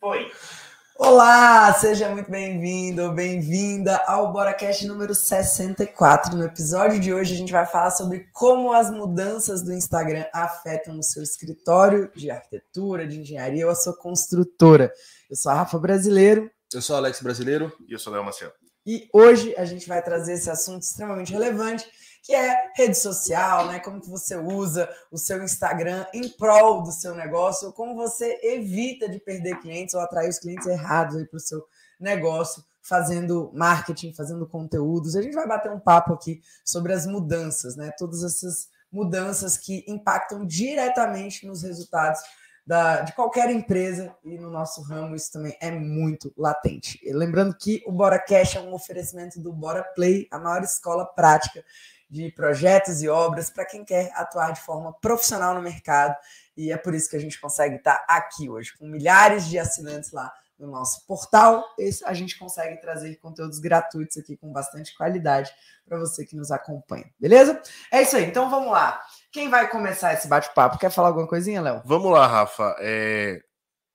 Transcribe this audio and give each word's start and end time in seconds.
Foi. 0.00 0.32
Olá, 0.96 1.74
seja 1.74 2.08
muito 2.08 2.30
bem-vindo, 2.30 3.12
bem-vinda 3.12 4.02
ao 4.06 4.32
BoraCast 4.32 4.86
número 4.86 5.14
64. 5.14 6.34
No 6.34 6.44
episódio 6.44 6.98
de 6.98 7.12
hoje 7.12 7.34
a 7.34 7.36
gente 7.36 7.52
vai 7.52 7.66
falar 7.66 7.90
sobre 7.90 8.26
como 8.32 8.72
as 8.72 8.90
mudanças 8.90 9.60
do 9.62 9.74
Instagram 9.74 10.24
afetam 10.32 10.98
o 10.98 11.02
seu 11.02 11.22
escritório 11.22 12.10
de 12.16 12.30
arquitetura, 12.30 13.06
de 13.06 13.20
engenharia 13.20 13.66
ou 13.66 13.72
a 13.72 13.74
sua 13.74 13.94
construtora. 13.94 14.90
Eu 15.28 15.36
sou 15.36 15.52
a 15.52 15.56
Rafa 15.56 15.78
Brasileiro. 15.78 16.50
Eu 16.72 16.80
sou 16.80 16.96
Alex 16.96 17.20
Brasileiro. 17.20 17.70
E 17.86 17.92
eu 17.92 17.98
sou 17.98 18.10
Léo 18.10 18.24
Maciel. 18.24 18.52
E 18.86 19.06
hoje 19.12 19.54
a 19.58 19.66
gente 19.66 19.86
vai 19.86 20.02
trazer 20.02 20.32
esse 20.32 20.48
assunto 20.48 20.82
extremamente 20.82 21.30
relevante 21.30 21.86
que 22.22 22.34
é 22.34 22.70
rede 22.74 22.96
social, 22.96 23.66
né? 23.66 23.80
Como 23.80 24.00
que 24.00 24.08
você 24.08 24.36
usa 24.36 24.88
o 25.10 25.18
seu 25.18 25.42
Instagram 25.42 26.06
em 26.12 26.28
prol 26.28 26.82
do 26.82 26.92
seu 26.92 27.14
negócio, 27.14 27.72
como 27.72 27.94
você 27.94 28.38
evita 28.42 29.08
de 29.08 29.18
perder 29.18 29.60
clientes 29.60 29.94
ou 29.94 30.00
atrair 30.00 30.28
os 30.28 30.38
clientes 30.38 30.66
errados 30.66 31.22
para 31.28 31.36
o 31.36 31.40
seu 31.40 31.64
negócio, 31.98 32.64
fazendo 32.82 33.50
marketing, 33.54 34.12
fazendo 34.12 34.46
conteúdos. 34.46 35.16
A 35.16 35.22
gente 35.22 35.34
vai 35.34 35.46
bater 35.46 35.70
um 35.70 35.80
papo 35.80 36.12
aqui 36.12 36.42
sobre 36.64 36.92
as 36.92 37.06
mudanças, 37.06 37.76
né? 37.76 37.90
Todas 37.98 38.22
essas 38.22 38.68
mudanças 38.92 39.56
que 39.56 39.84
impactam 39.86 40.44
diretamente 40.44 41.46
nos 41.46 41.62
resultados 41.62 42.20
da, 42.66 43.00
de 43.00 43.12
qualquer 43.14 43.50
empresa 43.50 44.14
e 44.24 44.38
no 44.38 44.50
nosso 44.50 44.82
ramo 44.82 45.16
isso 45.16 45.32
também 45.32 45.56
é 45.60 45.70
muito 45.70 46.32
latente. 46.36 47.00
E 47.02 47.12
lembrando 47.12 47.56
que 47.56 47.82
o 47.86 47.92
Bora 47.92 48.18
Cash 48.18 48.56
é 48.56 48.60
um 48.60 48.72
oferecimento 48.72 49.40
do 49.40 49.52
Bora 49.52 49.82
Play, 49.82 50.28
a 50.30 50.38
maior 50.38 50.62
escola 50.62 51.04
prática 51.04 51.64
de 52.10 52.30
projetos 52.32 53.02
e 53.02 53.08
obras 53.08 53.48
para 53.48 53.64
quem 53.64 53.84
quer 53.84 54.10
atuar 54.14 54.52
de 54.52 54.60
forma 54.60 54.92
profissional 54.94 55.54
no 55.54 55.62
mercado. 55.62 56.16
E 56.56 56.72
é 56.72 56.76
por 56.76 56.94
isso 56.94 57.08
que 57.08 57.16
a 57.16 57.20
gente 57.20 57.40
consegue 57.40 57.76
estar 57.76 58.04
aqui 58.08 58.50
hoje, 58.50 58.76
com 58.76 58.86
milhares 58.86 59.48
de 59.48 59.58
assinantes 59.58 60.10
lá 60.10 60.32
no 60.58 60.66
nosso 60.66 61.06
portal. 61.06 61.64
Esse, 61.78 62.04
a 62.04 62.12
gente 62.12 62.38
consegue 62.38 62.80
trazer 62.80 63.16
conteúdos 63.16 63.58
gratuitos 63.58 64.18
aqui 64.18 64.36
com 64.36 64.52
bastante 64.52 64.94
qualidade 64.96 65.50
para 65.86 65.98
você 65.98 66.26
que 66.26 66.36
nos 66.36 66.50
acompanha. 66.50 67.10
Beleza? 67.18 67.62
É 67.90 68.02
isso 68.02 68.16
aí. 68.16 68.24
Então 68.24 68.50
vamos 68.50 68.72
lá. 68.72 69.00
Quem 69.32 69.48
vai 69.48 69.70
começar 69.70 70.12
esse 70.12 70.28
bate-papo? 70.28 70.78
Quer 70.78 70.90
falar 70.90 71.08
alguma 71.08 71.28
coisinha, 71.28 71.62
Léo? 71.62 71.80
Vamos 71.84 72.10
lá, 72.10 72.26
Rafa. 72.26 72.76
É... 72.80 73.40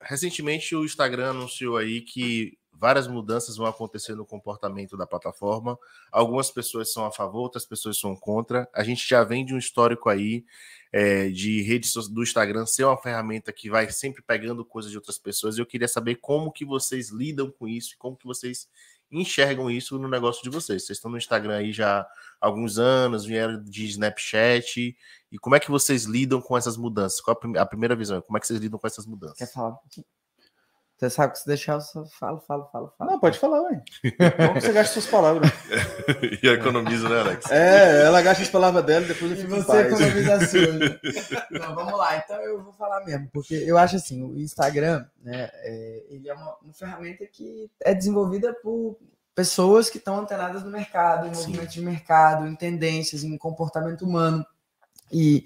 Recentemente 0.02 0.76
o 0.76 0.86
Instagram 0.86 1.32
anunciou 1.32 1.78
aí 1.78 2.02
que 2.02 2.58
várias 2.80 3.08
mudanças 3.08 3.58
vão 3.58 3.66
acontecer 3.66 4.16
no 4.16 4.26
comportamento 4.26 4.98
da 4.98 5.08
plataforma. 5.08 5.78
Algumas 6.12 6.52
pessoas 6.52 6.92
são 6.92 7.06
a 7.06 7.12
favor, 7.12 7.42
outras 7.42 7.66
pessoas 7.66 8.00
são 8.00 8.16
contra. 8.16 8.68
A 8.74 8.84
gente 8.84 9.08
já 9.08 9.24
vem 9.24 9.46
de 9.46 9.54
um 9.54 9.58
histórico 9.58 10.10
aí 10.10 10.46
é, 10.92 11.30
de 11.30 11.62
redes 11.62 11.94
do 12.10 12.24
Instagram 12.24 12.66
ser 12.66 12.86
uma 12.86 12.98
ferramenta 12.98 13.52
que 13.52 13.70
vai 13.70 13.90
sempre 13.92 14.22
pegando 14.22 14.64
coisas 14.64 14.92
de 14.92 14.98
outras 14.98 15.18
pessoas. 15.18 15.58
Eu 15.58 15.66
queria 15.66 15.88
saber 15.88 16.16
como 16.16 16.52
que 16.52 16.66
vocês 16.66 17.10
lidam 17.10 17.52
com 17.52 17.68
isso 17.68 17.94
e 17.94 17.98
como 17.98 18.16
que 18.16 18.26
vocês 18.26 18.68
enxergam 19.12 19.70
isso 19.70 19.98
no 20.00 20.08
negócio 20.08 20.44
de 20.44 20.50
vocês. 20.50 20.86
Vocês 20.86 20.98
estão 20.98 21.12
no 21.12 21.18
Instagram 21.18 21.58
aí 21.58 21.72
já 21.72 22.00
há 22.00 22.08
alguns 22.40 22.78
anos, 22.78 23.26
vieram 23.26 23.64
de 23.64 23.86
Snapchat. 23.86 24.96
E 25.32 25.40
como 25.40 25.56
é 25.56 25.60
que 25.60 25.72
vocês 25.72 26.06
lidam 26.06 26.42
com 26.42 26.58
essas 26.58 26.78
mudanças? 26.78 27.22
Qual 27.22 27.38
a 27.58 27.66
primeira 27.66 27.96
visão? 27.96 28.22
Como 28.22 28.38
é 28.38 28.40
que 28.40 28.48
vocês 28.48 28.60
lidam 28.60 28.80
com 28.80 28.88
essas 28.88 29.06
mudanças? 29.06 29.38
Quer 29.38 29.52
falar? 29.52 29.78
Você 30.98 31.10
sabe 31.10 31.34
que 31.34 31.40
se 31.40 31.48
deixar, 31.48 31.74
eu 31.74 31.82
só 31.82 32.06
falo, 32.06 32.40
falo, 32.40 32.70
falo, 32.72 32.94
falo. 32.98 33.12
Não, 33.12 33.20
pode 33.20 33.38
falar, 33.38 33.62
ué. 33.64 33.84
Como 34.48 34.62
você 34.62 34.72
gasta 34.72 34.94
suas 34.94 35.06
palavras? 35.06 35.52
e 36.42 36.48
economiza, 36.48 37.10
né, 37.10 37.20
Alex? 37.20 37.52
É, 37.52 38.06
ela 38.06 38.22
gasta 38.22 38.44
as 38.44 38.50
palavras 38.50 38.86
dela 38.86 39.04
e 39.04 39.08
depois 39.10 39.32
eu 39.32 39.38
fico 39.38 39.56
E 39.56 39.62
você 39.62 39.78
economiza 39.82 40.36
a 40.36 40.48
sua. 40.48 40.66
Né? 40.76 41.00
Então, 41.52 41.76
vamos 41.76 41.98
lá. 41.98 42.16
Então, 42.18 42.42
eu 42.42 42.64
vou 42.64 42.72
falar 42.74 43.04
mesmo, 43.04 43.30
porque 43.34 43.56
eu 43.56 43.78
acho 43.78 43.98
assim, 43.98 44.24
o 44.24 44.40
Instagram, 44.40 45.06
né, 45.22 45.50
é, 45.54 46.04
ele 46.10 46.30
é 46.30 46.34
uma, 46.34 46.56
uma 46.62 46.74
ferramenta 46.74 47.26
que 47.26 47.70
é 47.82 47.94
desenvolvida 47.94 48.54
por 48.64 48.98
pessoas 49.36 49.90
que 49.90 49.98
estão 49.98 50.18
antenadas 50.18 50.64
no 50.64 50.72
mercado, 50.72 51.28
em 51.28 51.36
movimentos 51.36 51.74
de 51.74 51.82
mercado, 51.82 52.48
em 52.48 52.56
tendências, 52.56 53.24
em 53.24 53.38
comportamento 53.38 54.04
humano. 54.04 54.46
E, 55.12 55.46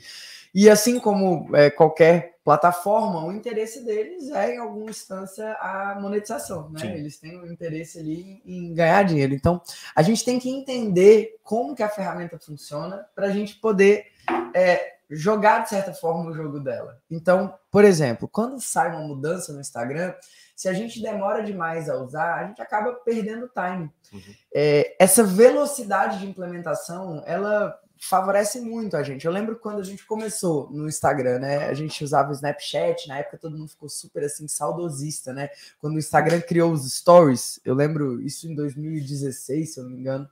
e 0.53 0.69
assim 0.69 0.99
como 0.99 1.55
é, 1.55 1.69
qualquer 1.69 2.39
plataforma, 2.43 3.25
o 3.25 3.31
interesse 3.31 3.85
deles 3.85 4.31
é, 4.31 4.55
em 4.55 4.57
alguma 4.57 4.89
instância, 4.89 5.53
a 5.61 5.97
monetização. 5.99 6.69
Né? 6.71 6.97
Eles 6.97 7.19
têm 7.19 7.39
um 7.39 7.45
interesse 7.45 7.99
ali 7.99 8.41
em 8.43 8.73
ganhar 8.73 9.03
dinheiro. 9.03 9.35
Então, 9.35 9.61
a 9.95 10.01
gente 10.01 10.25
tem 10.25 10.39
que 10.39 10.49
entender 10.49 11.37
como 11.43 11.75
que 11.75 11.83
a 11.83 11.89
ferramenta 11.89 12.39
funciona 12.39 13.05
para 13.13 13.27
a 13.27 13.29
gente 13.29 13.55
poder 13.55 14.07
é, 14.55 14.95
jogar, 15.09 15.63
de 15.63 15.69
certa 15.69 15.93
forma, 15.93 16.29
o 16.29 16.33
jogo 16.33 16.59
dela. 16.59 16.99
Então, 17.09 17.53
por 17.69 17.83
exemplo, 17.83 18.27
quando 18.27 18.59
sai 18.59 18.89
uma 18.89 19.07
mudança 19.07 19.53
no 19.53 19.59
Instagram, 19.59 20.13
se 20.55 20.67
a 20.67 20.73
gente 20.73 21.01
demora 21.01 21.43
demais 21.43 21.89
a 21.89 21.95
usar, 21.97 22.35
a 22.35 22.47
gente 22.47 22.61
acaba 22.61 22.93
perdendo 22.93 23.49
time. 23.49 23.91
Uhum. 24.11 24.33
É, 24.53 24.95
essa 24.99 25.23
velocidade 25.23 26.19
de 26.19 26.27
implementação, 26.27 27.23
ela 27.25 27.79
favorece 27.99 28.61
muito 28.61 28.95
a 28.95 29.03
gente. 29.03 29.25
Eu 29.25 29.31
lembro 29.31 29.57
quando 29.57 29.79
a 29.79 29.83
gente 29.83 30.05
começou 30.05 30.69
no 30.71 30.87
Instagram, 30.87 31.39
né? 31.39 31.67
A 31.67 31.73
gente 31.73 32.01
usava 32.03 32.29
o 32.29 32.33
Snapchat, 32.33 33.07
na 33.07 33.17
época 33.17 33.37
todo 33.37 33.57
mundo 33.57 33.69
ficou 33.69 33.89
super 33.89 34.23
assim 34.23 34.47
saudosista, 34.47 35.33
né? 35.33 35.49
Quando 35.79 35.95
o 35.95 35.99
Instagram 35.99 36.39
criou 36.41 36.71
os 36.71 36.89
stories, 36.91 37.59
eu 37.65 37.75
lembro 37.75 38.21
isso 38.21 38.49
em 38.49 38.55
2016, 38.55 39.73
se 39.73 39.79
eu 39.79 39.83
não 39.83 39.91
me 39.91 39.97
engano, 39.97 40.29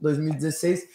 2016 0.00 0.88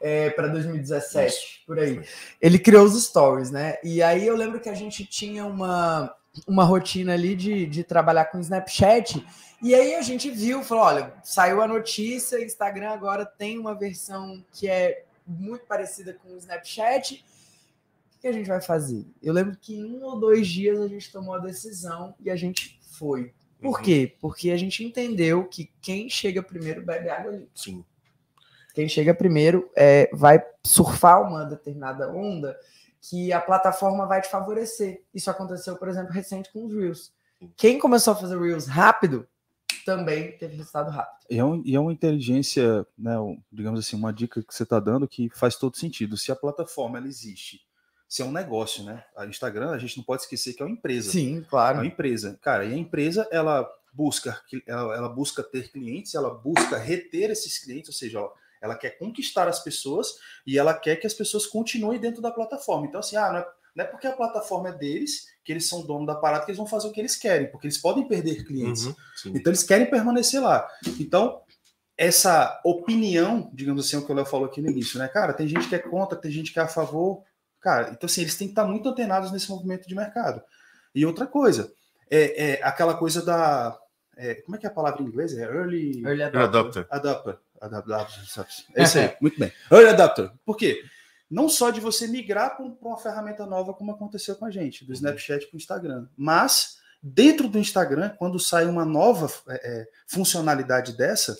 é, 0.00 0.30
para 0.30 0.48
2017, 0.48 1.28
isso. 1.28 1.46
por 1.66 1.78
aí. 1.78 2.02
Ele 2.40 2.58
criou 2.58 2.84
os 2.84 3.00
stories, 3.04 3.50
né? 3.50 3.76
E 3.84 4.02
aí 4.02 4.26
eu 4.26 4.34
lembro 4.34 4.60
que 4.60 4.68
a 4.70 4.74
gente 4.74 5.04
tinha 5.04 5.44
uma 5.44 6.14
uma 6.46 6.64
rotina 6.64 7.14
ali 7.14 7.34
de, 7.34 7.66
de 7.66 7.82
trabalhar 7.82 8.26
com 8.26 8.38
Snapchat. 8.38 9.24
E 9.62 9.74
aí 9.74 9.94
a 9.94 10.02
gente 10.02 10.30
viu, 10.30 10.62
falou: 10.62 10.84
olha, 10.84 11.12
saiu 11.22 11.60
a 11.60 11.68
notícia, 11.68 12.42
Instagram 12.42 12.90
agora 12.90 13.26
tem 13.26 13.58
uma 13.58 13.74
versão 13.74 14.42
que 14.52 14.68
é 14.68 15.04
muito 15.30 15.64
parecida 15.66 16.12
com 16.14 16.30
o 16.30 16.36
Snapchat. 16.36 17.24
O 18.16 18.20
que 18.20 18.28
a 18.28 18.32
gente 18.32 18.48
vai 18.48 18.60
fazer? 18.60 19.06
Eu 19.22 19.32
lembro 19.32 19.56
que 19.56 19.74
em 19.74 19.84
um 19.84 20.04
ou 20.04 20.18
dois 20.18 20.46
dias 20.46 20.78
a 20.80 20.88
gente 20.88 21.10
tomou 21.10 21.34
a 21.34 21.38
decisão 21.38 22.14
e 22.20 22.30
a 22.30 22.36
gente 22.36 22.78
foi. 22.82 23.32
Por 23.60 23.76
uhum. 23.76 23.82
quê? 23.82 24.16
Porque 24.20 24.50
a 24.50 24.56
gente 24.56 24.84
entendeu 24.84 25.44
que 25.46 25.70
quem 25.80 26.08
chega 26.08 26.42
primeiro 26.42 26.84
bebe 26.84 27.08
água 27.08 27.32
ali. 27.32 27.48
Sim. 27.54 27.84
Quem 28.74 28.88
chega 28.88 29.14
primeiro 29.14 29.70
é, 29.76 30.08
vai 30.12 30.42
surfar 30.64 31.22
uma 31.22 31.44
determinada 31.44 32.10
onda 32.10 32.58
que 33.00 33.32
a 33.32 33.40
plataforma 33.40 34.06
vai 34.06 34.20
te 34.20 34.28
favorecer. 34.28 35.02
Isso 35.14 35.30
aconteceu, 35.30 35.76
por 35.76 35.88
exemplo, 35.88 36.12
recente 36.12 36.52
com 36.52 36.66
os 36.66 36.74
Reels. 36.74 37.12
Quem 37.56 37.78
começou 37.78 38.12
a 38.12 38.16
fazer 38.16 38.38
Reels 38.38 38.66
rápido 38.66 39.26
também 39.90 40.36
teve 40.38 40.56
resultado 40.56 40.90
rápido. 40.90 41.26
E 41.28 41.38
é, 41.38 41.44
um, 41.44 41.62
e 41.64 41.74
é 41.74 41.80
uma 41.80 41.92
inteligência, 41.92 42.86
né, 42.96 43.16
digamos 43.50 43.80
assim, 43.80 43.96
uma 43.96 44.12
dica 44.12 44.42
que 44.42 44.54
você 44.54 44.62
está 44.62 44.78
dando 44.78 45.08
que 45.08 45.28
faz 45.30 45.56
todo 45.56 45.76
sentido. 45.76 46.16
Se 46.16 46.30
a 46.30 46.36
plataforma 46.36 46.98
ela 46.98 47.08
existe, 47.08 47.60
se 48.08 48.22
é 48.22 48.24
um 48.24 48.30
negócio, 48.30 48.84
né? 48.84 49.04
A 49.16 49.26
Instagram, 49.26 49.70
a 49.70 49.78
gente 49.78 49.96
não 49.96 50.04
pode 50.04 50.22
esquecer 50.22 50.54
que 50.54 50.62
é 50.62 50.66
uma 50.66 50.72
empresa. 50.72 51.10
Sim, 51.10 51.44
claro. 51.48 51.78
É 51.78 51.80
uma 51.80 51.86
empresa. 51.86 52.38
Cara, 52.40 52.64
e 52.64 52.72
a 52.72 52.76
empresa, 52.76 53.26
ela 53.32 53.68
busca, 53.92 54.40
ela, 54.66 54.96
ela 54.96 55.08
busca 55.08 55.42
ter 55.42 55.70
clientes, 55.72 56.14
ela 56.14 56.32
busca 56.32 56.78
reter 56.78 57.30
esses 57.30 57.58
clientes, 57.58 57.88
ou 57.88 57.94
seja, 57.94 58.18
ela, 58.18 58.32
ela 58.62 58.74
quer 58.76 58.90
conquistar 58.90 59.48
as 59.48 59.62
pessoas 59.62 60.14
e 60.46 60.56
ela 60.56 60.74
quer 60.74 60.96
que 60.96 61.06
as 61.06 61.14
pessoas 61.14 61.46
continuem 61.46 61.98
dentro 61.98 62.22
da 62.22 62.30
plataforma. 62.30 62.86
Então, 62.86 63.00
assim, 63.00 63.16
ah, 63.16 63.44
não 63.74 63.84
é, 63.84 63.88
é 63.88 63.90
porque 63.90 64.06
a 64.06 64.12
plataforma 64.12 64.68
é 64.70 64.72
deles 64.72 65.26
que 65.44 65.52
eles 65.52 65.68
são 65.68 65.86
dono 65.86 66.06
da 66.06 66.14
parada 66.14 66.44
que 66.44 66.50
eles 66.50 66.58
vão 66.58 66.66
fazer 66.66 66.88
o 66.88 66.92
que 66.92 67.00
eles 67.00 67.16
querem, 67.16 67.50
porque 67.50 67.66
eles 67.66 67.78
podem 67.78 68.06
perder 68.06 68.44
clientes. 68.44 68.84
Uhum, 68.86 68.94
então 69.26 69.50
eles 69.50 69.62
querem 69.62 69.88
permanecer 69.88 70.40
lá. 70.40 70.68
Então, 70.98 71.42
essa 71.96 72.60
opinião, 72.64 73.50
digamos 73.52 73.86
assim, 73.86 73.96
o 73.96 74.06
que 74.06 74.10
o 74.10 74.14
Léo 74.14 74.24
falou 74.24 74.46
aqui 74.46 74.60
no 74.62 74.70
início, 74.70 74.98
né? 74.98 75.08
Cara, 75.08 75.32
tem 75.32 75.46
gente 75.46 75.68
que 75.68 75.74
é 75.74 75.78
contra, 75.78 76.18
tem 76.18 76.30
gente 76.30 76.52
que 76.52 76.58
é 76.58 76.62
a 76.62 76.68
favor. 76.68 77.22
Cara, 77.60 77.90
então 77.90 78.06
assim, 78.06 78.22
eles 78.22 78.36
têm 78.36 78.48
que 78.48 78.52
estar 78.52 78.64
muito 78.64 78.88
antenados 78.88 79.30
nesse 79.30 79.50
movimento 79.50 79.86
de 79.86 79.94
mercado. 79.94 80.42
E 80.94 81.04
outra 81.04 81.26
coisa, 81.26 81.72
é, 82.10 82.52
é 82.52 82.62
aquela 82.62 82.94
coisa 82.94 83.24
da. 83.24 83.78
É, 84.16 84.34
como 84.36 84.56
é 84.56 84.58
que 84.58 84.66
é 84.66 84.70
a 84.70 84.72
palavra 84.72 85.02
em 85.02 85.06
inglês? 85.06 85.36
É 85.36 85.42
early, 85.42 86.02
early 86.04 86.22
adopter. 86.22 86.86
Adopter. 86.90 87.38
adopter. 87.60 88.18
É 88.74 88.82
isso 88.82 88.98
aí, 88.98 89.14
muito 89.20 89.38
bem. 89.38 89.52
Early 89.70 89.88
adopter. 89.90 90.30
Por 90.44 90.56
quê? 90.56 90.82
Não 91.30 91.48
só 91.48 91.70
de 91.70 91.80
você 91.80 92.06
migrar 92.06 92.56
para 92.56 92.66
uma 92.66 92.98
ferramenta 92.98 93.46
nova, 93.46 93.72
como 93.72 93.92
aconteceu 93.92 94.34
com 94.34 94.46
a 94.46 94.50
gente, 94.50 94.84
do 94.84 94.88
uhum. 94.88 94.94
Snapchat 94.94 95.46
para 95.46 95.54
o 95.54 95.58
Instagram, 95.58 96.08
mas 96.16 96.78
dentro 97.02 97.48
do 97.48 97.58
Instagram, 97.58 98.10
quando 98.18 98.38
sai 98.38 98.66
uma 98.66 98.84
nova 98.84 99.30
é, 99.48 99.80
é 99.82 99.88
funcionalidade 100.06 100.96
dessa, 100.96 101.38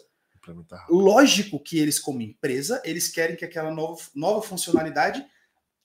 lógico 0.88 1.60
que 1.60 1.78
eles, 1.78 1.98
como 1.98 2.22
empresa, 2.22 2.80
eles 2.84 3.08
querem 3.08 3.36
que 3.36 3.44
aquela 3.44 3.70
nova, 3.70 4.00
nova 4.14 4.42
funcionalidade 4.42 5.24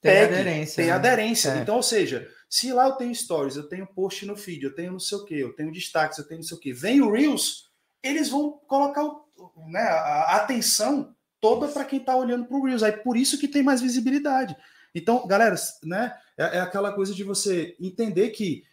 tenha 0.01 0.25
aderência. 0.25 0.75
Tenha 0.75 0.93
né? 0.93 0.99
aderência. 0.99 1.49
É. 1.49 1.57
Então, 1.61 1.75
ou 1.75 1.83
seja, 1.83 2.29
se 2.49 2.71
lá 2.71 2.87
eu 2.87 2.93
tenho 2.93 3.13
stories, 3.13 3.55
eu 3.55 3.67
tenho 3.67 3.87
post 3.87 4.25
no 4.25 4.35
feed, 4.35 4.63
eu 4.63 4.75
tenho 4.75 4.93
não 4.93 4.99
sei 4.99 5.17
o 5.17 5.25
que, 5.25 5.39
eu 5.39 5.53
tenho 5.53 5.71
destaques, 5.71 6.17
eu 6.17 6.27
tenho 6.27 6.39
não 6.39 6.47
sei 6.47 6.57
o 6.57 6.59
que, 6.59 6.71
vem 6.71 7.01
o 7.01 7.11
Reels, 7.11 7.69
eles 8.03 8.29
vão 8.29 8.51
colocar 8.67 9.03
o, 9.03 9.25
né, 9.67 9.81
a 9.81 10.35
atenção 10.37 11.14
toda 11.45 11.67
para 11.67 11.85
quem 11.85 11.99
está 11.99 12.15
olhando 12.15 12.45
para 12.45 12.57
o 12.57 12.65
Reels. 12.65 12.81
Aí 12.81 12.91
por 12.91 13.15
isso 13.15 13.37
que 13.37 13.47
tem 13.47 13.61
mais 13.61 13.79
visibilidade. 13.79 14.57
Então, 14.95 15.27
galera, 15.27 15.53
né, 15.83 16.11
é, 16.35 16.57
é, 16.57 16.59
aquela 16.59 16.91
coisa 16.91 17.13
de 17.13 17.23
você 17.23 17.75
entender 17.79 18.31
que 18.31 18.63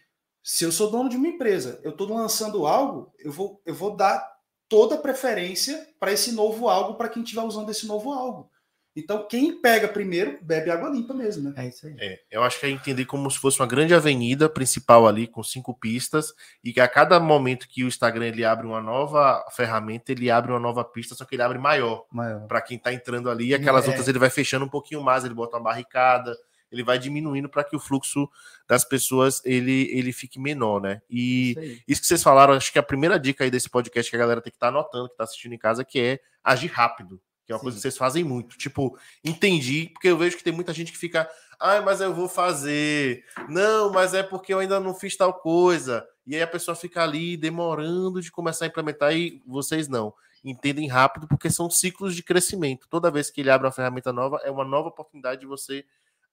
Se 0.45 0.65
eu 0.65 0.71
sou 0.71 0.89
dono 0.91 1.07
de 1.07 1.15
uma 1.15 1.27
empresa, 1.27 1.79
eu 1.83 1.91
estou 1.91 2.05
lançando 2.09 2.65
algo, 2.65 3.13
eu 3.19 3.31
vou, 3.31 3.61
eu 3.65 3.73
vou 3.73 3.95
dar 3.95 4.27
toda 4.67 4.95
a 4.95 4.97
preferência 4.97 5.87
para 5.99 6.11
esse 6.11 6.33
novo 6.33 6.67
algo 6.67 6.95
para 6.95 7.07
quem 7.07 7.23
estiver 7.23 7.43
usando 7.43 7.69
esse 7.69 7.85
novo 7.85 8.11
algo. 8.11 8.49
Então, 8.95 9.27
quem 9.27 9.59
pega 9.59 9.87
primeiro, 9.87 10.37
bebe 10.41 10.69
água 10.69 10.87
limpa 10.89 11.13
mesmo, 11.15 11.49
né? 11.49 11.53
É 11.57 11.67
isso 11.67 11.87
aí. 11.87 11.95
É, 11.99 12.19
eu 12.29 12.43
acho 12.43 12.59
que 12.59 12.65
é 12.67 12.69
entender 12.69 13.05
como 13.05 13.29
se 13.31 13.39
fosse 13.39 13.59
uma 13.59 13.65
grande 13.67 13.93
avenida 13.93 14.47
principal 14.47 15.07
ali, 15.07 15.25
com 15.25 15.41
cinco 15.41 15.73
pistas, 15.73 16.31
e 16.63 16.71
que 16.71 16.79
a 16.79 16.87
cada 16.87 17.19
momento 17.19 17.67
que 17.67 17.83
o 17.83 17.87
Instagram 17.87 18.27
ele 18.27 18.45
abre 18.45 18.67
uma 18.67 18.81
nova 18.81 19.43
ferramenta, 19.51 20.11
ele 20.11 20.29
abre 20.29 20.51
uma 20.51 20.59
nova 20.59 20.83
pista, 20.85 21.15
só 21.15 21.25
que 21.25 21.35
ele 21.35 21.41
abre 21.41 21.57
maior. 21.57 22.05
Maior. 22.11 22.45
Para 22.47 22.61
quem 22.61 22.77
está 22.77 22.93
entrando 22.93 23.31
ali, 23.31 23.47
e 23.47 23.55
aquelas 23.55 23.85
É. 23.85 23.87
outras 23.87 24.07
ele 24.07 24.19
vai 24.19 24.29
fechando 24.29 24.65
um 24.65 24.69
pouquinho 24.69 25.01
mais, 25.01 25.25
ele 25.25 25.33
bota 25.33 25.57
uma 25.57 25.63
barricada, 25.63 26.37
ele 26.71 26.83
vai 26.83 26.97
diminuindo 26.99 27.49
para 27.49 27.63
que 27.63 27.75
o 27.75 27.79
fluxo 27.79 28.27
das 28.67 28.83
pessoas 28.83 29.41
ele, 29.45 29.89
ele 29.91 30.11
fique 30.11 30.39
menor, 30.39 30.79
né? 30.81 31.01
E 31.09 31.51
Isso 31.51 31.83
isso 31.87 32.01
que 32.01 32.07
vocês 32.07 32.23
falaram, 32.23 32.53
acho 32.53 32.71
que 32.71 32.79
a 32.79 32.83
primeira 32.83 33.19
dica 33.19 33.43
aí 33.43 33.49
desse 33.51 33.69
podcast 33.69 34.09
que 34.09 34.15
a 34.15 34.19
galera 34.19 34.41
tem 34.41 34.51
que 34.51 34.57
estar 34.57 34.69
anotando, 34.69 35.07
que 35.07 35.13
está 35.13 35.23
assistindo 35.23 35.53
em 35.53 35.57
casa, 35.57 35.83
que 35.83 35.99
é 35.99 36.19
agir 36.43 36.67
rápido. 36.67 37.19
Que 37.45 37.51
é 37.51 37.55
uma 37.55 37.59
Sim. 37.59 37.63
coisa 37.63 37.77
que 37.77 37.81
vocês 37.81 37.97
fazem 37.97 38.23
muito. 38.23 38.57
Tipo, 38.57 38.97
entendi, 39.23 39.89
porque 39.93 40.07
eu 40.07 40.17
vejo 40.17 40.37
que 40.37 40.43
tem 40.43 40.53
muita 40.53 40.73
gente 40.73 40.91
que 40.91 40.97
fica, 40.97 41.29
ai, 41.59 41.81
mas 41.81 42.01
eu 42.01 42.13
vou 42.13 42.29
fazer. 42.29 43.23
Não, 43.49 43.91
mas 43.91 44.13
é 44.13 44.23
porque 44.23 44.53
eu 44.53 44.59
ainda 44.59 44.79
não 44.79 44.93
fiz 44.93 45.15
tal 45.15 45.33
coisa. 45.33 46.05
E 46.25 46.35
aí 46.35 46.41
a 46.41 46.47
pessoa 46.47 46.75
fica 46.75 47.03
ali 47.03 47.35
demorando 47.35 48.21
de 48.21 48.31
começar 48.31 48.65
a 48.65 48.67
implementar 48.67 49.13
e 49.13 49.41
vocês 49.45 49.87
não. 49.87 50.13
Entendem 50.43 50.87
rápido, 50.87 51.27
porque 51.27 51.49
são 51.49 51.69
ciclos 51.69 52.15
de 52.15 52.23
crescimento. 52.23 52.87
Toda 52.89 53.11
vez 53.11 53.29
que 53.29 53.41
ele 53.41 53.49
abre 53.49 53.65
uma 53.65 53.73
ferramenta 53.73 54.11
nova, 54.11 54.41
é 54.43 54.51
uma 54.51 54.65
nova 54.65 54.89
oportunidade 54.89 55.41
de 55.41 55.47
você 55.47 55.85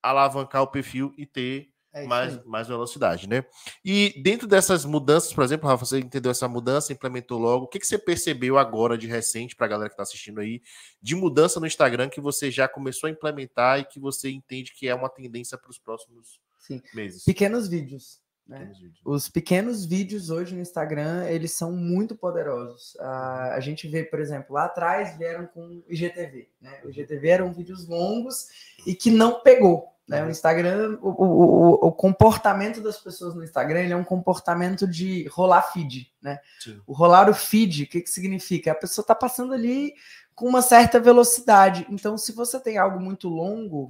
alavancar 0.03 0.63
o 0.63 0.69
perfil 0.69 1.13
e 1.17 1.27
ter 1.27 1.70
É 1.93 2.07
mais, 2.07 2.45
mais 2.45 2.69
velocidade, 2.69 3.29
né? 3.29 3.45
E 3.85 4.15
dentro 4.23 4.47
dessas 4.47 4.85
mudanças, 4.85 5.33
por 5.33 5.43
exemplo, 5.43 5.69
Rafa, 5.69 5.85
você 5.85 5.99
entendeu 5.99 6.31
essa 6.31 6.47
mudança, 6.47 6.93
implementou 6.93 7.37
logo. 7.37 7.65
O 7.65 7.69
que, 7.69 7.81
que 7.81 7.87
você 7.87 7.99
percebeu 7.99 8.59
agora 8.59 8.97
de 8.97 9.09
recente, 9.09 9.57
para 9.57 9.67
a 9.67 9.69
galera 9.69 9.89
que 9.89 9.95
está 9.95 10.05
assistindo 10.05 10.41
aí, 10.41 10.63
de 11.03 11.17
mudança 11.17 11.59
no 11.59 11.67
Instagram 11.67 12.09
que 12.09 12.21
você 12.21 12.49
já 12.49 12.69
começou 12.69 13.09
a 13.09 13.11
implementar 13.11 13.81
e 13.81 13.85
que 13.85 13.99
você 13.99 14.31
entende 14.31 14.73
que 14.73 14.87
é 14.87 14.95
uma 14.95 15.09
tendência 15.09 15.59
para 15.59 15.71
os 15.71 15.79
próximos 15.79 16.41
Sim. 16.61 16.81
meses? 16.95 17.25
Pequenos 17.25 17.67
vídeos. 17.67 18.21
Né? 18.47 18.59
Pequenos 18.59 18.81
vídeos. 18.81 19.01
Os 19.05 19.29
pequenos 19.29 19.85
vídeos 19.85 20.31
hoje 20.31 20.55
no 20.55 20.61
Instagram, 20.61 21.29
eles 21.29 21.53
são 21.53 21.73
muito 21.73 22.15
poderosos. 22.15 22.97
Ah, 23.01 23.55
a 23.55 23.61
gente 23.61 23.89
vê, 23.89 24.05
por 24.05 24.21
exemplo, 24.21 24.55
lá 24.55 24.67
atrás 24.67 25.19
vieram 25.19 25.45
com 25.47 25.83
IGTV. 25.89 26.49
Né? 26.61 26.81
O 26.85 26.91
IGTV 26.91 27.29
eram 27.29 27.53
vídeos 27.53 27.89
longos 27.89 28.47
e 28.87 28.95
que 28.95 29.11
não 29.11 29.41
pegou. 29.41 29.91
Né? 30.11 30.25
O 30.25 30.29
Instagram, 30.29 30.99
o, 31.01 31.09
o, 31.09 31.87
o, 31.87 31.93
comportamento 31.93 32.81
das 32.81 32.99
pessoas 32.99 33.33
no 33.33 33.45
Instagram, 33.45 33.83
ele 33.83 33.93
é 33.93 33.97
um 33.97 34.03
comportamento 34.03 34.85
de 34.85 35.29
rolar 35.29 35.63
feed. 35.63 36.13
Né? 36.21 36.41
Sim. 36.59 36.83
O 36.85 36.93
rolar 36.93 37.31
o 37.31 37.35
feed, 37.35 37.85
o 37.85 37.87
que, 37.87 38.01
que 38.01 38.11
significa? 38.11 38.73
A 38.73 38.75
pessoa 38.75 39.05
está 39.05 39.15
passando 39.15 39.55
ali 39.55 39.95
com 40.35 40.49
uma 40.49 40.63
certa 40.63 40.99
velocidade. 40.99 41.87
Então, 41.89 42.19
se 42.19 42.33
você 42.33 42.59
tem 42.59 42.77
algo 42.77 42.99
muito 42.99 43.29
longo, 43.29 43.89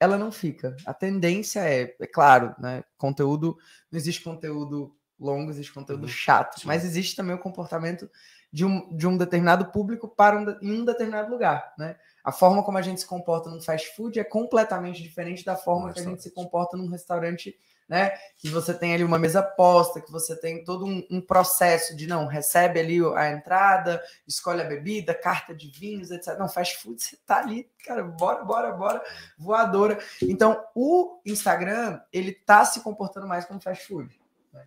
ela 0.00 0.18
não 0.18 0.32
fica. 0.32 0.74
A 0.84 0.92
tendência 0.92 1.60
é, 1.60 1.94
é 2.00 2.06
claro, 2.08 2.52
né? 2.58 2.82
Conteúdo, 2.98 3.56
não 3.92 3.96
existe 3.96 4.24
conteúdo 4.24 4.92
longo, 5.20 5.52
existe 5.52 5.72
conteúdo 5.72 6.02
Uhum, 6.02 6.08
chato, 6.08 6.62
mas 6.64 6.84
existe 6.84 7.14
também 7.14 7.36
o 7.36 7.38
comportamento 7.38 8.10
de 8.52 8.64
um, 8.64 8.96
de 8.96 9.06
um 9.06 9.16
determinado 9.16 9.66
público 9.66 10.08
para 10.08 10.36
um, 10.36 10.50
em 10.60 10.80
um 10.80 10.84
determinado 10.84 11.30
lugar, 11.30 11.72
né? 11.78 11.94
A 12.24 12.32
forma 12.32 12.62
como 12.62 12.78
a 12.78 12.82
gente 12.82 13.00
se 13.00 13.06
comporta 13.06 13.48
num 13.48 13.60
fast 13.60 13.94
food 13.94 14.18
é 14.18 14.24
completamente 14.24 15.02
diferente 15.02 15.44
da 15.44 15.56
forma 15.56 15.92
que 15.92 16.00
a 16.00 16.04
gente 16.04 16.22
se 16.22 16.30
comporta 16.30 16.76
num 16.76 16.88
restaurante, 16.88 17.56
né? 17.88 18.10
Que 18.38 18.48
você 18.48 18.72
tem 18.74 18.94
ali 18.94 19.02
uma 19.02 19.18
mesa 19.18 19.42
posta, 19.42 20.00
que 20.00 20.12
você 20.12 20.36
tem 20.36 20.62
todo 20.64 20.86
um, 20.86 21.06
um 21.10 21.20
processo 21.20 21.96
de 21.96 22.06
não 22.06 22.26
recebe 22.26 22.78
ali 22.78 22.98
a 23.16 23.30
entrada, 23.30 24.02
escolhe 24.26 24.60
a 24.60 24.66
bebida, 24.66 25.14
carta 25.14 25.54
de 25.54 25.68
vinhos, 25.68 26.10
etc. 26.10 26.38
Não, 26.38 26.48
fast 26.48 26.76
food, 26.78 27.02
você 27.02 27.16
tá 27.26 27.38
ali, 27.38 27.68
cara, 27.84 28.02
bora, 28.02 28.44
bora, 28.44 28.72
bora, 28.72 29.02
voadora. 29.38 29.98
Então, 30.22 30.64
o 30.74 31.20
Instagram, 31.24 32.00
ele 32.12 32.32
tá 32.32 32.64
se 32.64 32.80
comportando 32.80 33.26
mais 33.26 33.44
como 33.44 33.60
fast 33.60 33.86
food. 33.86 34.20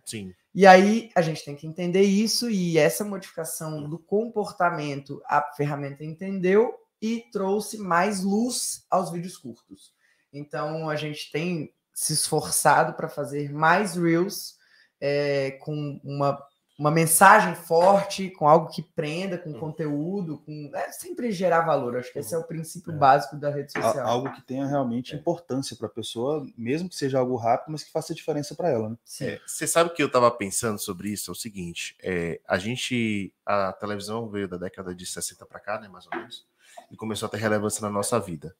Sim. 0.04 0.34
E 0.54 0.66
aí 0.66 1.10
a 1.14 1.20
gente 1.20 1.44
tem 1.44 1.56
que 1.56 1.66
entender 1.66 2.02
isso 2.02 2.48
e 2.48 2.78
essa 2.78 3.04
modificação 3.04 3.88
do 3.88 3.98
comportamento 3.98 5.20
a 5.26 5.42
ferramenta 5.56 6.04
entendeu 6.04 6.74
e 7.04 7.30
trouxe 7.30 7.76
mais 7.76 8.22
luz 8.22 8.86
aos 8.90 9.10
vídeos 9.10 9.36
curtos. 9.36 9.92
Então 10.32 10.88
a 10.88 10.96
gente 10.96 11.30
tem 11.30 11.70
se 11.92 12.14
esforçado 12.14 12.94
para 12.94 13.10
fazer 13.10 13.52
mais 13.52 13.94
reels 13.94 14.56
é, 14.98 15.50
com 15.60 16.00
uma, 16.02 16.42
uma 16.76 16.90
mensagem 16.90 17.54
forte, 17.54 18.30
com 18.30 18.48
algo 18.48 18.68
que 18.68 18.82
prenda, 18.82 19.38
com 19.38 19.50
Uhum. 19.50 19.60
conteúdo, 19.60 20.38
com 20.38 20.70
é, 20.74 20.90
sempre 20.90 21.30
gerar 21.30 21.60
valor. 21.62 21.96
Acho 21.96 22.12
que 22.12 22.18
esse 22.18 22.34
é 22.34 22.38
o 22.38 22.42
princípio 22.42 22.92
É. 22.92 22.96
básico 22.96 23.36
da 23.36 23.48
rede 23.48 23.70
social. 23.72 24.06
Algo 24.06 24.32
que 24.32 24.42
tenha 24.42 24.66
realmente 24.66 25.14
É. 25.14 25.16
importância 25.18 25.76
para 25.76 25.86
a 25.86 25.90
pessoa, 25.90 26.44
mesmo 26.58 26.88
que 26.88 26.96
seja 26.96 27.18
algo 27.20 27.36
rápido, 27.36 27.70
mas 27.70 27.84
que 27.84 27.92
faça 27.92 28.12
diferença 28.12 28.54
para 28.56 28.70
ela, 28.70 28.90
né? 28.90 28.96
Sim. 29.04 29.26
É, 29.26 29.40
Você 29.46 29.66
sabe 29.68 29.90
que 29.90 30.02
eu 30.02 30.08
estava 30.08 30.28
pensando 30.32 30.78
sobre 30.80 31.10
isso? 31.10 31.30
É 31.30 31.32
o 31.32 31.36
seguinte: 31.36 31.96
é, 32.02 32.40
a 32.48 32.58
gente, 32.58 33.32
a 33.46 33.72
televisão 33.72 34.28
veio 34.28 34.48
da 34.48 34.56
década 34.56 34.92
de 34.94 35.06
60 35.06 35.46
para 35.46 35.60
cá, 35.60 35.78
né, 35.80 35.86
mais 35.88 36.06
ou 36.06 36.18
menos, 36.18 36.44
e 36.90 36.96
começou 36.96 37.26
a 37.26 37.30
ter 37.30 37.36
relevância 37.38 37.80
na 37.82 37.90
nossa 37.90 38.18
vida. 38.18 38.54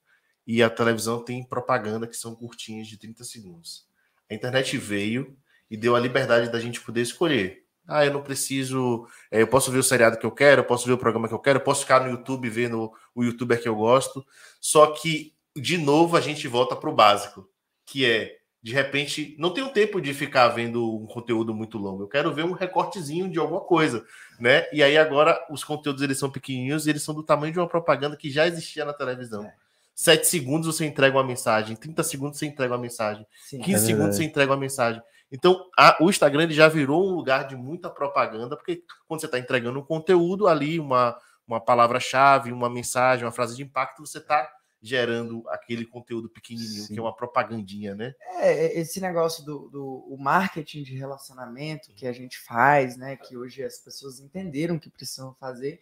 E 0.47 0.63
a 0.63 0.69
televisão 0.69 1.21
tem 1.21 1.43
propaganda 1.43 2.07
que 2.07 2.15
são 2.15 2.33
curtinhas 2.33 2.87
de 2.87 2.97
30 2.97 3.23
segundos. 3.25 3.85
A 4.31 4.33
internet 4.33 4.77
veio 4.77 5.35
e 5.69 5.75
deu 5.75 5.95
a 5.95 5.99
liberdade 5.99 6.49
da 6.49 6.59
gente 6.61 6.79
poder 6.79 7.01
escolher. 7.01 7.64
Ah, 7.87 8.05
eu 8.05 8.13
não 8.13 8.21
preciso. 8.21 9.07
é, 9.31 9.41
eu 9.41 9.47
posso 9.47 9.71
ver 9.71 9.79
o 9.79 9.83
seriado 9.83 10.17
que 10.17 10.25
eu 10.25 10.31
quero, 10.31 10.61
eu 10.61 10.65
posso 10.65 10.85
ver 10.87 10.93
o 10.93 10.97
programa 10.97 11.27
que 11.27 11.33
eu 11.33 11.39
quero, 11.39 11.59
eu 11.59 11.63
posso 11.63 11.81
ficar 11.81 12.01
no 12.01 12.09
YouTube 12.09 12.49
vendo 12.49 12.91
o 13.13 13.23
youtuber 13.23 13.61
que 13.61 13.67
eu 13.67 13.75
gosto. 13.75 14.25
Só 14.59 14.87
que, 14.87 15.33
de 15.55 15.77
novo, 15.77 16.17
a 16.17 16.21
gente 16.21 16.47
volta 16.47 16.75
para 16.75 16.89
o 16.89 16.95
básico, 16.95 17.47
que 17.85 18.05
é 18.05 18.37
de 18.65 18.73
repente, 18.73 19.35
não 19.37 19.51
tenho 19.53 19.69
tempo 19.69 20.01
de 20.01 20.11
ficar 20.11 20.47
vendo 20.47 20.97
um 20.99 21.05
conteúdo 21.05 21.53
muito 21.53 21.77
longo. 21.77 22.01
Eu 22.01 22.07
quero 22.07 22.33
ver 22.33 22.43
um 22.43 22.51
recortezinho 22.51 23.29
de 23.29 23.37
alguma 23.37 23.61
coisa, 23.61 24.03
né? 24.39 24.65
E 24.73 24.81
aí 24.81 24.97
agora 24.97 25.39
os 25.51 25.63
conteúdos 25.63 26.01
eles 26.01 26.17
são 26.17 26.31
pequenininhos 26.31 26.87
e 26.87 26.89
eles 26.89 27.03
são 27.03 27.13
do 27.13 27.21
tamanho 27.21 27.53
de 27.53 27.59
uma 27.59 27.67
propaganda 27.67 28.17
que 28.17 28.27
já 28.31 28.47
existia 28.47 28.83
na 28.83 28.91
televisão. 28.91 29.43
É. 29.43 29.53
Sete 29.93 30.25
segundos 30.25 30.65
você 30.65 30.83
entrega 30.83 31.15
uma 31.15 31.23
mensagem, 31.23 31.75
30 31.75 32.01
segundos 32.01 32.39
você 32.39 32.47
entrega 32.47 32.73
uma 32.73 32.81
mensagem, 32.81 33.23
Sim. 33.47 33.61
15 33.61 33.83
É 33.83 33.85
segundos 33.85 34.15
você 34.15 34.23
entrega 34.23 34.51
uma 34.51 34.59
mensagem. 34.59 34.99
Então, 35.31 35.69
a- 35.77 35.97
o 35.99 36.09
Instagram 36.09 36.49
já 36.49 36.67
virou 36.67 37.07
um 37.07 37.15
lugar 37.15 37.47
de 37.47 37.55
muita 37.55 37.89
propaganda, 37.89 38.55
porque 38.55 38.83
quando 39.07 39.19
você 39.21 39.25
está 39.25 39.39
entregando 39.39 39.79
um 39.79 39.85
conteúdo 39.85 40.47
ali, 40.47 40.79
uma, 40.79 41.17
uma 41.47 41.59
palavra-chave, 41.59 42.51
uma 42.51 42.69
mensagem, 42.69 43.25
uma 43.25 43.31
frase 43.31 43.55
de 43.55 43.63
impacto, 43.63 44.05
você 44.05 44.19
está 44.19 44.49
gerando 44.81 45.43
aquele 45.49 45.83
conteúdo 45.83 46.29
pequenininho, 46.29 46.83
Sim. 46.83 46.93
que 46.93 46.99
é 46.99 47.01
uma 47.01 47.15
propagandinha, 47.15 47.95
né? 47.95 48.13
É, 48.35 48.79
esse 48.79 49.01
negócio 49.01 49.43
do, 49.43 49.67
do 49.69 50.15
marketing 50.19 50.83
de 50.83 50.95
relacionamento 50.95 51.91
que 51.95 52.05
a 52.05 52.13
gente 52.13 52.37
faz, 52.39 52.95
né? 52.95 53.15
Que 53.15 53.35
hoje 53.35 53.63
as 53.63 53.79
pessoas 53.79 54.19
entenderam 54.19 54.77
que 54.77 54.91
precisam 54.91 55.33
fazer. 55.39 55.81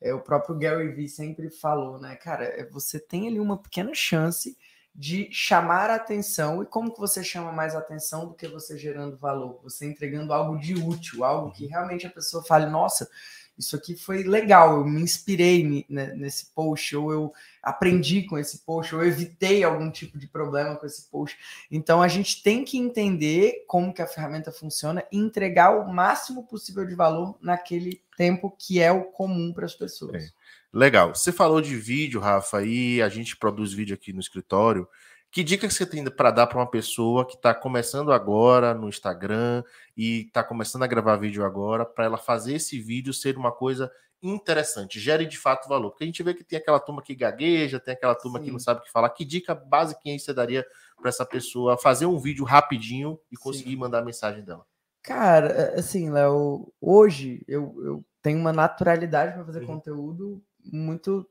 É, 0.00 0.14
o 0.14 0.20
próprio 0.20 0.56
Gary 0.56 0.88
Vee 0.92 1.08
sempre 1.08 1.50
falou, 1.50 1.98
né, 1.98 2.14
cara, 2.16 2.44
é, 2.44 2.68
você 2.68 3.00
tem 3.00 3.26
ali 3.26 3.40
uma 3.40 3.60
pequena 3.60 3.92
chance 3.94 4.56
de 4.94 5.28
chamar 5.32 5.90
a 5.90 5.96
atenção. 5.96 6.62
E 6.62 6.66
como 6.66 6.92
que 6.92 7.00
você 7.00 7.24
chama 7.24 7.50
mais 7.50 7.74
atenção 7.74 8.26
do 8.26 8.34
que 8.34 8.46
você 8.46 8.78
gerando 8.78 9.16
valor? 9.16 9.58
Você 9.64 9.86
entregando 9.86 10.32
algo 10.32 10.58
de 10.58 10.74
útil, 10.74 11.24
algo 11.24 11.50
que 11.50 11.66
realmente 11.66 12.06
a 12.06 12.10
pessoa 12.10 12.44
fale, 12.44 12.66
nossa, 12.66 13.08
isso 13.56 13.76
aqui 13.76 13.96
foi 13.96 14.24
legal, 14.24 14.78
eu 14.78 14.84
me 14.84 15.00
inspirei 15.00 15.86
ne- 15.88 16.14
nesse 16.14 16.46
post, 16.46 16.96
ou 16.96 17.12
eu 17.12 17.32
aprendi 17.62 18.22
com 18.22 18.36
esse 18.36 18.58
post, 18.58 18.94
ou 18.94 19.02
eu 19.02 19.08
evitei 19.08 19.62
algum 19.62 19.90
tipo 19.90 20.18
de 20.18 20.26
problema 20.26 20.76
com 20.76 20.86
esse 20.86 21.08
post. 21.08 21.38
Então 21.70 22.02
a 22.02 22.08
gente 22.08 22.42
tem 22.42 22.64
que 22.64 22.78
entender 22.78 23.64
como 23.66 23.94
que 23.94 24.02
a 24.02 24.06
ferramenta 24.06 24.50
funciona 24.50 25.04
e 25.10 25.18
entregar 25.18 25.76
o 25.78 25.92
máximo 25.92 26.44
possível 26.44 26.84
de 26.84 26.94
valor 26.94 27.36
naquele 27.40 28.02
tempo 28.16 28.54
que 28.58 28.80
é 28.80 28.90
o 28.90 29.04
comum 29.04 29.52
para 29.52 29.66
as 29.66 29.74
pessoas. 29.74 30.24
É. 30.24 30.43
Legal. 30.74 31.14
Você 31.14 31.30
falou 31.30 31.60
de 31.60 31.76
vídeo, 31.76 32.18
Rafa, 32.18 32.64
e 32.64 33.00
a 33.00 33.08
gente 33.08 33.36
produz 33.36 33.72
vídeo 33.72 33.94
aqui 33.94 34.12
no 34.12 34.18
escritório. 34.18 34.88
Que 35.30 35.44
dica 35.44 35.68
que 35.68 35.72
você 35.72 35.86
tem 35.86 36.04
para 36.04 36.32
dar 36.32 36.48
para 36.48 36.58
uma 36.58 36.66
pessoa 36.68 37.24
que 37.24 37.36
está 37.36 37.54
começando 37.54 38.12
agora 38.12 38.74
no 38.74 38.88
Instagram 38.88 39.62
e 39.96 40.22
está 40.22 40.42
começando 40.42 40.82
a 40.82 40.88
gravar 40.88 41.14
vídeo 41.14 41.44
agora, 41.44 41.84
para 41.84 42.06
ela 42.06 42.18
fazer 42.18 42.54
esse 42.54 42.80
vídeo 42.80 43.14
ser 43.14 43.36
uma 43.36 43.52
coisa 43.52 43.88
interessante, 44.20 44.98
gere 44.98 45.26
de 45.26 45.38
fato 45.38 45.68
valor? 45.68 45.90
Porque 45.90 46.02
a 46.02 46.06
gente 46.08 46.22
vê 46.24 46.34
que 46.34 46.42
tem 46.42 46.58
aquela 46.58 46.80
turma 46.80 47.02
que 47.02 47.14
gagueja, 47.14 47.78
tem 47.78 47.94
aquela 47.94 48.16
turma 48.16 48.40
que 48.40 48.46
Sim. 48.46 48.52
não 48.52 48.58
sabe 48.58 48.80
o 48.80 48.82
que 48.82 48.90
falar. 48.90 49.10
Que 49.10 49.24
dica 49.24 49.54
básica 49.54 50.00
você 50.18 50.34
daria 50.34 50.66
para 51.00 51.08
essa 51.08 51.24
pessoa 51.24 51.78
fazer 51.78 52.06
um 52.06 52.18
vídeo 52.18 52.44
rapidinho 52.44 53.16
e 53.30 53.36
Sim. 53.36 53.42
conseguir 53.44 53.76
mandar 53.76 54.00
a 54.00 54.04
mensagem 54.04 54.42
dela? 54.42 54.66
Cara, 55.04 55.74
assim, 55.78 56.10
Léo, 56.10 56.72
hoje 56.80 57.44
eu, 57.46 57.76
eu 57.84 58.04
tenho 58.20 58.40
uma 58.40 58.52
naturalidade 58.52 59.34
para 59.34 59.44
fazer 59.44 59.60
Uhum. 59.60 59.66
conteúdo 59.66 60.42
muito, 60.72 61.28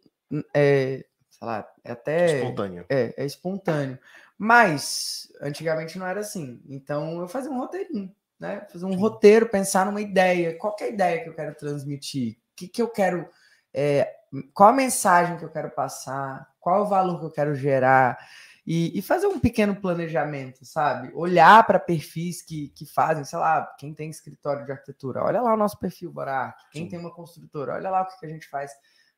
é, 0.53 1.05
sei 1.29 1.47
lá, 1.47 1.67
é 1.83 1.91
até 1.91 2.37
Espontânea. 2.37 2.85
é, 2.89 3.13
é 3.17 3.25
espontâneo. 3.25 3.99
Mas 4.37 5.31
antigamente 5.41 5.97
não 5.97 6.05
era 6.07 6.19
assim. 6.19 6.61
Então 6.67 7.19
eu 7.21 7.27
fazia 7.27 7.51
um 7.51 7.57
roteirinho, 7.57 8.13
né? 8.39 8.67
Fazer 8.71 8.85
um 8.85 8.95
roteiro, 8.95 9.47
pensar 9.47 9.85
numa 9.85 10.01
ideia. 10.01 10.57
Qual 10.57 10.75
é 10.79 10.85
a 10.85 10.89
ideia 10.89 11.23
que 11.23 11.29
eu 11.29 11.35
quero 11.35 11.55
transmitir? 11.55 12.33
O 12.33 12.55
que, 12.55 12.67
que 12.67 12.81
eu 12.81 12.87
quero. 12.89 13.29
É, 13.73 14.11
qual 14.53 14.69
a 14.69 14.73
mensagem 14.73 15.37
que 15.37 15.45
eu 15.45 15.51
quero 15.51 15.69
passar? 15.71 16.51
Qual 16.59 16.81
o 16.83 16.87
valor 16.87 17.19
que 17.19 17.25
eu 17.25 17.31
quero 17.31 17.55
gerar? 17.55 18.17
E, 18.65 18.97
e 18.97 19.01
fazer 19.01 19.27
um 19.27 19.39
pequeno 19.39 19.75
planejamento, 19.75 20.65
sabe? 20.65 21.11
Olhar 21.13 21.65
para 21.67 21.79
perfis 21.79 22.41
que, 22.41 22.69
que 22.69 22.85
fazem, 22.85 23.25
sei 23.25 23.37
lá, 23.37 23.65
quem 23.77 23.93
tem 23.93 24.09
escritório 24.09 24.65
de 24.65 24.71
arquitetura, 24.71 25.21
olha 25.21 25.41
lá 25.41 25.53
o 25.53 25.57
nosso 25.57 25.77
perfil, 25.77 26.13
Bora. 26.13 26.55
Quem 26.71 26.83
Sim. 26.83 26.89
tem 26.89 26.99
uma 26.99 27.13
construtora, 27.13 27.73
olha 27.73 27.89
lá 27.89 28.01
o 28.01 28.07
que, 28.07 28.19
que 28.19 28.25
a 28.25 28.29
gente 28.29 28.47
faz, 28.47 28.71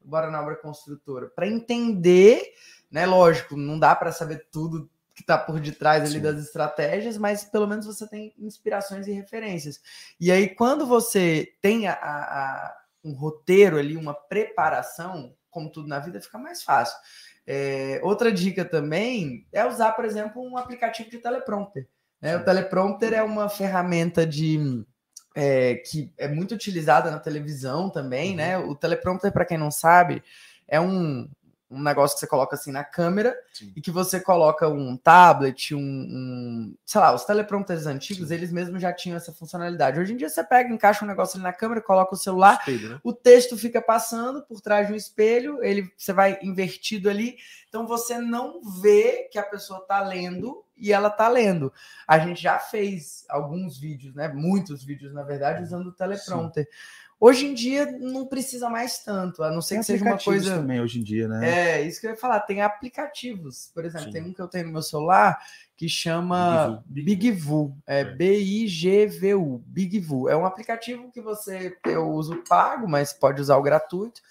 Bora 0.06 0.30
na 0.30 0.42
obra 0.42 0.56
construtora, 0.56 1.28
para 1.28 1.48
entender, 1.48 2.54
né? 2.92 3.06
Lógico, 3.06 3.58
não 3.58 3.80
dá 3.80 3.96
para 3.96 4.12
saber 4.12 4.48
tudo 4.52 4.90
que 5.16 5.22
está 5.22 5.38
por 5.38 5.60
detrás 5.60 6.04
ali 6.04 6.14
Sim. 6.14 6.22
das 6.22 6.40
estratégias, 6.40 7.18
mas 7.18 7.46
pelo 7.46 7.66
menos 7.66 7.86
você 7.86 8.08
tem 8.08 8.34
inspirações 8.38 9.08
e 9.08 9.14
referências. 9.14 9.82
E 10.20 10.30
aí, 10.32 10.54
quando 10.54 10.86
você 10.86 11.54
tem 11.62 11.88
a, 11.88 11.94
a, 11.94 12.78
um 13.04 13.14
roteiro 13.14 13.78
ali, 13.78 13.96
uma 13.96 14.14
preparação, 14.14 15.34
como 15.50 15.72
tudo 15.72 15.88
na 15.88 16.00
vida, 16.00 16.20
fica 16.20 16.38
mais 16.38 16.64
fácil. 16.64 16.98
É, 17.48 18.02
outra 18.04 18.32
dica 18.32 18.66
também 18.66 19.48
é 19.54 19.66
usar, 19.66 19.94
por 19.94 20.04
exemplo, 20.04 20.42
um 20.42 20.58
aplicativo 20.58 21.10
de 21.10 21.20
teleprompter. 21.20 21.88
Né? 22.20 22.36
O 22.36 22.44
teleprompter 22.44 23.14
é 23.14 23.24
uma 23.24 23.48
ferramenta 23.48 24.26
de 24.26 24.84
é, 25.36 25.76
que 25.76 26.12
é 26.18 26.28
muito 26.28 26.56
utilizada 26.56 27.12
na 27.12 27.20
televisão 27.20 27.90
também, 27.90 28.32
uhum. 28.32 28.36
né? 28.38 28.58
O 28.58 28.74
teleprompter, 28.74 29.32
para 29.32 29.46
quem 29.46 29.58
não 29.58 29.70
sabe, 29.70 30.24
é 30.66 30.80
um, 30.80 31.30
um 31.70 31.82
negócio 31.82 32.16
que 32.16 32.22
você 32.22 32.28
coloca 32.28 32.56
assim 32.56 32.72
na 32.72 32.86
câmera 32.86 33.36
Sim. 33.54 33.74
e 33.76 33.82
que 33.82 33.92
você 33.92 34.20
coloca 34.20 34.68
um 34.70 34.96
tablet, 34.96 35.76
um, 35.76 35.80
um 35.80 36.76
sei 36.86 37.02
lá, 37.02 37.14
os 37.14 37.26
teleprompters 37.26 37.86
antigos, 37.86 38.30
Sim. 38.30 38.34
eles 38.34 38.52
mesmos 38.52 38.82
já 38.82 38.94
tinham 38.94 39.18
essa 39.18 39.34
funcionalidade. 39.34 40.00
Hoje 40.00 40.14
em 40.14 40.18
dia 40.18 40.30
você 40.30 40.44
pega, 40.44 40.74
encaixa 40.74 41.04
um 41.04 41.08
negócio 41.08 41.36
ali 41.36 41.44
na 41.44 41.54
câmera, 41.54 41.82
coloca 41.82 42.16
o 42.16 42.18
celular, 42.18 42.60
espelho, 42.60 42.90
né? 42.90 43.00
o 43.04 43.12
texto 43.12 43.58
fica 43.58 43.82
passando 43.82 44.42
por 44.42 44.62
trás 44.62 44.88
de 44.88 44.94
um 44.94 44.96
espelho, 44.96 45.62
ele 45.62 45.92
você 45.98 46.14
vai 46.14 46.40
invertido 46.42 47.10
ali, 47.10 47.36
então 47.68 47.86
você 47.86 48.20
não 48.20 48.62
vê 48.82 49.28
que 49.32 49.38
a 49.38 49.44
pessoa 49.44 49.80
está 49.80 50.02
lendo 50.02 50.65
e 50.78 50.92
ela 50.92 51.08
está 51.08 51.28
lendo. 51.28 51.72
A 52.08 52.20
gente 52.20 52.42
já 52.42 52.60
fez 52.60 53.26
alguns 53.30 53.78
vídeos, 53.78 54.14
né, 54.16 54.28
muitos 54.28 54.84
vídeos 54.84 55.14
na 55.14 55.24
verdade, 55.24 55.64
usando 55.64 55.88
o 55.88 55.94
teleprompter. 55.94 56.66
Sim. 56.66 57.06
Hoje 57.18 57.46
em 57.46 57.54
dia 57.54 57.98
não 58.00 58.28
precisa 58.28 58.70
mais 58.70 59.00
tanto, 59.00 59.42
a 59.42 59.50
não 59.50 59.62
ser 59.62 59.76
tem 59.76 59.80
que 59.80 59.86
seja 59.86 60.04
uma 60.04 60.18
coisa. 60.18 60.58
também 60.58 60.82
hoje 60.82 61.00
em 61.00 61.04
dia, 61.04 61.30
né? 61.30 61.78
É, 61.78 61.82
isso 61.82 62.02
que 62.02 62.08
eu 62.08 62.12
ia 62.12 62.18
falar. 62.18 62.42
Tem 62.42 62.62
aplicativos, 62.62 63.72
por 63.74 63.86
exemplo, 63.86 64.08
Sim. 64.08 64.12
tem 64.12 64.24
um 64.24 64.34
que 64.34 64.42
eu 64.42 64.50
tenho 64.50 64.66
no 64.66 64.74
meu 64.74 64.82
celular 64.82 65.40
que 65.78 65.88
chama 65.88 66.84
BigVu, 66.86 67.78
é, 67.88 68.02
é. 68.02 68.04
B-I-G-V-U, 68.04 69.64
BigVu. 69.66 70.28
É 70.28 70.36
um 70.36 70.46
aplicativo 70.46 71.10
que 71.10 71.22
você 71.22 71.78
eu 71.86 72.12
uso 72.12 72.44
pago, 72.48 72.88
mas 72.88 73.14
pode 73.14 73.42
usar 73.42 73.56
o 73.56 73.64
gratuito. 73.64 74.22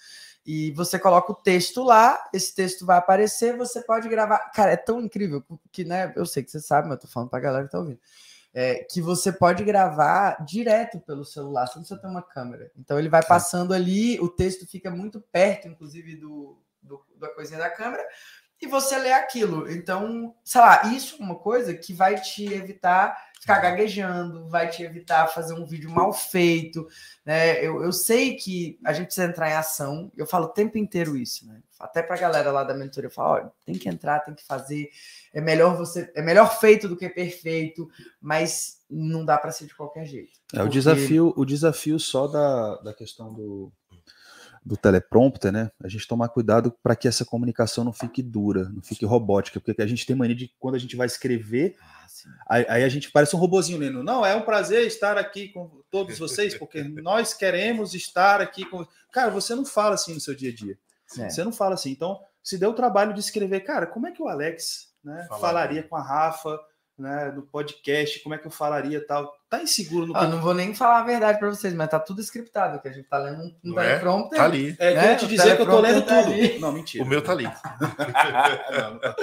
E 0.45 0.71
você 0.71 0.99
coloca 0.99 1.31
o 1.31 1.35
texto 1.35 1.83
lá, 1.83 2.23
esse 2.31 2.53
texto 2.53 2.85
vai 2.85 2.97
aparecer, 2.97 3.57
você 3.57 3.81
pode 3.81 4.07
gravar. 4.07 4.37
Cara, 4.51 4.71
é 4.71 4.77
tão 4.77 5.01
incrível 5.01 5.43
que, 5.71 5.83
né? 5.83 6.13
Eu 6.15 6.25
sei 6.25 6.43
que 6.43 6.51
você 6.51 6.59
sabe, 6.59 6.87
mas 6.87 6.97
eu 6.97 7.01
tô 7.01 7.07
falando 7.07 7.29
pra 7.29 7.39
galera 7.39 7.65
que 7.65 7.71
tá 7.71 7.79
ouvindo 7.79 7.99
é, 8.55 8.85
que 8.85 9.01
você 9.01 9.33
pode 9.33 9.65
gravar 9.65 10.41
direto 10.45 10.97
pelo 11.01 11.25
celular, 11.25 11.67
sem 11.67 11.83
você 11.83 11.99
ter 11.99 12.07
uma 12.07 12.21
câmera. 12.21 12.71
Então 12.77 12.97
ele 12.97 13.09
vai 13.09 13.21
passando 13.21 13.73
ali, 13.73 14.17
o 14.21 14.29
texto 14.29 14.65
fica 14.65 14.89
muito 14.89 15.19
perto, 15.19 15.67
inclusive, 15.67 16.15
do, 16.15 16.57
do, 16.81 17.05
da 17.17 17.27
coisinha 17.27 17.59
da 17.59 17.69
câmera, 17.69 18.07
e 18.61 18.65
você 18.65 18.97
lê 18.97 19.11
aquilo. 19.11 19.69
Então, 19.69 20.33
sei 20.41 20.61
lá, 20.61 20.85
isso 20.85 21.17
é 21.21 21.25
uma 21.25 21.35
coisa 21.35 21.73
que 21.73 21.93
vai 21.93 22.15
te 22.15 22.45
evitar 22.45 23.13
ficar 23.45 23.59
gaguejando, 23.59 24.47
vai 24.47 24.67
te 24.67 24.81
evitar 24.81 25.27
fazer 25.27 25.53
um 25.53 25.67
vídeo 25.67 25.91
mal 25.91 26.11
feito, 26.11 26.87
né? 27.23 27.63
Eu, 27.63 27.83
eu 27.83 27.91
sei 27.91 28.33
que 28.33 28.79
a 28.83 28.91
gente 28.91 29.05
precisa 29.05 29.27
entrar 29.27 29.51
em 29.51 29.53
ação, 29.53 30.11
eu 30.17 30.25
falo 30.25 30.45
o 30.45 30.49
tempo 30.49 30.79
inteiro 30.79 31.15
isso, 31.15 31.45
né? 31.47 31.61
Até 31.79 32.01
para 32.01 32.15
a 32.15 32.19
galera 32.19 32.51
lá 32.51 32.63
da 32.63 32.73
mentoria, 32.73 33.07
eu 33.07 33.13
falo, 33.13 33.33
olha, 33.33 33.51
tem 33.63 33.75
que 33.75 33.87
entrar, 33.87 34.21
tem 34.21 34.33
que 34.33 34.43
fazer, 34.43 34.89
é 35.31 35.39
melhor 35.39 35.77
você, 35.77 36.11
é 36.15 36.23
melhor 36.23 36.59
feito 36.59 36.89
do 36.89 36.97
que 36.97 37.07
perfeito, 37.07 37.87
mas 38.19 38.81
não 38.89 39.23
dá 39.23 39.37
para 39.37 39.51
ser 39.51 39.67
de 39.67 39.75
qualquer 39.75 40.05
jeito. 40.05 40.39
É 40.51 40.57
porque... 40.57 40.67
o 40.67 40.69
desafio, 40.69 41.33
o 41.37 41.45
desafio 41.45 41.99
só 41.99 42.25
da, 42.25 42.77
da 42.77 42.93
questão 42.95 43.31
do 43.31 43.71
do 44.65 44.75
teleprompter, 44.75 45.51
né? 45.51 45.69
A 45.79 45.87
gente 45.87 46.07
tomar 46.07 46.27
cuidado 46.29 46.75
para 46.81 46.95
que 46.95 47.07
essa 47.07 47.23
comunicação 47.23 47.83
não 47.83 47.93
fique 47.93 48.23
dura, 48.23 48.67
não 48.69 48.81
fique 48.81 49.05
robótica, 49.05 49.59
porque 49.59 49.79
a 49.79 49.85
gente 49.85 50.05
tem 50.07 50.15
mania 50.15 50.35
de 50.35 50.51
quando 50.59 50.73
a 50.73 50.79
gente 50.79 50.95
vai 50.95 51.05
escrever, 51.05 51.75
ah, 51.79 52.07
aí, 52.49 52.65
aí, 52.67 52.83
a 52.83 52.89
gente 52.89 53.11
parece 53.11 53.35
um 53.35 53.39
robozinho 53.39 53.77
lendo. 53.77 54.03
Não, 54.03 54.25
é 54.25 54.35
um 54.35 54.41
prazer 54.41 54.87
estar 54.87 55.19
aqui 55.19 55.49
com 55.49 55.83
todos 55.91 56.17
vocês, 56.17 56.57
porque 56.57 56.81
nós 57.03 57.33
queremos 57.33 57.93
estar 57.93 58.41
aqui 58.41 58.65
com. 58.65 58.87
Cara, 59.13 59.29
você 59.29 59.53
não 59.53 59.65
fala 59.65 59.93
assim 59.93 60.15
no 60.15 60.19
seu 60.19 60.33
dia 60.33 60.49
a 60.49 60.55
dia. 60.55 60.77
É. 61.19 61.29
Você 61.29 61.43
não 61.43 61.53
fala 61.53 61.75
assim. 61.75 61.91
Então, 61.91 62.19
se 62.41 62.57
deu 62.57 62.71
o 62.71 62.75
trabalho 62.75 63.13
de 63.13 63.19
escrever, 63.19 63.59
cara, 63.59 63.85
como 63.85 64.07
é 64.07 64.11
que 64.11 64.21
o 64.21 64.27
Alex 64.27 64.91
né, 65.03 65.27
falaria 65.39 65.83
com 65.83 65.95
a 65.95 66.01
Rafa? 66.01 66.59
Né, 66.97 67.31
no 67.35 67.41
podcast, 67.41 68.21
como 68.21 68.33
é 68.35 68.37
que 68.37 68.47
eu 68.47 68.51
falaria 68.51 69.05
tal. 69.05 69.33
Tá 69.49 69.61
inseguro 69.61 70.07
no. 70.07 70.15
Ah, 70.15 70.27
não 70.27 70.41
vou 70.41 70.53
nem 70.53 70.73
falar 70.73 70.99
a 70.99 71.03
verdade 71.03 71.39
para 71.39 71.49
vocês, 71.49 71.73
mas 71.73 71.89
tá 71.89 71.99
tudo 71.99 72.21
scriptado, 72.21 72.81
que 72.81 72.87
a 72.87 72.91
gente 72.91 73.07
tá 73.07 73.17
lendo 73.17 73.53
um 73.63 73.79
é? 73.79 73.83
teleprompter. 73.83 74.39
Tá 74.39 74.45
ali. 74.45 74.75
É, 74.79 74.93
né? 74.93 75.15
te 75.15 75.27
dizer 75.27 75.55
que 75.55 75.61
eu 75.61 75.65
tô 75.65 75.79
lendo 75.79 76.01
tá 76.03 76.23
tudo. 76.23 76.33
Ali. 76.33 76.59
Não, 76.59 76.71
mentira. 76.71 77.03
O 77.03 77.07
meu 77.07 77.21
tá 77.21 77.33
ali. 77.33 77.43
não, 78.71 78.91
não 78.91 78.99
tá. 78.99 79.15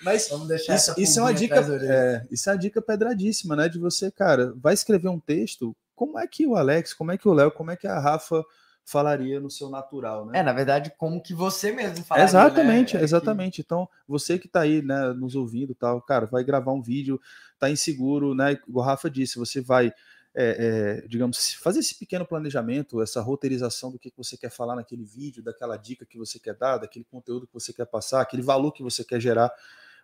Mas 0.00 0.30
isso, 0.30 0.94
isso 0.96 1.18
é 1.18 1.22
uma 1.22 1.34
dica, 1.34 1.56
é, 1.82 2.24
isso 2.30 2.48
é 2.48 2.52
uma 2.52 2.58
dica 2.58 2.80
pedradíssima, 2.80 3.56
né? 3.56 3.68
De 3.68 3.78
você, 3.78 4.10
cara, 4.10 4.54
vai 4.56 4.72
escrever 4.72 5.08
um 5.08 5.18
texto. 5.18 5.76
Como 5.94 6.18
é 6.18 6.26
que 6.26 6.46
o 6.46 6.54
Alex, 6.54 6.94
como 6.94 7.10
é 7.10 7.18
que 7.18 7.26
o 7.26 7.32
Léo, 7.32 7.50
como 7.50 7.72
é 7.72 7.76
que 7.76 7.86
a 7.86 7.98
Rafa 7.98 8.44
falaria 8.88 9.38
no 9.38 9.50
seu 9.50 9.68
natural, 9.68 10.24
né? 10.24 10.38
É, 10.38 10.42
na 10.42 10.52
verdade, 10.54 10.90
como 10.96 11.22
que 11.22 11.34
você 11.34 11.70
mesmo 11.70 12.02
falaria. 12.02 12.24
Exatamente, 12.24 12.96
né? 12.96 13.02
exatamente. 13.02 13.60
Então, 13.60 13.86
você 14.08 14.38
que 14.38 14.46
está 14.46 14.62
aí, 14.62 14.80
né, 14.80 15.12
nos 15.12 15.34
ouvindo, 15.34 15.74
tal, 15.74 16.00
cara, 16.00 16.24
vai 16.24 16.42
gravar 16.42 16.72
um 16.72 16.80
vídeo, 16.80 17.20
tá 17.58 17.68
inseguro, 17.68 18.34
né? 18.34 18.52
Igual 18.66 18.86
o 18.86 18.88
Rafa 18.88 19.10
disse, 19.10 19.38
você 19.38 19.60
vai, 19.60 19.92
é, 20.34 21.02
é, 21.02 21.06
digamos, 21.06 21.52
fazer 21.52 21.80
esse 21.80 21.98
pequeno 21.98 22.24
planejamento, 22.24 23.02
essa 23.02 23.20
roteirização 23.20 23.92
do 23.92 23.98
que, 23.98 24.10
que 24.10 24.16
você 24.16 24.38
quer 24.38 24.50
falar 24.50 24.74
naquele 24.74 25.04
vídeo, 25.04 25.42
daquela 25.42 25.76
dica 25.76 26.06
que 26.06 26.16
você 26.16 26.38
quer 26.38 26.54
dar, 26.54 26.78
daquele 26.78 27.04
conteúdo 27.04 27.46
que 27.46 27.52
você 27.52 27.74
quer 27.74 27.86
passar, 27.86 28.22
aquele 28.22 28.42
valor 28.42 28.72
que 28.72 28.82
você 28.82 29.04
quer 29.04 29.20
gerar 29.20 29.52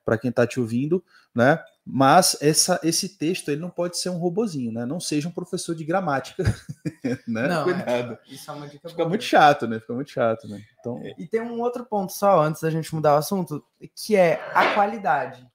para 0.04 0.18
quem 0.18 0.30
está 0.30 0.46
te 0.46 0.60
ouvindo, 0.60 1.02
né? 1.34 1.62
Mas 1.86 2.36
essa, 2.40 2.80
esse 2.82 3.10
texto 3.10 3.50
ele 3.50 3.60
não 3.60 3.68
pode 3.68 3.98
ser 3.98 4.08
um 4.08 4.16
robozinho, 4.16 4.72
né? 4.72 4.86
Não 4.86 4.98
seja 4.98 5.28
um 5.28 5.32
professor 5.32 5.74
de 5.74 5.84
gramática, 5.84 6.42
né? 7.28 7.48
Não, 7.48 7.64
Cuidado. 7.64 8.18
É, 8.26 8.32
isso 8.32 8.50
é 8.50 8.54
uma 8.54 8.66
dica 8.66 8.88
Fica 8.88 9.02
boa. 9.02 9.08
muito 9.08 9.24
chato, 9.24 9.66
né? 9.66 9.80
Fica 9.80 9.92
muito 9.92 10.10
chato, 10.10 10.48
né? 10.48 10.62
Então... 10.80 11.02
E 11.18 11.26
tem 11.26 11.42
um 11.42 11.60
outro 11.60 11.84
ponto 11.84 12.12
só 12.12 12.40
antes 12.40 12.62
da 12.62 12.70
gente 12.70 12.94
mudar 12.94 13.14
o 13.14 13.18
assunto, 13.18 13.62
que 13.94 14.16
é 14.16 14.40
a 14.54 14.74
qualidade. 14.74 15.46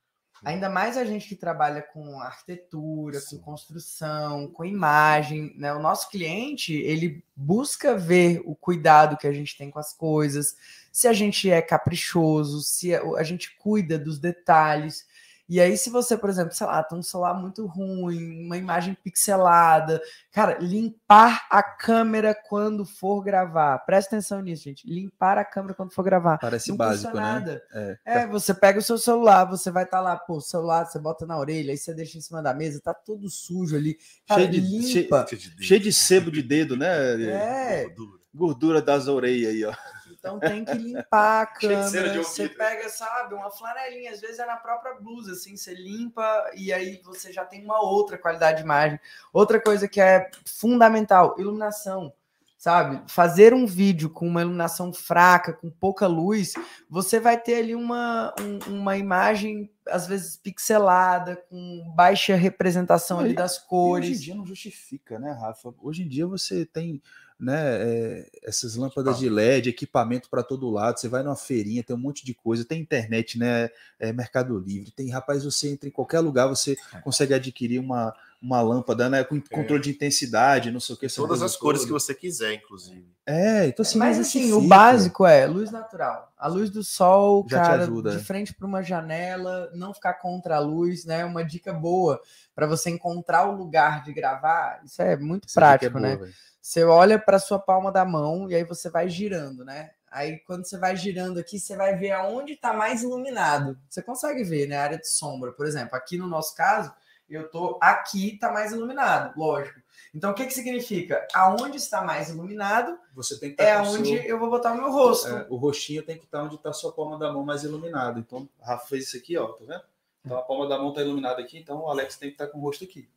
Ainda 0.44 0.70
mais 0.70 0.98
a 0.98 1.04
gente 1.04 1.28
que 1.28 1.36
trabalha 1.36 1.82
com 1.82 2.20
arquitetura, 2.22 3.20
Sim. 3.20 3.38
com 3.38 3.44
construção, 3.44 4.48
com 4.48 4.64
imagem, 4.64 5.54
né? 5.58 5.74
O 5.74 5.80
nosso 5.80 6.10
cliente, 6.10 6.74
ele 6.74 7.24
busca 7.36 7.98
ver 7.98 8.42
o 8.46 8.56
cuidado 8.56 9.18
que 9.18 9.28
a 9.28 9.34
gente 9.34 9.58
tem 9.58 9.70
com 9.70 9.80
as 9.80 9.94
coisas, 9.94 10.56
se 10.92 11.08
a 11.08 11.14
gente 11.14 11.50
é 11.50 11.62
caprichoso, 11.62 12.62
se 12.62 12.96
a 12.96 13.24
gente 13.24 13.58
cuida 13.58 13.98
dos 13.98 14.20
detalhes. 14.20 15.08
E 15.50 15.60
aí, 15.60 15.76
se 15.76 15.90
você, 15.90 16.16
por 16.16 16.30
exemplo, 16.30 16.54
sei 16.54 16.68
lá, 16.68 16.84
tem 16.84 17.00
um 17.00 17.02
celular 17.02 17.34
muito 17.34 17.66
ruim, 17.66 18.46
uma 18.46 18.56
imagem 18.56 18.96
pixelada, 19.04 20.00
cara, 20.32 20.60
limpar 20.60 21.48
a 21.50 21.64
câmera 21.64 22.38
quando 22.48 22.86
for 22.86 23.24
gravar. 23.24 23.80
Presta 23.80 24.16
atenção 24.16 24.44
nisso, 24.44 24.66
gente. 24.66 24.88
Limpar 24.88 25.40
a 25.40 25.44
câmera 25.44 25.74
quando 25.74 25.92
for 25.92 26.04
gravar. 26.04 26.38
Parece 26.38 26.70
Não 26.70 26.78
básico, 26.78 27.16
né? 27.16 27.22
Nada. 27.22 27.64
É. 27.74 27.98
é. 28.06 28.28
você 28.28 28.54
pega 28.54 28.78
o 28.78 28.84
seu 28.84 29.00
celular, 29.00 29.46
você 29.46 29.72
vai 29.72 29.86
estar 29.86 29.98
tá 29.98 30.04
lá, 30.04 30.16
pô, 30.16 30.36
o 30.36 30.42
celular, 30.42 30.86
você 30.86 31.00
bota 31.00 31.26
na 31.26 31.40
orelha, 31.40 31.72
aí 31.72 31.78
você 31.78 31.96
deixa 31.96 32.20
em 32.20 32.22
cima 32.22 32.44
da 32.44 32.54
mesa, 32.54 32.80
tá 32.80 32.94
todo 32.94 33.28
sujo 33.28 33.76
ali. 33.76 33.98
Cara, 34.28 34.42
cheio, 34.42 34.52
de, 34.52 34.60
limpa. 34.60 35.26
Cheio, 35.28 35.42
cheio 35.60 35.80
de 35.80 35.92
sebo 35.92 36.30
de 36.30 36.44
dedo, 36.44 36.78
né? 36.78 37.24
É. 37.24 37.84
Gordura, 37.86 38.20
Gordura 38.32 38.82
das 38.84 39.08
orelhas 39.08 39.52
aí, 39.52 39.66
ó. 39.66 39.74
Então 40.20 40.38
tem 40.38 40.66
que 40.66 40.74
limpar 40.74 41.42
a 41.42 41.46
câmera. 41.58 42.22
Você 42.22 42.50
pega, 42.50 42.90
sabe, 42.90 43.34
uma 43.34 43.50
flanelinha, 43.50 44.12
às 44.12 44.20
vezes 44.20 44.38
é 44.40 44.46
na 44.46 44.58
própria 44.58 44.94
blusa, 44.96 45.32
assim, 45.32 45.56
você 45.56 45.74
limpa 45.74 46.52
e 46.56 46.72
aí 46.72 47.02
você 47.04 47.32
já 47.32 47.46
tem 47.46 47.64
uma 47.64 47.82
outra 47.82 48.18
qualidade 48.18 48.58
de 48.58 48.64
imagem. 48.64 49.00
Outra 49.34 49.60
coisa 49.60 49.88
que 49.88 50.02
é 50.02 50.30
fundamental, 50.46 51.36
iluminação. 51.40 52.14
sabe? 52.58 53.02
Fazer 53.10 53.54
um 53.54 53.66
vídeo 53.66 54.10
com 54.10 54.28
uma 54.28 54.42
iluminação 54.42 54.92
fraca, 54.92 55.54
com 55.54 55.70
pouca 55.72 56.06
luz, 56.06 56.54
você 56.90 57.18
vai 57.18 57.40
ter 57.40 57.56
ali 57.56 57.74
uma, 57.74 58.36
um, 58.42 58.74
uma 58.80 58.98
imagem, 58.98 59.72
às 59.88 60.06
vezes, 60.06 60.36
pixelada, 60.36 61.38
com 61.50 61.94
baixa 61.96 62.36
representação 62.36 63.20
ali 63.20 63.34
das 63.34 63.58
cores. 63.58 64.10
hoje 64.10 64.18
em 64.18 64.22
dia 64.22 64.36
não 64.36 64.46
justifica, 64.46 65.18
né, 65.18 65.32
Rafa? 65.32 65.74
Hoje 65.82 66.04
em 66.04 66.08
dia 66.10 66.28
você 66.28 66.66
tem 66.66 67.02
né, 67.40 67.56
é, 67.56 68.30
essas 68.44 68.76
lâmpadas 68.76 69.18
de 69.18 69.30
LED, 69.30 69.70
equipamento 69.70 70.30
para 70.30 70.44
todo 70.44 70.70
lado. 70.70 71.00
Você 71.00 71.08
vai 71.08 71.24
numa 71.24 71.38
feirinha, 71.38 71.84
tem 71.84 71.96
um 71.96 72.00
monte 72.00 72.26
de 72.26 72.34
coisa, 72.34 72.66
tem 72.66 72.82
internet, 72.82 73.40
né? 73.40 73.70
É, 73.98 74.12
Mercado 74.12 74.58
Livre, 74.60 74.92
tem 74.92 75.10
rapaz, 75.10 75.46
você 75.46 75.70
entra 75.70 75.88
em 75.88 75.92
qualquer 75.92 76.20
lugar, 76.20 76.48
você 76.48 76.76
é. 76.94 77.00
consegue 77.00 77.34
adquirir 77.34 77.80
uma, 77.80 78.14
uma 78.42 78.62
lâmpada, 78.62 79.10
né? 79.10 79.24
Com 79.24 79.40
controle 79.40 79.80
é. 79.80 79.84
de 79.84 79.90
intensidade, 79.92 80.70
não 80.70 80.82
sei 80.82 80.96
o 80.96 80.98
que. 80.98 81.08
Todas 81.08 81.42
as 81.42 81.56
cores 81.56 81.86
que 81.86 81.92
você 81.92 82.14
quiser, 82.14 82.54
inclusive. 82.54 83.06
É, 83.26 83.68
então 83.68 83.84
assim. 83.84 83.98
Mas 83.98 84.20
assim, 84.20 84.52
o 84.52 84.62
básico 84.62 85.26
é 85.26 85.46
luz 85.46 85.72
natural. 85.72 86.34
A 86.38 86.48
luz 86.48 86.70
do 86.70 86.84
sol, 86.84 87.46
Já 87.50 87.62
cara, 87.62 87.88
de 87.88 88.16
é. 88.16 88.20
frente 88.20 88.54
para 88.54 88.68
uma 88.68 88.82
janela, 88.82 89.70
não 89.74 89.94
ficar 89.94 90.16
contra 90.16 90.58
a 90.58 90.60
luz, 90.60 91.06
né? 91.06 91.24
Uma 91.24 91.44
dica 91.44 91.72
boa 91.72 92.20
para 92.54 92.68
você 92.68 92.90
encontrar 92.90 93.50
o 93.50 93.56
lugar 93.56 94.04
de 94.04 94.12
gravar. 94.14 94.82
Isso 94.84 95.02
é 95.02 95.16
muito 95.16 95.46
Essa 95.46 95.60
prático, 95.60 95.86
é 95.86 95.90
boa, 95.90 96.02
né? 96.02 96.16
Véio. 96.18 96.34
Você 96.70 96.84
olha 96.84 97.18
para 97.18 97.40
sua 97.40 97.58
palma 97.58 97.92
da 97.92 98.06
mão 98.06 98.48
e 98.48 98.54
aí 98.54 98.64
você 98.64 98.92
vai 98.92 99.10
girando, 99.10 99.66
né? 99.66 99.90
Aí 100.12 100.38
quando 100.38 100.68
você 100.68 100.78
vai 100.78 100.96
girando 100.96 101.40
aqui, 101.40 101.60
você 101.60 101.76
vai 101.76 101.96
ver 101.96 102.12
aonde 102.12 102.54
está 102.54 102.72
mais 102.74 103.02
iluminado. 103.02 103.76
Você 103.90 104.04
consegue 104.04 104.44
ver, 104.44 104.68
né? 104.68 104.78
A 104.78 104.84
área 104.84 105.00
de 105.00 105.08
sombra, 105.08 105.52
por 105.52 105.66
exemplo. 105.66 105.96
Aqui 105.96 106.16
no 106.16 106.28
nosso 106.28 106.56
caso, 106.56 106.94
eu 107.28 107.50
tô 107.50 107.80
aqui, 107.82 108.36
está 108.36 108.52
mais 108.52 108.72
iluminado, 108.72 109.36
lógico. 109.36 109.80
Então, 110.14 110.30
o 110.30 110.36
que, 110.36 110.46
que 110.46 110.54
significa? 110.54 111.28
Aonde 111.34 111.78
está 111.78 112.04
mais 112.04 112.30
iluminado 112.30 113.00
você 113.16 113.40
tem 113.40 113.56
que 113.56 113.64
é 113.64 113.82
onde 113.82 114.22
seu... 114.22 114.22
eu 114.22 114.38
vou 114.38 114.52
botar 114.52 114.74
o 114.74 114.78
meu 114.78 114.92
rosto. 114.92 115.28
É, 115.28 115.48
o 115.50 115.56
rostinho 115.56 116.04
tem 116.04 116.20
que 116.20 116.26
estar 116.26 116.44
onde 116.44 116.54
está 116.54 116.70
a 116.70 116.74
sua 116.74 116.92
palma 116.92 117.18
da 117.18 117.34
mão 117.34 117.44
mais 117.44 117.64
iluminado. 117.64 118.20
Então, 118.20 118.48
o 118.60 118.64
Rafa 118.64 118.86
fez 118.86 119.08
isso 119.08 119.18
aqui, 119.18 119.36
ó, 119.36 119.48
tá 119.54 119.66
vendo? 119.66 119.82
Então, 120.24 120.38
a 120.38 120.44
palma 120.44 120.70
da 120.70 120.78
mão 120.78 120.90
está 120.90 121.02
iluminada 121.02 121.42
aqui, 121.42 121.58
então 121.58 121.80
o 121.80 121.90
Alex 121.90 122.16
tem 122.16 122.30
que 122.30 122.36
estar 122.36 122.46
com 122.46 122.60
o 122.60 122.62
rosto 122.62 122.84
aqui. 122.84 123.10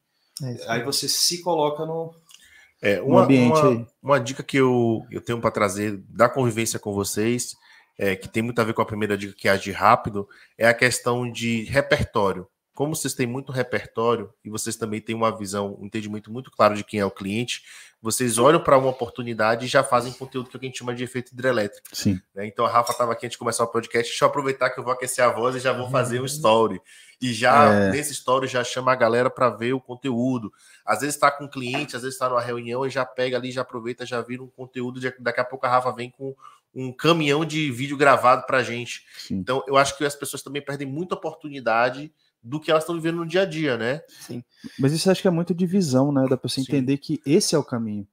É 0.43 0.73
aí 0.73 0.83
você 0.83 1.07
se 1.07 1.43
coloca 1.43 1.85
no, 1.85 2.15
é, 2.83 3.01
uma, 3.01 3.23
ambiente 3.23 3.61
uma. 3.61 3.87
Uma 4.03 4.21
dica 4.21 4.43
que 4.43 4.57
eu, 4.57 5.07
eu 5.11 5.21
tenho 5.21 5.41
para 5.41 5.53
trazer 5.53 5.97
da 6.09 6.29
convivência 6.29 6.79
com 6.81 6.93
vocês, 6.93 7.55
é, 7.97 8.17
que 8.17 8.29
tem 8.29 8.43
muito 8.43 8.61
a 8.61 8.65
ver 8.65 8.75
com 8.75 8.83
a 8.83 8.87
primeira 8.87 9.17
dica 9.17 9.35
que 9.37 9.49
é 9.49 9.53
agir 9.53 9.73
rápido, 9.73 10.29
é 10.59 10.67
a 10.67 10.75
questão 10.75 11.31
de 11.31 11.63
repertório. 11.65 12.47
Como 12.83 12.97
vocês 12.97 13.15
têm 13.15 13.29
muito 13.29 13.53
repertório 13.53 14.35
e 14.45 14.51
vocês 14.51 14.75
também 14.75 15.01
têm 15.01 15.15
uma 15.15 15.31
visão, 15.31 15.79
um 15.81 15.87
entendimento 15.87 16.33
muito 16.33 16.51
claro 16.51 16.75
de 16.75 16.83
quem 16.83 16.99
é 16.99 17.07
o 17.07 17.13
cliente, 17.13 17.63
vocês 18.03 18.39
olham 18.39 18.61
para 18.61 18.77
uma 18.77 18.89
oportunidade 18.89 19.67
e 19.67 19.69
já 19.69 19.85
fazem 19.85 20.13
conteúdo 20.13 20.51
que 20.51 20.57
a 20.57 20.61
gente 20.61 20.81
chama 20.81 20.93
de 20.93 21.05
efeito 21.05 21.33
hidrelétrico. 21.33 21.87
Sim. 21.93 22.21
Né? 22.35 22.45
Então 22.45 22.67
a 22.67 22.69
Rafa 22.69 22.91
estava 22.91 23.13
aqui 23.13 23.25
antes 23.25 23.37
de 23.37 23.39
começar 23.39 23.63
o 23.63 23.69
podcast, 23.69 24.11
deixa 24.11 24.25
eu 24.25 24.29
aproveitar 24.29 24.71
que 24.71 24.81
eu 24.81 24.83
vou 24.83 24.93
aquecer 24.93 25.25
a 25.25 25.29
voz 25.29 25.55
e 25.55 25.61
já 25.61 25.73
vou 25.73 25.89
fazer 25.91 26.21
um 26.21 26.25
story. 26.25 26.83
E 27.21 27.33
já 27.33 27.73
é. 27.73 27.91
nesse 27.93 28.11
story 28.15 28.49
já 28.49 28.65
chama 28.65 28.91
a 28.91 28.97
galera 28.97 29.31
para 29.31 29.49
ver 29.49 29.75
o 29.75 29.81
conteúdo. 29.81 30.53
Às 30.85 31.03
vezes 31.03 31.15
está 31.15 31.31
com 31.31 31.45
um 31.45 31.49
cliente, 31.49 31.95
às 31.95 32.03
vezes 32.03 32.17
está 32.17 32.29
numa 32.29 32.43
reunião 32.43 32.85
e 32.85 32.91
já 32.91 33.07
pega 33.07 33.37
ali, 33.37 33.53
já 33.53 33.63
aproveita, 33.63 34.05
já 34.05 34.21
vira 34.21 34.43
um 34.43 34.49
conteúdo. 34.49 35.01
Daqui 35.21 35.39
a 35.39 35.45
pouco 35.45 35.65
a 35.67 35.69
Rafa 35.69 35.93
vem 35.93 36.11
com 36.11 36.35
um 36.75 36.93
caminhão 36.93 37.45
de 37.45 37.71
vídeo 37.71 37.97
gravado 37.97 38.45
para 38.45 38.61
gente. 38.65 39.07
Sim. 39.17 39.37
Então 39.37 39.63
eu 39.69 39.77
acho 39.77 39.97
que 39.97 40.05
as 40.05 40.17
pessoas 40.17 40.43
também 40.43 40.61
perdem 40.61 40.89
muita 40.89 41.15
oportunidade 41.15 42.13
do 42.43 42.61
que 42.61 42.71
elas 42.71 42.83
estão 42.83 42.97
vivendo 42.97 43.19
no 43.19 43.27
dia 43.27 43.43
a 43.43 43.45
dia, 43.45 43.77
né? 43.77 44.03
Sim. 44.09 44.43
Mas 44.79 44.93
isso 44.93 45.11
acho 45.11 45.23
que 45.23 45.29
é 45.29 45.31
muito 45.31 45.55
de 45.55 45.67
visão, 45.67 46.11
né? 46.11 46.27
Da 46.29 46.37
pessoa 46.37 46.65
Sim. 46.65 46.73
entender 46.73 46.99
que 46.99 47.21
esse 47.25 47.55
é 47.55 47.59
o 47.59 47.65
caminho. 47.65 48.07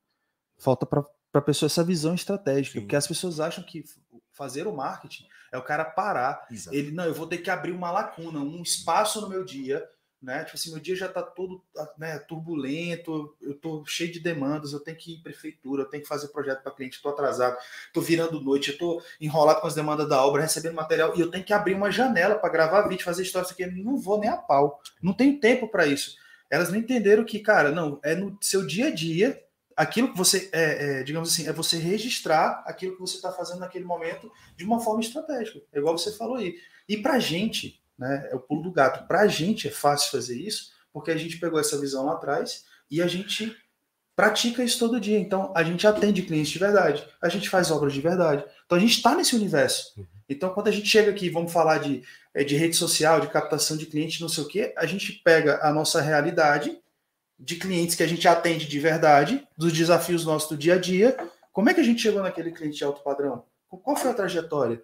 Falta 0.57 0.86
para 0.86 1.03
a 1.33 1.41
pessoa 1.41 1.67
essa 1.67 1.83
visão 1.83 2.13
estratégica, 2.13 2.74
Sim. 2.74 2.81
porque 2.81 2.95
as 2.95 3.07
pessoas 3.07 3.39
acham 3.39 3.63
que 3.63 3.83
fazer 4.31 4.67
o 4.67 4.75
marketing 4.75 5.25
é 5.51 5.57
o 5.57 5.63
cara 5.63 5.83
parar. 5.83 6.48
Exato. 6.51 6.75
Ele, 6.75 6.91
não, 6.91 7.05
eu 7.05 7.13
vou 7.13 7.27
ter 7.27 7.39
que 7.39 7.50
abrir 7.50 7.71
uma 7.71 7.91
lacuna, 7.91 8.39
um 8.39 8.62
espaço 8.62 9.19
no 9.19 9.29
meu 9.29 9.43
dia 9.43 9.83
né? 10.21 10.43
Tipo 10.43 10.57
assim, 10.57 10.71
meu 10.71 10.79
dia 10.79 10.95
já 10.95 11.05
está 11.05 11.21
todo 11.21 11.63
né, 11.97 12.19
turbulento, 12.19 13.35
eu 13.41 13.51
estou 13.51 13.85
cheio 13.85 14.11
de 14.11 14.19
demandas, 14.19 14.73
eu 14.73 14.79
tenho 14.79 14.97
que 14.97 15.13
ir 15.13 15.23
prefeitura, 15.23 15.83
eu 15.83 15.85
tenho 15.85 16.03
que 16.03 16.09
fazer 16.09 16.27
projeto 16.27 16.61
para 16.61 16.73
cliente, 16.73 16.97
estou 16.97 17.11
atrasado, 17.11 17.57
estou 17.88 18.03
virando 18.03 18.41
noite, 18.41 18.71
estou 18.71 19.01
enrolado 19.19 19.61
com 19.61 19.67
as 19.67 19.75
demandas 19.75 20.09
da 20.09 20.23
obra, 20.25 20.41
recebendo 20.41 20.75
material, 20.75 21.13
e 21.15 21.21
eu 21.21 21.31
tenho 21.31 21.43
que 21.43 21.53
abrir 21.53 21.73
uma 21.73 21.89
janela 21.89 22.35
para 22.35 22.49
gravar 22.49 22.88
vídeo, 22.88 23.05
fazer 23.05 23.23
história, 23.23 23.49
aqui, 23.49 23.65
não 23.65 23.97
vou 23.97 24.19
nem 24.19 24.29
a 24.29 24.38
pau, 24.38 24.81
não 25.01 25.13
tenho 25.13 25.39
tempo 25.39 25.67
para 25.67 25.88
isso. 25.88 26.17
Elas 26.49 26.69
não 26.69 26.77
entenderam 26.77 27.23
que, 27.23 27.39
cara, 27.39 27.71
não, 27.71 27.99
é 28.03 28.15
no 28.15 28.38
seu 28.41 28.65
dia 28.65 28.88
a 28.88 28.91
dia, 28.91 29.41
aquilo 29.75 30.11
que 30.11 30.17
você, 30.17 30.49
é, 30.51 30.99
é 30.99 31.03
digamos 31.03 31.31
assim, 31.31 31.47
é 31.47 31.53
você 31.53 31.77
registrar 31.77 32.63
aquilo 32.65 32.96
que 32.96 33.01
você 33.01 33.15
está 33.15 33.31
fazendo 33.31 33.59
naquele 33.59 33.85
momento 33.85 34.29
de 34.57 34.65
uma 34.65 34.81
forma 34.81 35.00
estratégica, 35.00 35.61
é 35.72 35.79
igual 35.79 35.98
você 35.98 36.11
falou 36.11 36.35
aí. 36.35 36.57
E 36.89 36.98
para 36.98 37.20
gente, 37.20 37.78
né? 38.00 38.29
É 38.31 38.35
o 38.35 38.40
pulo 38.40 38.64
do 38.64 38.72
gato. 38.72 39.05
Para 39.07 39.22
a 39.22 39.27
gente 39.27 39.68
é 39.68 39.72
fácil 39.72 40.09
fazer 40.09 40.40
isso, 40.40 40.72
porque 40.92 41.12
a 41.12 41.18
gente 41.18 41.38
pegou 41.38 41.59
essa 41.59 41.79
visão 41.79 42.05
lá 42.05 42.14
atrás 42.14 42.64
e 42.90 43.01
a 43.01 43.07
gente 43.07 43.55
pratica 44.16 44.64
isso 44.64 44.79
todo 44.79 45.00
dia. 45.00 45.20
Então, 45.20 45.53
a 45.55 45.64
gente 45.64 45.85
atende 45.85 46.24
clientes 46.24 46.51
de 46.51 46.59
verdade, 46.59 47.07
a 47.22 47.29
gente 47.29 47.50
faz 47.50 47.70
obras 47.70 47.94
de 47.94 48.01
verdade. 48.01 48.44
Então, 48.66 48.77
a 48.77 48.81
gente 48.81 48.98
está 48.98 49.14
nesse 49.16 49.35
universo. 49.35 49.94
Uhum. 49.98 50.05
Então, 50.27 50.50
quando 50.50 50.68
a 50.68 50.72
gente 50.72 50.88
chega 50.88 51.12
aqui, 51.12 51.29
vamos 51.29 51.51
falar 51.51 51.79
de, 51.79 52.03
é, 52.33 52.44
de 52.44 52.55
rede 52.55 52.75
social, 52.75 53.20
de 53.20 53.27
captação 53.27 53.75
de 53.75 53.85
clientes, 53.85 54.20
não 54.20 54.29
sei 54.29 54.44
o 54.44 54.48
quê, 54.48 54.74
a 54.77 54.85
gente 54.85 55.14
pega 55.24 55.59
a 55.62 55.74
nossa 55.74 56.01
realidade 56.01 56.77
de 57.38 57.55
clientes 57.55 57.96
que 57.96 58.03
a 58.03 58.07
gente 58.07 58.27
atende 58.27 58.68
de 58.68 58.79
verdade, 58.79 59.48
dos 59.57 59.72
desafios 59.72 60.25
nossos 60.25 60.50
do 60.50 60.57
dia 60.57 60.75
a 60.75 60.77
dia. 60.77 61.18
Como 61.51 61.70
é 61.70 61.74
que 61.74 61.79
a 61.79 61.83
gente 61.83 62.01
chegou 62.01 62.22
naquele 62.22 62.51
cliente 62.51 62.77
de 62.77 62.83
alto 62.83 63.01
padrão? 63.01 63.46
Qual 63.70 63.96
foi 63.96 64.12
a 64.12 64.14
trajetória? 64.14 64.83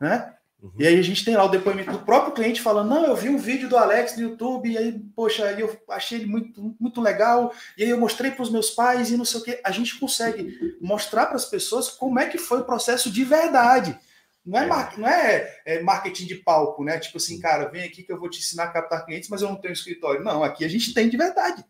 Né? 0.00 0.35
Uhum. 0.62 0.72
E 0.78 0.86
aí 0.86 0.98
a 0.98 1.02
gente 1.02 1.24
tem 1.24 1.36
lá 1.36 1.44
o 1.44 1.50
depoimento 1.50 1.92
do 1.92 1.98
próprio 1.98 2.32
cliente 2.32 2.62
falando: 2.62 2.88
não, 2.88 3.04
eu 3.04 3.16
vi 3.16 3.28
um 3.28 3.38
vídeo 3.38 3.68
do 3.68 3.76
Alex 3.76 4.16
no 4.16 4.22
YouTube, 4.22 4.70
e 4.70 4.78
aí, 4.78 4.98
poxa, 5.14 5.44
aí 5.46 5.60
eu 5.60 5.78
achei 5.90 6.18
ele 6.18 6.26
muito, 6.26 6.74
muito 6.80 7.00
legal, 7.00 7.52
e 7.76 7.84
aí 7.84 7.90
eu 7.90 7.98
mostrei 7.98 8.30
para 8.30 8.42
os 8.42 8.50
meus 8.50 8.70
pais 8.70 9.10
e 9.10 9.16
não 9.16 9.24
sei 9.24 9.40
o 9.40 9.44
que. 9.44 9.60
A 9.62 9.70
gente 9.70 9.98
consegue 9.98 10.76
mostrar 10.80 11.26
para 11.26 11.36
as 11.36 11.44
pessoas 11.44 11.88
como 11.88 12.18
é 12.18 12.26
que 12.26 12.38
foi 12.38 12.60
o 12.60 12.64
processo 12.64 13.10
de 13.10 13.24
verdade. 13.24 13.98
Não 14.44 14.58
é, 14.58 14.64
é. 14.64 14.98
não 14.98 15.08
é, 15.08 15.60
é, 15.66 15.82
marketing 15.82 16.26
de 16.26 16.36
palco, 16.36 16.84
né? 16.84 16.98
Tipo 17.00 17.18
assim, 17.18 17.40
cara, 17.40 17.68
vem 17.68 17.82
aqui 17.82 18.04
que 18.04 18.12
eu 18.12 18.18
vou 18.18 18.30
te 18.30 18.38
ensinar 18.38 18.64
a 18.64 18.70
captar 18.70 19.04
clientes, 19.04 19.28
mas 19.28 19.42
eu 19.42 19.48
não 19.48 19.56
tenho 19.56 19.72
escritório. 19.72 20.22
Não, 20.22 20.44
aqui 20.44 20.64
a 20.64 20.68
gente 20.68 20.94
tem 20.94 21.08
de 21.08 21.16
verdade. 21.16 21.64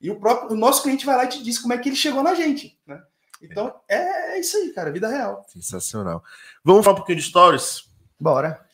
E 0.00 0.10
o 0.10 0.18
próprio 0.18 0.50
o 0.50 0.56
nosso 0.56 0.82
cliente 0.82 1.06
vai 1.06 1.14
lá 1.14 1.24
e 1.26 1.28
te 1.28 1.42
diz 1.42 1.58
como 1.58 1.74
é 1.74 1.78
que 1.78 1.88
ele 1.90 1.96
chegou 1.96 2.22
na 2.22 2.34
gente, 2.34 2.76
né? 2.86 3.00
Então 3.42 3.74
é, 3.88 4.36
é 4.36 4.40
isso 4.40 4.56
aí, 4.56 4.72
cara, 4.72 4.90
vida 4.90 5.08
real. 5.08 5.44
Sensacional. 5.46 6.24
Vamos 6.64 6.84
falar 6.84 6.94
um 6.94 6.98
pouquinho 6.98 7.18
de 7.18 7.24
stories? 7.24 7.91
Bora. 8.22 8.64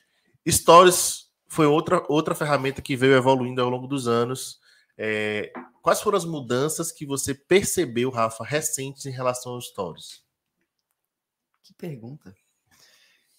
Stories 0.46 1.26
foi 1.48 1.66
outra, 1.66 2.04
outra 2.08 2.34
ferramenta 2.34 2.82
que 2.82 2.94
veio 2.94 3.16
evoluindo 3.16 3.62
ao 3.62 3.70
longo 3.70 3.87
dos 3.87 4.06
anos. 4.06 4.58
É, 4.96 5.50
quais 5.80 6.02
foram 6.02 6.18
as 6.18 6.24
mudanças 6.26 6.92
que 6.92 7.06
você 7.06 7.34
percebeu, 7.34 8.11
Rafa, 8.11 8.44
recentes 8.44 9.06
em 9.06 9.11
relação 9.11 9.52
aos 9.52 9.68
Stories? 9.68 10.22
Que 11.62 11.72
pergunta. 11.72 12.34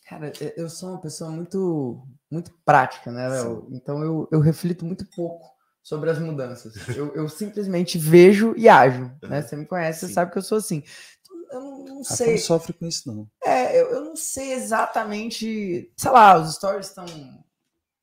Cara, 0.07 0.33
eu 0.57 0.67
sou 0.67 0.89
uma 0.89 1.01
pessoa 1.01 1.29
muito, 1.29 2.01
muito 2.31 2.51
prática, 2.65 3.11
né, 3.11 3.27
Léo? 3.27 3.67
Então 3.71 4.01
eu, 4.03 4.27
eu 4.31 4.39
reflito 4.39 4.83
muito 4.83 5.05
pouco 5.15 5.47
sobre 5.83 6.09
as 6.09 6.17
mudanças. 6.17 6.73
Eu, 6.97 7.13
eu 7.13 7.29
simplesmente 7.29 7.99
vejo 7.99 8.55
e 8.57 8.67
ajo, 8.67 9.11
né? 9.21 9.43
Você 9.43 9.55
me 9.55 9.67
conhece, 9.67 9.99
Sim. 9.99 10.07
você 10.07 10.13
sabe 10.13 10.31
que 10.31 10.39
eu 10.39 10.41
sou 10.41 10.57
assim 10.57 10.83
eu 11.51 11.59
não, 11.59 11.85
não 11.85 12.03
sei. 12.03 12.33
Não 12.33 12.37
sofre 12.37 12.73
com 12.73 12.85
isso, 12.85 13.11
não. 13.11 13.27
É, 13.43 13.58
eu, 13.73 13.89
eu 13.91 14.05
não 14.05 14.15
sei 14.15 14.53
exatamente. 14.53 15.91
Sei 15.95 16.11
lá, 16.11 16.37
os 16.37 16.55
stories 16.55 16.87
estão 16.87 17.05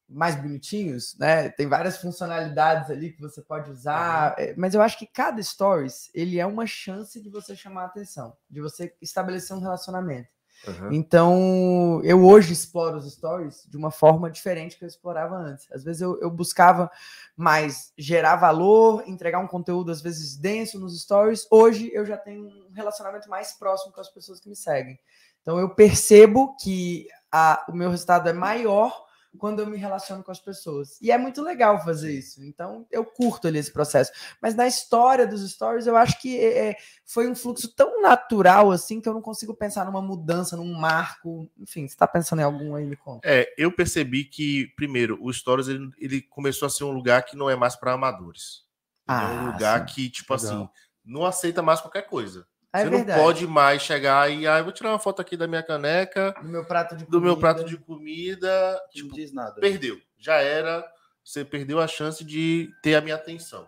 mais 0.08 0.36
bonitinhos, 0.36 1.16
né? 1.18 1.48
Tem 1.50 1.66
várias 1.66 1.96
funcionalidades 1.98 2.90
ali 2.90 3.12
que 3.12 3.20
você 3.20 3.42
pode 3.42 3.70
usar, 3.70 4.36
uhum. 4.38 4.54
mas 4.56 4.74
eu 4.74 4.80
acho 4.80 4.98
que 4.98 5.06
cada 5.06 5.42
stories 5.42 6.10
ele 6.14 6.38
é 6.38 6.46
uma 6.46 6.66
chance 6.66 7.20
de 7.20 7.28
você 7.28 7.56
chamar 7.56 7.82
a 7.82 7.86
atenção, 7.86 8.36
de 8.48 8.60
você 8.60 8.94
estabelecer 9.02 9.56
um 9.56 9.60
relacionamento. 9.60 10.28
Uhum. 10.66 10.92
Então, 10.92 12.00
eu 12.02 12.24
hoje 12.24 12.52
exploro 12.52 12.96
os 12.96 13.12
stories 13.12 13.66
de 13.68 13.76
uma 13.76 13.90
forma 13.90 14.30
diferente 14.30 14.76
que 14.76 14.84
eu 14.84 14.88
explorava 14.88 15.36
antes. 15.36 15.70
Às 15.70 15.84
vezes 15.84 16.00
eu, 16.00 16.18
eu, 16.20 16.30
buscava 16.30 16.90
mais 17.36 17.92
gerar 17.96 18.36
valor, 18.36 19.04
entregar 19.06 19.38
um 19.38 19.46
conteúdo 19.46 19.92
às 19.92 20.00
vezes 20.00 20.36
denso 20.36 20.78
nos 20.80 21.00
stories. 21.00 21.46
Hoje 21.50 21.90
eu 21.92 22.06
já 22.06 22.16
tenho 22.16 22.46
um 22.46 22.72
relacionamento 22.72 23.28
mais 23.28 23.52
próximo 23.52 23.92
com 23.92 24.00
as 24.00 24.08
pessoas 24.08 24.40
que 24.40 24.48
me 24.48 24.56
seguem. 24.56 24.98
Então 25.46 25.60
eu 25.60 25.70
percebo 25.70 26.56
que 26.60 27.06
a, 27.30 27.64
o 27.68 27.72
meu 27.72 27.88
resultado 27.88 28.28
é 28.28 28.32
maior 28.32 29.06
quando 29.38 29.60
eu 29.60 29.66
me 29.66 29.76
relaciono 29.76 30.24
com 30.24 30.32
as 30.32 30.40
pessoas. 30.40 30.98
E 31.00 31.12
é 31.12 31.16
muito 31.16 31.40
legal 31.40 31.84
fazer 31.84 32.12
isso. 32.12 32.42
Então, 32.42 32.84
eu 32.90 33.04
curto 33.04 33.46
ali 33.46 33.58
esse 33.58 33.72
processo. 33.72 34.10
Mas 34.42 34.56
na 34.56 34.66
história 34.66 35.24
dos 35.24 35.48
stories, 35.48 35.86
eu 35.86 35.96
acho 35.96 36.20
que 36.20 36.36
é, 36.36 36.70
é, 36.70 36.76
foi 37.04 37.30
um 37.30 37.34
fluxo 37.36 37.72
tão 37.76 38.02
natural 38.02 38.72
assim 38.72 39.00
que 39.00 39.08
eu 39.08 39.14
não 39.14 39.22
consigo 39.22 39.54
pensar 39.54 39.84
numa 39.84 40.02
mudança, 40.02 40.56
num 40.56 40.72
marco. 40.74 41.48
Enfim, 41.56 41.86
você 41.86 41.94
está 41.94 42.08
pensando 42.08 42.40
em 42.40 42.44
algum 42.44 42.74
aí, 42.74 42.84
me 42.84 42.96
conta. 42.96 43.20
É, 43.22 43.46
eu 43.56 43.70
percebi 43.70 44.24
que, 44.24 44.72
primeiro, 44.74 45.16
o 45.22 45.32
stories 45.32 45.68
ele, 45.68 45.90
ele 45.98 46.22
começou 46.22 46.66
a 46.66 46.70
ser 46.70 46.82
um 46.82 46.92
lugar 46.92 47.24
que 47.24 47.36
não 47.36 47.48
é 47.48 47.54
mais 47.54 47.76
para 47.76 47.92
amadores. 47.92 48.64
Ah, 49.06 49.30
é 49.30 49.34
um 49.36 49.52
lugar 49.52 49.86
sim. 49.86 49.94
que, 49.94 50.10
tipo 50.10 50.34
legal. 50.34 50.50
assim, 50.50 50.68
não 51.04 51.24
aceita 51.24 51.62
mais 51.62 51.80
qualquer 51.80 52.08
coisa. 52.08 52.44
É 52.78 52.84
você 52.84 52.90
verdade. 52.90 53.18
não 53.18 53.24
pode 53.26 53.46
mais 53.46 53.82
chegar 53.82 54.30
e 54.30 54.46
ah, 54.46 54.58
eu 54.58 54.64
vou 54.64 54.72
tirar 54.72 54.90
uma 54.90 54.98
foto 54.98 55.20
aqui 55.20 55.36
da 55.36 55.46
minha 55.46 55.62
caneca, 55.62 56.34
Do 56.42 56.48
meu 56.48 56.64
prato 56.64 56.96
de 56.96 57.04
do 57.06 57.20
meu 57.20 57.34
comida. 57.34 57.40
prato 57.54 57.64
de 57.68 57.76
comida. 57.76 58.72
Não 58.72 58.88
Tipo, 58.90 59.14
diz 59.14 59.32
nada. 59.32 59.60
perdeu. 59.60 59.98
Já 60.18 60.36
era. 60.36 60.84
Você 61.24 61.44
perdeu 61.44 61.80
a 61.80 61.86
chance 61.88 62.24
de 62.24 62.70
ter 62.82 62.94
a 62.94 63.00
minha 63.00 63.16
atenção. 63.16 63.66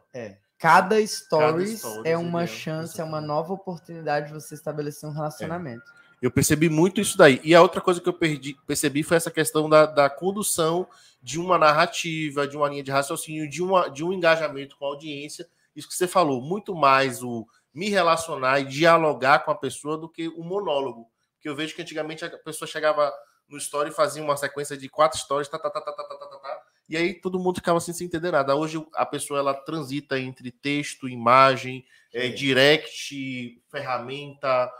Cada 0.58 1.04
stories, 1.06 1.78
stories 1.80 2.02
é 2.04 2.16
uma 2.16 2.44
é- 2.44 2.46
chance, 2.46 3.00
é 3.00 3.04
uma 3.04 3.20
nova 3.20 3.52
oportunidade 3.52 4.28
de 4.28 4.32
você 4.32 4.54
estabelecer 4.54 5.08
um 5.08 5.12
relacionamento. 5.12 5.84
Eu 6.20 6.30
percebi 6.32 6.68
muito 6.68 7.00
isso 7.00 7.16
daí. 7.16 7.40
E 7.44 7.54
a 7.54 7.62
outra 7.62 7.80
coisa 7.80 8.00
que 8.00 8.08
eu 8.08 8.12
perdi- 8.12 8.56
percebi 8.66 9.04
foi 9.04 9.16
essa 9.16 9.30
questão 9.30 9.68
da, 9.68 9.86
da 9.86 10.10
condução 10.10 10.86
de 11.22 11.38
uma 11.38 11.56
narrativa, 11.58 12.46
de 12.46 12.56
uma 12.56 12.68
linha 12.68 12.82
de 12.82 12.90
raciocínio, 12.90 13.48
de, 13.48 13.62
uma, 13.62 13.88
de 13.88 14.02
um 14.04 14.12
engajamento 14.12 14.76
com 14.76 14.84
a 14.84 14.88
audiência. 14.88 15.46
Isso 15.76 15.86
que 15.88 15.94
você 15.94 16.08
falou, 16.08 16.40
muito 16.42 16.74
mais 16.74 17.22
o 17.22 17.46
me 17.74 17.88
relacionar 17.88 18.60
e 18.60 18.64
dialogar 18.64 19.40
com 19.40 19.50
a 19.50 19.54
pessoa 19.54 19.96
do 19.96 20.08
que 20.08 20.28
o 20.28 20.42
monólogo. 20.42 21.10
Porque 21.34 21.48
eu 21.48 21.54
vejo 21.54 21.74
que 21.74 21.82
antigamente 21.82 22.24
a 22.24 22.38
pessoa 22.38 22.68
chegava 22.68 23.12
no 23.48 23.56
story 23.58 23.90
e 23.90 23.94
fazia 23.94 24.22
uma 24.22 24.36
sequência 24.36 24.76
de 24.76 24.88
quatro 24.88 25.18
stories, 25.18 25.48
tá, 25.48 25.58
tá, 25.58 25.70
tá, 25.70 25.80
tá, 25.80 25.92
tá, 25.92 26.04
tá, 26.04 26.16
tá, 26.16 26.26
tá, 26.26 26.38
tá, 26.38 26.62
e 26.88 26.96
aí 26.96 27.14
todo 27.14 27.38
mundo 27.38 27.56
ficava 27.56 27.78
assim 27.78 27.92
sem 27.92 28.06
entender 28.06 28.30
nada. 28.30 28.56
Hoje 28.56 28.84
a 28.94 29.04
pessoa 29.04 29.38
ela 29.38 29.54
transita 29.54 30.18
entre 30.18 30.50
texto, 30.50 31.08
imagem, 31.08 31.84
Sim. 32.10 32.34
direct, 32.34 33.62
ferramenta, 33.70 34.70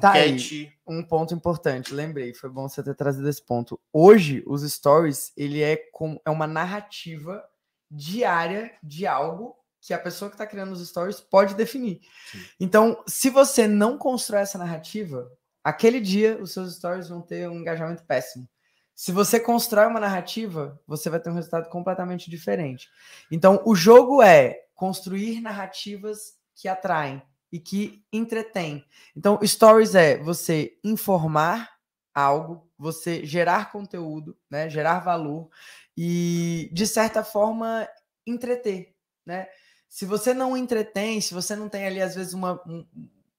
Tá 0.00 0.26
enquete. 0.26 0.72
Um 0.86 1.02
ponto 1.02 1.34
importante, 1.34 1.94
lembrei, 1.94 2.34
foi 2.34 2.50
bom 2.50 2.68
você 2.68 2.82
ter 2.82 2.94
trazido 2.94 3.28
esse 3.28 3.44
ponto. 3.44 3.78
Hoje, 3.92 4.42
os 4.46 4.62
stories, 4.62 5.32
ele 5.36 5.62
é 5.62 5.76
como 5.92 6.20
é 6.24 6.30
uma 6.30 6.46
narrativa 6.46 7.44
diária 7.90 8.76
de 8.82 9.06
algo 9.06 9.56
que 9.84 9.92
a 9.92 9.98
pessoa 9.98 10.30
que 10.30 10.34
está 10.34 10.46
criando 10.46 10.72
os 10.72 10.86
stories 10.88 11.20
pode 11.20 11.54
definir. 11.54 12.00
Sim. 12.32 12.38
Então, 12.58 13.02
se 13.06 13.28
você 13.28 13.68
não 13.68 13.98
constrói 13.98 14.40
essa 14.40 14.56
narrativa, 14.56 15.30
aquele 15.62 16.00
dia 16.00 16.38
os 16.40 16.52
seus 16.52 16.76
stories 16.76 17.08
vão 17.08 17.20
ter 17.20 17.48
um 17.48 17.60
engajamento 17.60 18.02
péssimo. 18.04 18.48
Se 18.94 19.12
você 19.12 19.38
constrói 19.38 19.86
uma 19.86 20.00
narrativa, 20.00 20.80
você 20.86 21.10
vai 21.10 21.20
ter 21.20 21.28
um 21.28 21.34
resultado 21.34 21.68
completamente 21.68 22.30
diferente. 22.30 22.88
Então, 23.30 23.60
o 23.66 23.74
jogo 23.74 24.22
é 24.22 24.62
construir 24.74 25.40
narrativas 25.40 26.38
que 26.54 26.66
atraem 26.66 27.22
e 27.52 27.60
que 27.60 28.02
entretêm. 28.12 28.84
Então, 29.14 29.38
stories 29.44 29.94
é 29.94 30.16
você 30.16 30.78
informar 30.82 31.70
algo, 32.14 32.70
você 32.78 33.26
gerar 33.26 33.70
conteúdo, 33.70 34.36
né, 34.48 34.70
gerar 34.70 35.00
valor 35.00 35.50
e 35.96 36.70
de 36.72 36.86
certa 36.86 37.22
forma 37.24 37.86
entreter, 38.26 38.94
né? 39.26 39.48
Se 39.88 40.04
você 40.04 40.34
não 40.34 40.56
entretém, 40.56 41.20
se 41.20 41.32
você 41.34 41.54
não 41.54 41.68
tem 41.68 41.86
ali 41.86 42.00
às 42.02 42.14
vezes 42.14 42.32
uma 42.34 42.60
um- 42.66 42.84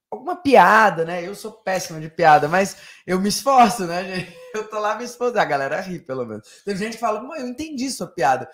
alguma 0.09 0.35
piada, 0.37 1.03
né? 1.03 1.25
Eu 1.27 1.35
sou 1.35 1.51
péssimo 1.51 1.99
de 1.99 2.09
piada, 2.09 2.47
mas 2.47 2.77
eu 3.05 3.19
me 3.19 3.27
esforço, 3.27 3.85
né, 3.85 4.03
gente? 4.29 4.37
Eu 4.53 4.69
tô 4.69 4.79
lá 4.79 4.95
me 4.95 5.03
esforçando, 5.03 5.39
a 5.39 5.45
galera 5.45 5.81
ri 5.81 5.99
pelo 5.99 6.25
menos. 6.25 6.47
Tem 6.63 6.75
gente 6.77 6.93
que 6.93 6.99
fala, 6.99 7.21
mãe, 7.21 7.41
eu 7.41 7.47
entendi 7.47 7.89
sua 7.91 8.07
piada. 8.07 8.49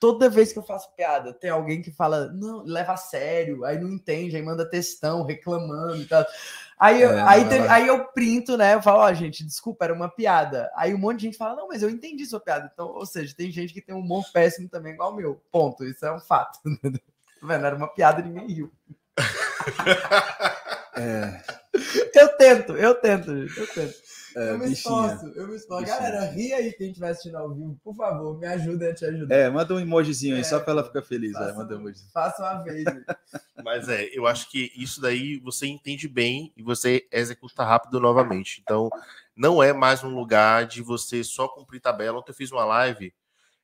Toda 0.00 0.30
vez 0.30 0.50
que 0.52 0.58
eu 0.58 0.62
faço 0.62 0.92
piada, 0.96 1.32
tem 1.34 1.50
alguém 1.50 1.82
que 1.82 1.92
fala, 1.92 2.32
não, 2.32 2.64
leva 2.64 2.94
a 2.94 2.96
sério, 2.96 3.64
aí 3.66 3.78
não 3.78 3.88
entende, 3.90 4.34
aí 4.34 4.42
manda 4.42 4.68
textão 4.68 5.22
reclamando 5.22 5.98
e 5.98 6.06
tal. 6.06 6.24
Aí, 6.78 7.02
eu, 7.02 7.10
É, 7.10 7.20
aí, 7.28 7.44
teve- 7.48 7.68
aí 7.68 7.86
eu 7.86 8.06
printo, 8.06 8.56
né? 8.56 8.74
Eu 8.74 8.82
falo, 8.82 9.00
ó, 9.00 9.12
gente, 9.12 9.44
desculpa, 9.44 9.84
era 9.84 9.92
uma 9.94 10.08
piada. 10.08 10.70
Aí 10.74 10.94
um 10.94 10.98
monte 10.98 11.18
de 11.20 11.26
gente 11.26 11.36
fala, 11.36 11.54
não, 11.54 11.68
mas 11.68 11.82
eu 11.82 11.90
entendi 11.90 12.24
sua 12.26 12.40
piada. 12.40 12.70
Então, 12.72 12.88
ou 12.88 13.04
seja, 13.06 13.34
tem 13.36 13.50
gente 13.50 13.74
que 13.74 13.82
tem 13.82 13.94
um 13.94 14.00
humor 14.00 14.24
péssimo 14.32 14.68
também, 14.70 14.94
igual 14.94 15.12
o 15.12 15.16
meu. 15.16 15.40
Ponto. 15.52 15.84
Isso 15.84 16.04
é 16.06 16.12
um 16.12 16.20
fato. 16.20 16.58
Tá 17.40 17.46
vendo? 17.46 17.66
Era 17.66 17.76
uma 17.76 17.88
piada 17.88 18.20
e 18.20 18.24
ninguém 18.24 18.46
riu. 18.48 18.72
É, 20.96 21.42
Eu 22.14 22.28
tento, 22.36 22.76
eu 22.76 22.94
tento, 22.96 23.34
gente, 23.46 23.58
eu 23.58 23.66
tento. 23.68 23.94
é, 24.36 24.50
eu 24.50 24.58
me 24.58 24.68
bichinha. 24.68 24.72
esforço, 24.72 25.26
eu 25.38 25.48
me 25.48 25.56
esforço. 25.56 25.84
Bichinha. 25.84 25.98
Galera, 26.10 26.24
ri 26.32 26.52
aí 26.52 26.72
quem 26.72 26.88
estiver 26.88 27.10
assistindo 27.10 27.36
ao 27.36 27.54
vivo, 27.54 27.78
por 27.82 27.94
favor, 27.94 28.38
me 28.38 28.46
ajuda 28.46 28.90
a 28.90 28.94
te 28.94 29.04
ajudar. 29.06 29.34
É, 29.34 29.48
manda 29.48 29.74
um 29.74 29.80
emojizinho 29.80 30.34
aí, 30.34 30.40
É, 30.40 30.44
só 30.44 30.58
pra 30.60 30.72
ela 30.72 30.84
ficar 30.84 31.02
feliz. 31.02 31.32
Faça, 31.32 31.50
É, 31.50 31.54
manda 31.54 31.76
um 31.76 31.80
emoji. 31.80 32.00
faça 32.12 32.42
uma 32.42 32.62
vez. 32.64 32.84
Mas 33.64 33.88
é, 33.88 34.08
eu 34.12 34.26
acho 34.26 34.50
que 34.50 34.72
isso 34.76 35.00
daí 35.00 35.38
você 35.38 35.66
entende 35.66 36.08
bem 36.08 36.52
e 36.56 36.62
você 36.62 37.06
executa 37.12 37.64
rápido 37.64 38.00
novamente. 38.00 38.60
Então, 38.62 38.90
não 39.36 39.62
é 39.62 39.72
mais 39.72 40.02
um 40.02 40.14
lugar 40.14 40.66
de 40.66 40.82
você 40.82 41.22
só 41.24 41.46
cumprir 41.48 41.80
tabela. 41.80 42.18
Ontem 42.18 42.32
eu 42.32 42.36
fiz 42.36 42.50
uma 42.50 42.64
live 42.64 43.12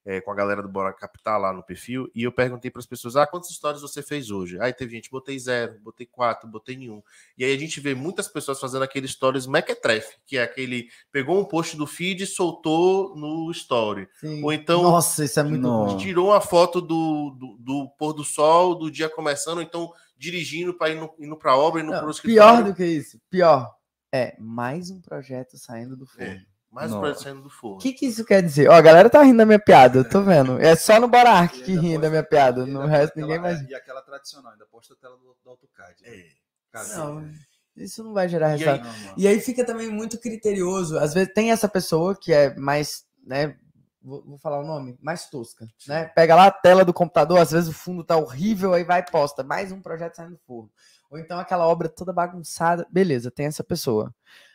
é, 0.07 0.21
com 0.21 0.31
a 0.31 0.35
galera 0.37 0.63
do 0.63 0.69
Bora 0.69 0.93
Capital 0.93 1.41
lá 1.41 1.53
no 1.53 1.65
perfil 1.65 2.09
e 2.15 2.23
eu 2.23 2.31
perguntei 2.31 2.71
para 2.71 2.79
as 2.79 2.87
pessoas: 2.87 3.17
ah, 3.17 3.27
quantas 3.27 3.51
histórias 3.51 3.83
você 3.83 4.01
fez 4.01 4.31
hoje? 4.31 4.57
Aí 4.61 4.73
teve 4.73 4.95
gente, 4.95 5.11
botei 5.11 5.37
zero, 5.37 5.81
botei 5.83 6.07
quatro, 6.07 6.49
botei 6.49 6.77
nenhum. 6.77 7.03
E 7.37 7.45
aí 7.45 7.53
a 7.53 7.59
gente 7.59 7.81
vê 7.81 7.93
muitas 7.93 8.29
pessoas 8.29 8.61
fazendo 8.61 8.85
aquele 8.85 9.09
stories 9.09 9.49
mequetrefe, 9.49 10.17
que 10.25 10.39
é 10.39 10.45
aquele 10.45 10.89
pegou 11.11 11.41
um 11.41 11.45
post 11.45 11.77
do 11.77 11.89
feed 11.89 12.23
e 12.23 12.27
soltou 12.27 13.17
no 13.17 13.51
story. 13.51 14.09
Sim. 14.21 14.45
Ou 14.45 14.53
então 14.53 14.85
Nossa, 14.85 15.25
isso 15.25 15.41
é 15.41 15.43
muito 15.43 15.69
ruim. 15.69 15.97
tirou 15.97 16.29
uma 16.29 16.41
foto 16.41 16.81
do, 16.81 17.31
do, 17.31 17.57
do 17.59 17.89
pôr 17.99 18.13
do 18.13 18.23
sol, 18.23 18.77
do 18.77 18.89
dia 18.89 19.09
começando, 19.09 19.61
então 19.61 19.93
dirigindo 20.17 20.73
para 20.73 20.91
ir 20.91 21.11
indo 21.19 21.37
para 21.37 21.57
obra, 21.57 21.83
indo 21.83 21.91
Não, 21.91 21.99
para 21.99 22.11
o 22.11 22.23
pior 22.23 22.63
do 22.63 22.73
que 22.73 22.87
isso, 22.87 23.21
pior. 23.29 23.75
É 24.13 24.37
mais 24.39 24.89
um 24.89 25.01
projeto 25.01 25.59
saindo 25.59 25.97
do 25.97 26.07
forno. 26.07 26.31
É. 26.31 26.56
Mais 26.77 26.93
um 26.93 27.01
projeto 27.01 27.23
saindo 27.23 27.43
do 27.43 27.51
forno. 27.51 27.77
O 27.77 27.81
que, 27.81 27.93
que 27.93 28.07
isso 28.07 28.25
quer 28.25 28.43
dizer? 28.43 28.69
Ó, 28.69 28.73
a 28.75 28.81
galera 28.81 29.09
tá 29.11 29.23
rindo 29.23 29.39
da 29.39 29.47
minha 29.47 29.59
piada, 29.59 29.99
eu 29.99 30.09
tô 30.09 30.23
vendo. 30.23 30.61
É 30.61 30.77
só 30.77 31.01
no 31.01 31.09
Borac 31.09 31.57
E 31.59 31.63
que 31.63 31.71
ainda 31.73 31.83
ri 31.83 31.99
da 31.99 32.11
minha 32.11 32.23
piada, 32.23 32.63
e 32.63 32.71
no 32.71 32.87
resto 32.87 33.15
posta 33.15 33.21
ninguém 33.21 33.37
aquela- 33.39 33.55
mais. 33.55 33.67
é, 33.67 33.71
E 33.71 33.75
aquela 33.75 34.03
tradicional, 34.03 34.53
ainda 34.53 34.67
posta 34.67 34.95
a 34.95 34.97
tela 34.97 35.17
do, 35.17 35.37
do 35.43 35.51
AutoCAD. 35.51 36.05
É. 36.05 36.25
Cara, 36.71 36.89
Não, 36.97 37.31
isso 37.77 38.05
não 38.05 38.13
vai 38.13 38.29
gerar 38.29 38.51
E 38.51 38.53
aí- 38.53 38.59
resultado. 38.59 38.85
não, 38.95 39.05
mano. 39.07 39.15
E 39.17 39.27
aí 39.27 39.41
fica 39.41 39.65
também 39.65 39.89
muito 39.91 40.19
criterioso. 40.21 40.99
Às 40.99 41.15
vezes 41.15 41.33
tem 41.33 41.51
essa 41.51 41.69
pessoa 41.69 42.15
que 42.15 42.33
é 42.33 42.55
mais, 42.57 43.05
né? 43.27 43.57
Vou, 44.03 44.23
vou 44.25 44.39
falar 44.39 44.61
o 44.61 44.67
nome, 44.67 44.97
mais 45.01 45.29
tosca, 45.29 45.67
né? 45.89 46.05
Pega 46.15 46.37
lá 46.37 46.47
a 46.47 46.51
tela 46.53 46.85
do 46.85 46.95
computador, 46.95 47.39
às 47.41 47.51
vezes 47.51 47.69
o 47.69 47.73
fundo 47.73 48.05
tá 48.05 48.17
horrível, 48.17 48.73
aí 48.73 48.85
vai 48.85 49.01
e 49.01 49.11
posta 49.11 49.43
mais 49.43 49.73
um 49.73 49.81
projeto 49.83 50.15
saindo 50.15 50.33
do 50.35 50.39
forno. 50.47 50.71
Ou 51.11 51.19
então 51.19 51.41
aquela 51.41 51.67
obra 51.67 51.89
toda 51.89 52.13
bagunçada, 52.13 52.87
beleza, 52.91 53.31
tem 53.33 53.47
essa 53.47 53.65
pessoa. 53.65 54.15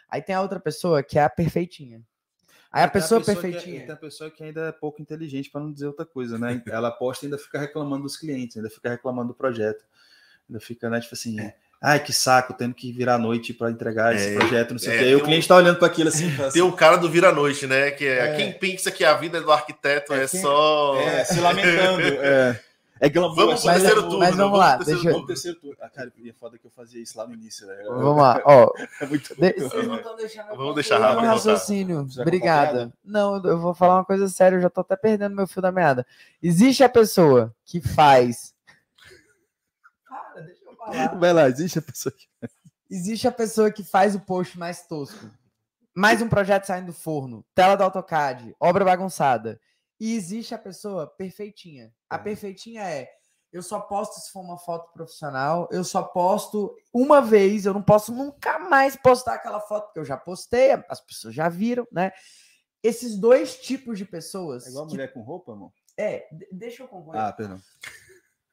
Aí 0.10 0.22
tem 0.22 0.36
a 0.36 0.42
outra 0.42 0.60
pessoa 0.60 1.02
que 1.04 1.18
é 1.20 1.24
a 1.24 1.30
perfeitinha. 1.30 2.02
Aí 2.72 2.84
a 2.84 2.88
tem 2.88 3.02
pessoa, 3.02 3.20
é- 3.22 3.24
perfeitinha. 3.26 3.78
e 3.78 3.82
tem 3.82 3.92
a 3.94 3.98
pessoa 3.98 4.32
que 4.32 4.44
ainda 4.44 4.68
é 4.68 4.72
pouco 4.72 5.02
inteligente, 5.02 5.50
para 5.50 5.60
não 5.62 5.72
dizer 5.74 5.88
outra 5.88 6.06
coisa, 6.06 6.38
né? 6.40 6.62
Ela 6.72 6.90
posta 6.92 7.26
e 7.26 7.28
ainda 7.28 7.38
fica 7.38 7.60
reclamando 7.60 8.04
dos 8.04 8.16
clientes, 8.18 8.56
ainda 8.58 8.70
fica 8.70 8.90
reclamando 8.90 9.30
do 9.30 9.34
projeto. 9.34 9.84
Ainda 10.50 10.60
fica, 10.60 10.90
né, 10.90 11.00
tipo 11.00 11.14
assim, 11.14 11.38
ai, 11.82 12.02
que 12.04 12.12
saco, 12.14 12.54
tendo 12.54 12.74
que 12.74 12.92
virar 12.92 13.16
à 13.16 13.18
noite 13.18 13.54
para 13.54 13.72
entregar 13.72 14.14
esse 14.16 14.30
É, 14.30 14.36
projeto, 14.36 14.72
não 14.72 14.80
sei 14.80 14.90
o 14.90 14.94
é, 14.94 14.98
quê. 15.00 15.04
Aí 15.06 15.10
o 15.14 15.18
tem 15.18 15.24
um- 15.24 15.26
cliente 15.28 15.48
tá 15.48 15.56
olhando 15.56 15.78
para 15.80 15.88
aquilo 15.88 16.10
assim, 16.10 16.30
fala 16.32 16.48
assim, 16.50 16.60
Tem 16.60 16.68
o 16.68 16.72
cara 16.74 16.98
do 16.98 17.10
vira-noite, 17.10 17.68
né? 17.68 17.92
Que 17.92 18.06
é, 18.06 18.18
É. 18.34 18.36
quem 18.36 18.54
pensa 18.54 18.92
que 18.92 19.04
a 19.06 19.14
vida 19.16 19.40
do 19.42 19.52
arquiteto 19.52 20.14
é, 20.14 20.24
É 20.24 20.28
quem- 20.28 20.42
só. 20.42 21.00
é, 21.00 21.24
se 21.24 21.40
lamentando. 21.40 22.02
É, 22.02 22.60
é 23.02 23.10
glamour. 23.10 23.36
Vamos 23.36 23.66
é 23.66 23.72
pro 23.72 23.72
terceiro 23.74 24.02
glamour. 24.02 24.20
mas 24.20 24.30
turno. 24.30 24.44
vamos 24.44 24.60
lá, 24.60 24.78
terceiro 24.78 25.00
deixa 25.00 25.10
Vamos 25.10 25.14
turno. 25.14 25.28
terceiro 25.28 25.60
turno. 25.60 25.78
Ah, 25.82 25.90
cara, 25.90 26.14
é 26.24 26.34
foda 26.34 26.58
que 26.60 26.68
eu 26.68 26.72
fazia 26.72 27.02
isso 27.02 27.18
lá 27.18 27.26
no 27.26 27.34
início, 27.34 27.66
né? 27.66 27.84
Vamos 27.88 28.22
lá, 28.22 28.40
ó. 28.46 28.72
É 29.02 29.06
muito 29.08 29.36
De-. 29.36 29.54
Vocês 29.54 29.88
não 29.88 29.96
estão 29.96 30.16
deixando 30.16 30.56
Vamos 30.56 30.76
deixar 30.76 31.00
rápido, 31.00 31.26
raciocínio. 31.26 32.08
Obrigada. 32.20 32.94
Não, 33.04 33.44
eu 33.44 33.60
vou 33.60 33.74
falar 33.74 33.96
uma 33.96 34.06
coisa 34.06 34.30
séria, 34.30 34.56
eu 34.56 34.62
já 34.62 34.70
tô 34.70 34.82
até 34.82 34.96
perdendo 34.96 35.36
meu 35.36 35.48
fio 35.48 35.64
da 35.64 35.72
meada. 35.72 36.06
Existe 36.44 36.84
a 36.84 36.90
pessoa 36.90 37.56
que 37.66 37.82
faz. 37.82 38.54
Para, 40.08 40.42
deixa 40.42 40.64
eu 40.64 40.76
falar. 40.76 41.08
Vai 41.18 41.34
lá, 41.34 41.50
existe 41.50 41.80
a 41.80 41.82
pessoa 41.82 42.14
que. 42.14 42.28
Existe 42.88 43.28
a 43.28 43.32
pessoa 43.32 43.72
que 43.72 43.84
faz 43.84 44.14
o 44.14 44.20
post 44.20 44.60
mais 44.60 44.86
tosco. 44.86 45.26
Mais 45.96 46.22
um 46.22 46.30
projeto 46.30 46.66
saindo 46.66 46.88
do 46.88 46.94
forno, 46.94 47.44
tela 47.56 47.76
do 47.76 47.84
AutoCAD, 47.84 48.56
obra 48.60 48.86
bagunçada. 48.86 49.60
E 50.00 50.16
existe 50.16 50.54
a 50.54 50.58
pessoa 50.58 51.08
perfeitinha. 51.08 51.92
A 52.16 52.20
perfeitinha 52.20 52.84
é 52.84 53.10
eu 53.54 53.62
só 53.62 53.82
posto 53.82 54.20
se 54.22 54.32
for 54.32 54.40
uma 54.42 54.58
foto 54.58 54.92
profissional, 54.94 55.68
eu 55.72 55.84
só 55.84 56.02
posto 56.04 56.74
uma 56.94 57.22
vez, 57.22 57.66
eu 57.66 57.74
não 57.74 57.82
posso 57.84 58.14
nunca 58.14 58.58
mais 58.60 58.96
postar 58.96 59.34
aquela 59.36 59.60
foto 59.60 59.92
que 59.92 60.00
eu 60.00 60.06
já 60.06 60.16
postei, 60.16 60.72
as 60.88 61.02
pessoas 61.02 61.36
já 61.36 61.50
viram, 61.50 61.86
né? 61.92 62.12
Esses 62.82 63.18
dois 63.18 63.58
tipos 63.58 63.98
de 63.98 64.06
pessoas. 64.06 64.66
É 64.66 64.70
igual 64.70 64.88
que- 64.88 64.94
mulher 64.94 65.12
com 65.14 65.22
roupa, 65.22 65.52
amor? 65.52 65.72
é, 65.98 66.28
de- 66.32 66.48
deixa 66.52 66.82
eu 66.84 66.88
concluir. 66.88 67.18
Ah, 67.20 67.32
perdão. 67.34 67.60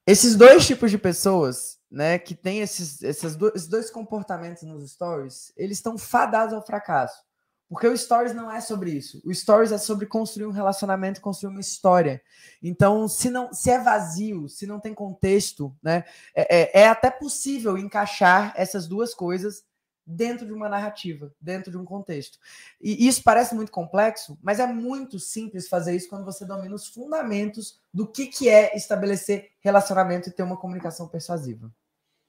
Esses 0.06 0.34
dois 0.36 0.66
tipos 0.66 0.90
de 0.90 0.98
pessoas, 0.98 1.78
né, 1.90 2.18
que 2.18 2.34
tem 2.34 2.60
esses, 2.60 3.00
esses, 3.02 3.36
do- 3.36 3.52
esses 3.54 3.68
dois 3.68 3.90
comportamentos 3.90 4.62
nos 4.64 4.90
stories, 4.90 5.52
eles 5.56 5.78
estão 5.78 5.96
fadados 5.96 6.52
ao 6.54 6.64
fracasso. 6.66 7.22
Porque 7.68 7.86
o 7.86 7.96
stories 7.96 8.34
não 8.34 8.50
é 8.50 8.60
sobre 8.60 8.90
isso. 8.90 9.20
O 9.24 9.34
stories 9.34 9.72
é 9.72 9.78
sobre 9.78 10.06
construir 10.06 10.46
um 10.46 10.50
relacionamento, 10.50 11.20
construir 11.20 11.50
uma 11.50 11.60
história. 11.60 12.22
Então, 12.62 13.06
se 13.06 13.28
não, 13.28 13.52
se 13.52 13.70
é 13.70 13.78
vazio, 13.78 14.48
se 14.48 14.66
não 14.66 14.80
tem 14.80 14.94
contexto, 14.94 15.76
né, 15.82 16.04
é, 16.34 16.80
é- 16.80 16.82
é 16.82 16.88
até 16.88 17.10
possível 17.10 17.76
encaixar 17.76 18.54
essas 18.56 18.86
duas 18.86 19.12
coisas 19.14 19.64
dentro 20.10 20.46
de 20.46 20.52
uma 20.54 20.70
narrativa, 20.70 21.30
dentro 21.38 21.70
de 21.70 21.76
um 21.76 21.84
contexto. 21.84 22.38
E 22.80 23.06
isso 23.06 23.22
parece 23.22 23.54
muito 23.54 23.70
complexo, 23.70 24.38
mas 24.42 24.58
é 24.58 24.66
muito 24.66 25.18
simples 25.18 25.68
fazer 25.68 25.94
isso 25.94 26.08
quando 26.08 26.24
você 26.24 26.46
domina 26.46 26.74
os 26.74 26.86
fundamentos 26.86 27.78
do 27.92 28.06
que, 28.06 28.26
que 28.26 28.48
é 28.48 28.74
estabelecer 28.74 29.50
relacionamento 29.60 30.30
e 30.30 30.32
ter 30.32 30.42
uma 30.42 30.56
comunicação 30.56 31.06
persuasiva. 31.06 31.70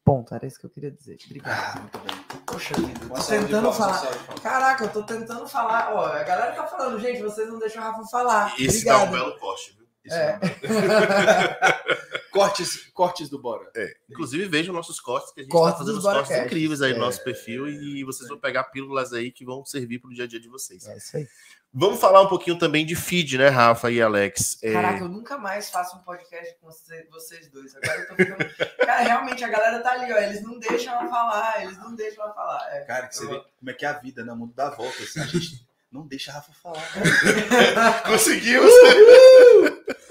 Ponto, 0.03 0.35
era 0.35 0.45
isso 0.45 0.59
que 0.59 0.65
eu 0.65 0.69
queria 0.69 0.91
dizer. 0.91 1.17
Obrigado. 1.25 1.55
Ah, 1.57 1.79
muito 1.79 1.99
bem. 1.99 2.48
Poxa 2.59 2.73
vida, 2.75 2.99
tô 3.07 3.23
tentando 3.23 3.71
falar. 3.71 4.07
Caraca, 4.43 4.83
eu 4.83 4.89
tô 4.89 5.03
tentando 5.03 5.47
falar. 5.47 5.93
Ó, 5.93 6.05
a 6.07 6.23
galera 6.23 6.51
tá 6.51 6.67
falando, 6.67 6.99
gente, 6.99 7.21
vocês 7.21 7.47
não 7.47 7.57
deixam 7.57 7.81
o 7.81 7.85
Rafa 7.85 8.03
falar. 8.09 8.53
Esse 8.59 8.83
dá 8.83 8.97
um 8.97 9.03
Obrigado. 9.03 9.27
belo 9.27 9.39
corte, 9.39 9.77
viu? 9.77 9.87
Isso 10.03 10.15
É. 10.17 10.39
Cortes, 12.31 12.87
cortes 12.93 13.29
do 13.29 13.39
Bora. 13.39 13.69
É, 13.75 13.93
inclusive 14.09 14.45
vejam 14.47 14.73
nossos 14.73 14.99
cortes, 14.99 15.31
que 15.33 15.41
a 15.41 15.43
gente 15.43 15.51
Cortes 15.51 15.79
está 15.81 15.85
fazendo 15.93 16.01
cortes 16.01 16.37
incríveis 16.45 16.81
aí 16.81 16.91
no 16.91 16.97
É. 16.97 16.99
nosso 17.01 17.23
perfil 17.23 17.67
e 17.67 18.03
vocês 18.03 18.27
vão 18.29 18.39
pegar 18.39 18.65
pílulas 18.65 19.13
aí 19.13 19.31
que 19.31 19.43
vão 19.45 19.65
servir 19.65 19.99
para 19.99 20.09
o 20.09 20.13
dia 20.13 20.23
a 20.25 20.27
dia 20.27 20.39
de 20.39 20.47
vocês. 20.49 20.85
É 20.87 20.97
isso 20.97 21.17
aí. 21.17 21.27
Vamos 21.71 21.99
falar 21.99 22.23
um 22.23 22.27
pouquinho 22.27 22.57
também 22.57 22.83
de 22.83 22.95
feed, 22.95 23.37
né, 23.37 23.47
Rafa 23.47 23.91
e 23.91 24.01
Alex? 24.01 24.57
É, 24.63 24.73
Caraca, 24.73 25.03
eu 25.03 25.07
nunca 25.07 25.37
mais 25.37 25.69
faço 25.69 25.97
um 25.97 25.99
podcast 25.99 26.55
com 26.59 26.65
você- 26.65 27.07
vocês 27.11 27.47
dois. 27.51 27.75
Agora 27.75 27.99
eu 28.01 28.07
tô 28.07 28.15
ficando. 28.15 28.37
Cara, 28.87 29.01
realmente 29.01 29.43
a 29.43 29.47
galera 29.49 29.79
tá 29.81 29.91
ali, 29.91 30.11
ó. 30.11 30.17
Eles 30.17 30.41
não 30.41 30.57
deixam 30.57 30.93
ela 30.99 31.07
falar, 31.07 31.61
eles 31.63 31.77
não 31.77 31.93
deixam 31.93 32.23
ela 32.23 32.33
falar. 32.33 32.67
É. 32.75 32.85
Cara, 32.85 33.07
que 33.07 33.15
você 33.15 33.27
vê 33.27 33.39
como 33.59 33.69
é 33.69 33.73
que 33.73 33.85
é 33.85 33.87
a 33.89 33.93
vida, 33.93 34.25
né? 34.25 34.33
O 34.33 34.35
mundo 34.35 34.53
dá 34.55 34.71
volta. 34.71 35.03
Assim, 35.03 35.19
a 35.19 35.25
gente 35.27 35.68
não 35.91 36.05
deixa 36.07 36.31
a 36.31 36.35
Rafa 36.35 36.53
falar. 36.53 36.83
Conseguimos! 38.05 38.71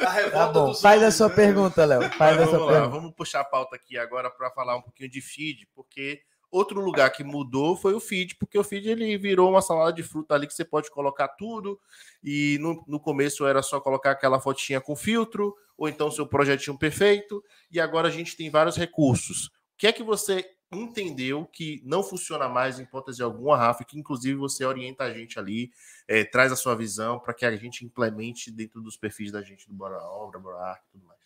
A 0.00 0.10
revolta 0.10 0.30
Tá 0.38 0.48
bom, 0.52 0.74
faz 0.74 1.02
a 1.02 1.10
sua 1.10 1.28
né? 1.28 1.34
pergunta, 1.34 1.84
Léo. 1.84 2.02
Faz 2.12 2.36
a 2.36 2.44
vamos 2.44 2.50
sua 2.50 2.64
lá, 2.66 2.72
pergunta. 2.72 2.96
vamos 3.00 3.14
puxar 3.14 3.40
a 3.40 3.44
pauta 3.44 3.76
aqui 3.76 3.96
agora 3.98 4.30
para 4.30 4.50
falar 4.50 4.76
um 4.76 4.82
pouquinho 4.82 5.10
de 5.10 5.20
feed, 5.20 5.68
porque 5.74 6.20
outro 6.50 6.80
lugar 6.80 7.10
que 7.10 7.22
mudou 7.22 7.76
foi 7.76 7.94
o 7.94 8.00
feed, 8.00 8.36
porque 8.36 8.58
o 8.58 8.64
feed 8.64 8.88
ele 8.88 9.18
virou 9.18 9.50
uma 9.50 9.60
salada 9.60 9.92
de 9.92 10.02
fruta 10.02 10.34
ali 10.34 10.46
que 10.46 10.54
você 10.54 10.64
pode 10.64 10.90
colocar 10.90 11.28
tudo, 11.28 11.78
e 12.22 12.58
no, 12.60 12.82
no 12.86 12.98
começo 13.00 13.46
era 13.46 13.62
só 13.62 13.80
colocar 13.80 14.12
aquela 14.12 14.40
fotinha 14.40 14.80
com 14.80 14.96
filtro, 14.96 15.54
ou 15.76 15.88
então 15.88 16.10
seu 16.10 16.26
projetinho 16.26 16.78
perfeito, 16.78 17.42
e 17.70 17.78
agora 17.80 18.08
a 18.08 18.10
gente 18.10 18.36
tem 18.36 18.50
vários 18.50 18.76
recursos. 18.76 19.46
O 19.46 19.50
que 19.78 19.86
é 19.86 19.92
que 19.92 20.02
você 20.02 20.44
entendeu 20.70 21.46
que 21.46 21.82
não 21.84 22.02
funciona 22.02 22.48
mais 22.48 22.78
em 22.78 22.82
hipótese 22.82 23.22
alguma, 23.22 23.56
Rafa, 23.56 23.84
que 23.84 23.98
inclusive 23.98 24.36
você 24.36 24.64
orienta 24.64 25.04
a 25.04 25.12
gente 25.12 25.38
ali, 25.38 25.70
eh, 26.06 26.24
traz 26.24 26.52
a 26.52 26.56
sua 26.56 26.74
visão 26.76 27.18
para 27.18 27.32
que 27.32 27.46
a 27.46 27.56
gente 27.56 27.84
implemente 27.84 28.50
dentro 28.50 28.82
dos 28.82 28.96
perfis 28.96 29.32
da 29.32 29.42
gente 29.42 29.66
do 29.66 29.74
Bora 29.74 30.02
Obra, 30.02 30.38
Bora 30.38 30.60
Arte 30.60 30.84
e 30.88 30.92
tudo 30.92 31.06
mais. 31.06 31.18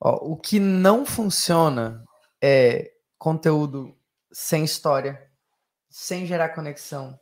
Ó, 0.00 0.32
o 0.32 0.36
que 0.36 0.60
não 0.60 1.04
funciona 1.04 2.04
é 2.40 2.92
conteúdo 3.18 3.96
sem 4.30 4.64
história, 4.64 5.30
sem 5.88 6.26
gerar 6.26 6.50
conexão, 6.50 7.18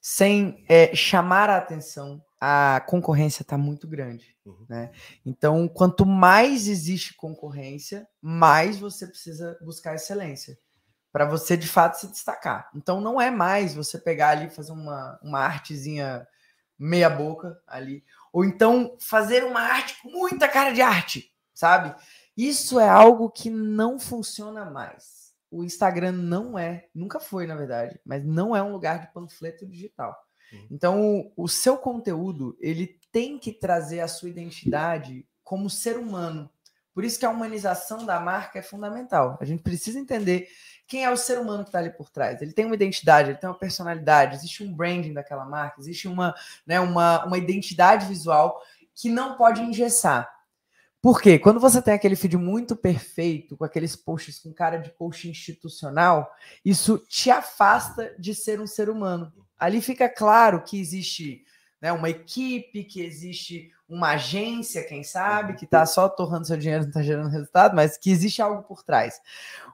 sem 0.00 0.64
é, 0.68 0.94
chamar 0.94 1.50
a 1.50 1.58
atenção. 1.58 2.24
A 2.40 2.82
concorrência 2.88 3.42
está 3.42 3.56
muito 3.56 3.86
grande. 3.86 4.36
Uhum. 4.44 4.66
Né? 4.68 4.90
Então, 5.24 5.68
quanto 5.68 6.04
mais 6.04 6.66
existe 6.66 7.14
concorrência, 7.14 8.06
mais 8.20 8.78
você 8.78 9.06
precisa 9.06 9.56
buscar 9.62 9.94
excelência 9.94 10.58
para 11.12 11.26
você 11.26 11.56
de 11.56 11.68
fato 11.68 11.98
se 11.98 12.08
destacar. 12.08 12.70
Então, 12.74 13.00
não 13.00 13.20
é 13.20 13.30
mais 13.30 13.74
você 13.74 13.98
pegar 13.98 14.30
ali 14.30 14.48
fazer 14.48 14.72
uma, 14.72 15.18
uma 15.22 15.40
artezinha 15.40 16.26
meia 16.78 17.10
boca 17.10 17.60
ali, 17.66 18.02
ou 18.32 18.44
então 18.44 18.96
fazer 18.98 19.44
uma 19.44 19.60
arte 19.60 20.00
com 20.02 20.10
muita 20.10 20.48
cara 20.48 20.72
de 20.72 20.80
arte, 20.80 21.32
sabe? 21.54 21.94
Isso 22.36 22.80
é 22.80 22.88
algo 22.88 23.30
que 23.30 23.50
não 23.50 24.00
funciona 24.00 24.64
mais. 24.64 25.32
O 25.50 25.62
Instagram 25.62 26.12
não 26.12 26.58
é, 26.58 26.86
nunca 26.94 27.20
foi, 27.20 27.46
na 27.46 27.54
verdade, 27.54 28.00
mas 28.04 28.24
não 28.24 28.56
é 28.56 28.62
um 28.62 28.72
lugar 28.72 29.00
de 29.00 29.12
panfleto 29.12 29.66
digital. 29.66 30.16
Uhum. 30.52 30.66
Então, 30.70 31.32
o 31.36 31.46
seu 31.46 31.76
conteúdo, 31.76 32.56
ele 32.58 32.98
tem 33.12 33.38
que 33.38 33.52
trazer 33.52 34.00
a 34.00 34.08
sua 34.08 34.30
identidade 34.30 35.26
como 35.44 35.68
ser 35.68 35.98
humano. 35.98 36.50
Por 36.94 37.04
isso 37.04 37.18
que 37.18 37.24
a 37.24 37.30
humanização 37.30 38.04
da 38.04 38.20
marca 38.20 38.58
é 38.58 38.62
fundamental. 38.62 39.38
A 39.40 39.44
gente 39.44 39.62
precisa 39.62 39.98
entender 39.98 40.48
quem 40.86 41.04
é 41.04 41.10
o 41.10 41.16
ser 41.16 41.38
humano 41.38 41.64
que 41.64 41.70
está 41.70 41.78
ali 41.78 41.90
por 41.90 42.10
trás. 42.10 42.42
Ele 42.42 42.52
tem 42.52 42.66
uma 42.66 42.74
identidade, 42.74 43.30
ele 43.30 43.38
tem 43.38 43.48
uma 43.48 43.58
personalidade, 43.58 44.36
existe 44.36 44.62
um 44.62 44.72
branding 44.74 45.14
daquela 45.14 45.44
marca, 45.44 45.80
existe 45.80 46.06
uma, 46.06 46.34
né, 46.66 46.80
uma, 46.80 47.24
uma 47.24 47.38
identidade 47.38 48.06
visual 48.06 48.60
que 48.94 49.08
não 49.08 49.36
pode 49.36 49.62
engessar. 49.62 50.30
Por 51.00 51.20
quê? 51.20 51.38
Quando 51.38 51.58
você 51.58 51.82
tem 51.82 51.94
aquele 51.94 52.14
feed 52.14 52.36
muito 52.36 52.76
perfeito, 52.76 53.56
com 53.56 53.64
aqueles 53.64 53.96
posts 53.96 54.38
com 54.38 54.52
cara 54.52 54.76
de 54.76 54.90
post 54.90 55.28
institucional, 55.28 56.30
isso 56.64 56.98
te 57.08 57.28
afasta 57.30 58.14
de 58.18 58.34
ser 58.34 58.60
um 58.60 58.66
ser 58.68 58.88
humano. 58.88 59.32
Ali 59.58 59.80
fica 59.80 60.08
claro 60.08 60.62
que 60.62 60.78
existe 60.78 61.44
né, 61.82 61.92
uma 61.92 62.08
equipe, 62.08 62.84
que 62.84 63.02
existe 63.02 63.72
uma 63.88 64.12
agência, 64.12 64.86
quem 64.86 65.02
sabe, 65.02 65.54
que 65.54 65.64
está 65.64 65.84
só 65.84 66.08
torrando 66.08 66.46
seu 66.46 66.56
dinheiro, 66.56 66.84
não 66.84 66.88
está 66.88 67.02
gerando 67.02 67.28
resultado, 67.28 67.74
mas 67.74 67.98
que 67.98 68.08
existe 68.08 68.40
algo 68.40 68.62
por 68.62 68.84
trás. 68.84 69.20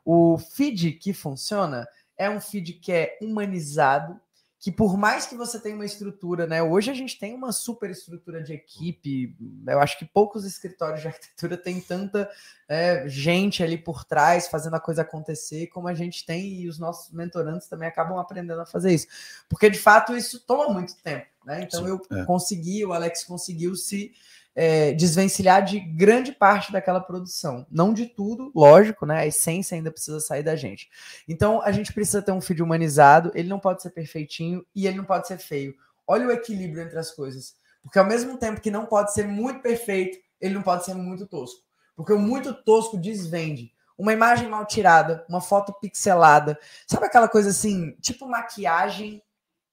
O 0.04 0.38
feed 0.38 0.92
que 0.92 1.12
funciona 1.12 1.86
é 2.16 2.30
um 2.30 2.40
feed 2.40 2.72
que 2.72 2.90
é 2.90 3.18
humanizado, 3.20 4.18
que 4.60 4.72
por 4.72 4.96
mais 4.96 5.24
que 5.24 5.36
você 5.36 5.60
tenha 5.60 5.76
uma 5.76 5.84
estrutura, 5.84 6.46
né? 6.46 6.60
Hoje 6.60 6.90
a 6.90 6.94
gente 6.94 7.16
tem 7.16 7.32
uma 7.32 7.52
super 7.52 7.90
estrutura 7.90 8.42
de 8.42 8.52
equipe. 8.52 9.36
Eu 9.64 9.78
acho 9.78 9.96
que 9.96 10.04
poucos 10.04 10.44
escritórios 10.44 11.00
de 11.00 11.06
arquitetura 11.06 11.56
têm 11.56 11.80
tanta 11.80 12.28
é, 12.68 13.08
gente 13.08 13.62
ali 13.62 13.78
por 13.78 14.04
trás 14.04 14.48
fazendo 14.48 14.74
a 14.74 14.80
coisa 14.80 15.02
acontecer 15.02 15.68
como 15.68 15.86
a 15.86 15.94
gente 15.94 16.26
tem 16.26 16.60
e 16.60 16.68
os 16.68 16.76
nossos 16.76 17.12
mentorantes 17.12 17.68
também 17.68 17.88
acabam 17.88 18.18
aprendendo 18.18 18.60
a 18.60 18.66
fazer 18.66 18.92
isso. 18.92 19.06
Porque 19.48 19.70
de 19.70 19.78
fato 19.78 20.16
isso 20.16 20.40
toma 20.40 20.68
muito 20.72 20.96
tempo, 20.96 21.26
né? 21.44 21.62
Então 21.62 21.84
Sim, 21.84 21.90
eu 21.90 22.18
é. 22.18 22.24
consegui, 22.24 22.84
o 22.84 22.92
Alex 22.92 23.22
conseguiu 23.22 23.76
se 23.76 24.12
é, 24.54 24.92
desvencilhar 24.92 25.64
de 25.64 25.78
grande 25.78 26.32
parte 26.32 26.72
daquela 26.72 27.00
produção. 27.00 27.66
Não 27.70 27.92
de 27.92 28.06
tudo, 28.06 28.50
lógico, 28.54 29.06
né? 29.06 29.20
A 29.20 29.26
essência 29.26 29.76
ainda 29.76 29.90
precisa 29.90 30.20
sair 30.20 30.42
da 30.42 30.56
gente. 30.56 30.88
Então 31.28 31.62
a 31.62 31.70
gente 31.70 31.92
precisa 31.92 32.22
ter 32.22 32.32
um 32.32 32.40
feed 32.40 32.62
humanizado, 32.62 33.30
ele 33.34 33.48
não 33.48 33.61
pode 33.61 33.82
ser 33.82 33.90
perfeitinho 33.90 34.64
e 34.74 34.87
ele 34.87 34.96
não 34.96 35.04
pode 35.04 35.28
ser 35.28 35.38
feio. 35.38 35.74
Olha 36.06 36.26
o 36.26 36.32
equilíbrio 36.32 36.82
entre 36.82 36.98
as 36.98 37.11
coisas. 37.11 37.54
Porque 37.82 37.98
ao 37.98 38.06
mesmo 38.06 38.37
tempo 38.37 38.61
que 38.61 38.70
não 38.70 38.87
pode 38.87 39.12
ser 39.14 39.26
muito 39.26 39.61
perfeito, 39.61 40.18
ele 40.40 40.54
não 40.54 40.62
pode 40.62 40.84
ser 40.84 40.94
muito 40.94 41.26
tosco. 41.26 41.61
Porque 41.96 42.12
o 42.12 42.18
muito 42.18 42.52
tosco 42.52 42.96
desvende. 42.96 43.72
Uma 43.96 44.12
imagem 44.12 44.48
mal 44.48 44.64
tirada, 44.64 45.24
uma 45.28 45.40
foto 45.40 45.72
pixelada. 45.80 46.58
Sabe 46.87 47.06
aquela 47.06 47.28
coisa 47.28 47.50
assim, 47.50 47.96
tipo 48.00 48.28
maquiagem 48.28 49.22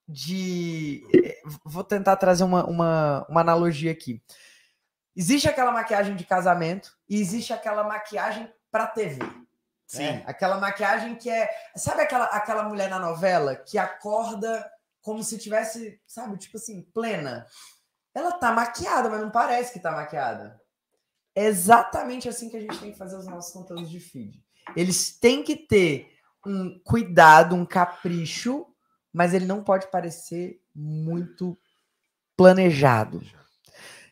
de. 0.07 1.03
eh, 1.13 1.41
Vou 1.63 1.83
tentar 1.83 2.15
trazer 2.15 2.43
uma, 2.43 2.65
uma, 2.65 3.25
uma 3.29 3.41
analogia 3.41 3.91
aqui. 3.91 4.21
Existe 5.15 5.47
aquela 5.47 5.71
maquiagem 5.71 6.15
de 6.15 6.25
casamento 6.25 6.97
e 7.07 7.19
existe 7.19 7.53
aquela 7.53 7.83
maquiagem 7.83 8.51
para 8.69 8.87
TV. 8.87 9.19
Sim. 9.87 9.99
né? 9.99 10.23
Aquela 10.25 10.57
maquiagem 10.59 11.15
que 11.15 11.29
é. 11.29 11.49
Sabe 11.75 12.01
aquela, 12.01 12.25
aquela 12.25 12.63
mulher 12.63 12.89
na 12.89 12.99
novela 12.99 13.55
que 13.55 13.77
acorda 13.77 14.69
como 15.01 15.23
se 15.23 15.37
tivesse, 15.37 16.01
sabe, 16.05 16.37
tipo 16.37 16.57
assim, 16.57 16.81
plena? 16.93 17.45
Ela 18.13 18.31
tá 18.31 18.51
maquiada, 18.51 19.07
mas 19.07 19.21
não 19.21 19.29
parece 19.29 19.71
que 19.71 19.79
tá 19.79 19.91
maquiada. 19.91 20.59
É 21.35 21.45
exatamente 21.45 22.27
assim 22.27 22.49
que 22.49 22.57
a 22.57 22.61
gente 22.61 22.79
tem 22.79 22.91
que 22.91 22.97
fazer 22.97 23.15
os 23.15 23.27
nossos 23.27 23.53
conteúdos 23.53 23.89
de 23.89 23.99
feed. 23.99 24.43
Eles 24.75 25.11
têm 25.17 25.43
que 25.43 25.55
ter 25.55 26.11
um 26.45 26.79
cuidado, 26.79 27.55
um 27.55 27.65
capricho, 27.65 28.65
mas 29.13 29.33
ele 29.33 29.45
não 29.45 29.63
pode 29.63 29.87
parecer 29.91 30.61
muito 30.73 31.57
planejado. 32.35 33.21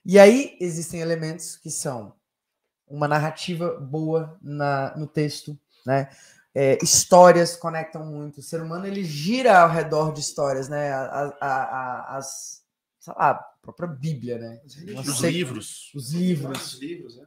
E 0.06 0.20
aí 0.20 0.58
existem 0.60 1.00
elementos 1.00 1.56
que 1.58 1.70
são 1.72 2.14
uma 2.88 3.08
narrativa 3.08 3.80
boa 3.80 4.38
na, 4.42 4.96
no 4.98 5.08
texto, 5.08 5.58
né? 5.86 6.10
É, 6.56 6.78
histórias 6.84 7.56
conectam 7.56 8.06
muito. 8.06 8.40
O 8.40 8.44
ser 8.44 8.62
humano 8.62 8.86
ele 8.86 9.04
gira 9.04 9.60
ao 9.62 9.70
redor 9.70 10.14
de 10.14 10.20
histórias, 10.20 10.70
né? 10.70 10.92
A- 10.92 11.36
a- 11.42 11.48
a- 11.48 12.18
as, 12.18 12.62
sei 13.00 13.14
lá, 13.18 13.30
a 13.32 13.34
própria 13.62 13.88
Bíblia, 13.88 14.38
né? 14.38 14.62
Os 14.66 15.18
sequ- 15.18 15.32
livros. 15.32 15.92
Os 15.96 16.12
livros 16.14 16.44
Vários 16.58 16.80
livros, 16.80 17.18
né? 17.18 17.26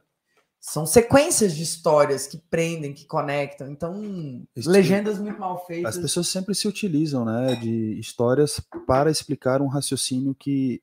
são 0.59 0.85
sequências 0.85 1.55
de 1.55 1.63
histórias 1.63 2.27
que 2.27 2.37
prendem, 2.37 2.93
que 2.93 3.05
conectam. 3.05 3.69
Então, 3.71 4.45
legendas 4.65 5.17
muito 5.17 5.39
mal 5.39 5.65
feitas. 5.65 5.95
As 5.95 6.01
pessoas 6.01 6.27
sempre 6.27 6.53
se 6.53 6.67
utilizam, 6.67 7.23
né, 7.23 7.55
de 7.55 7.97
histórias 7.99 8.59
para 8.85 9.09
explicar 9.09 9.61
um 9.61 9.67
raciocínio 9.67 10.35
que, 10.35 10.81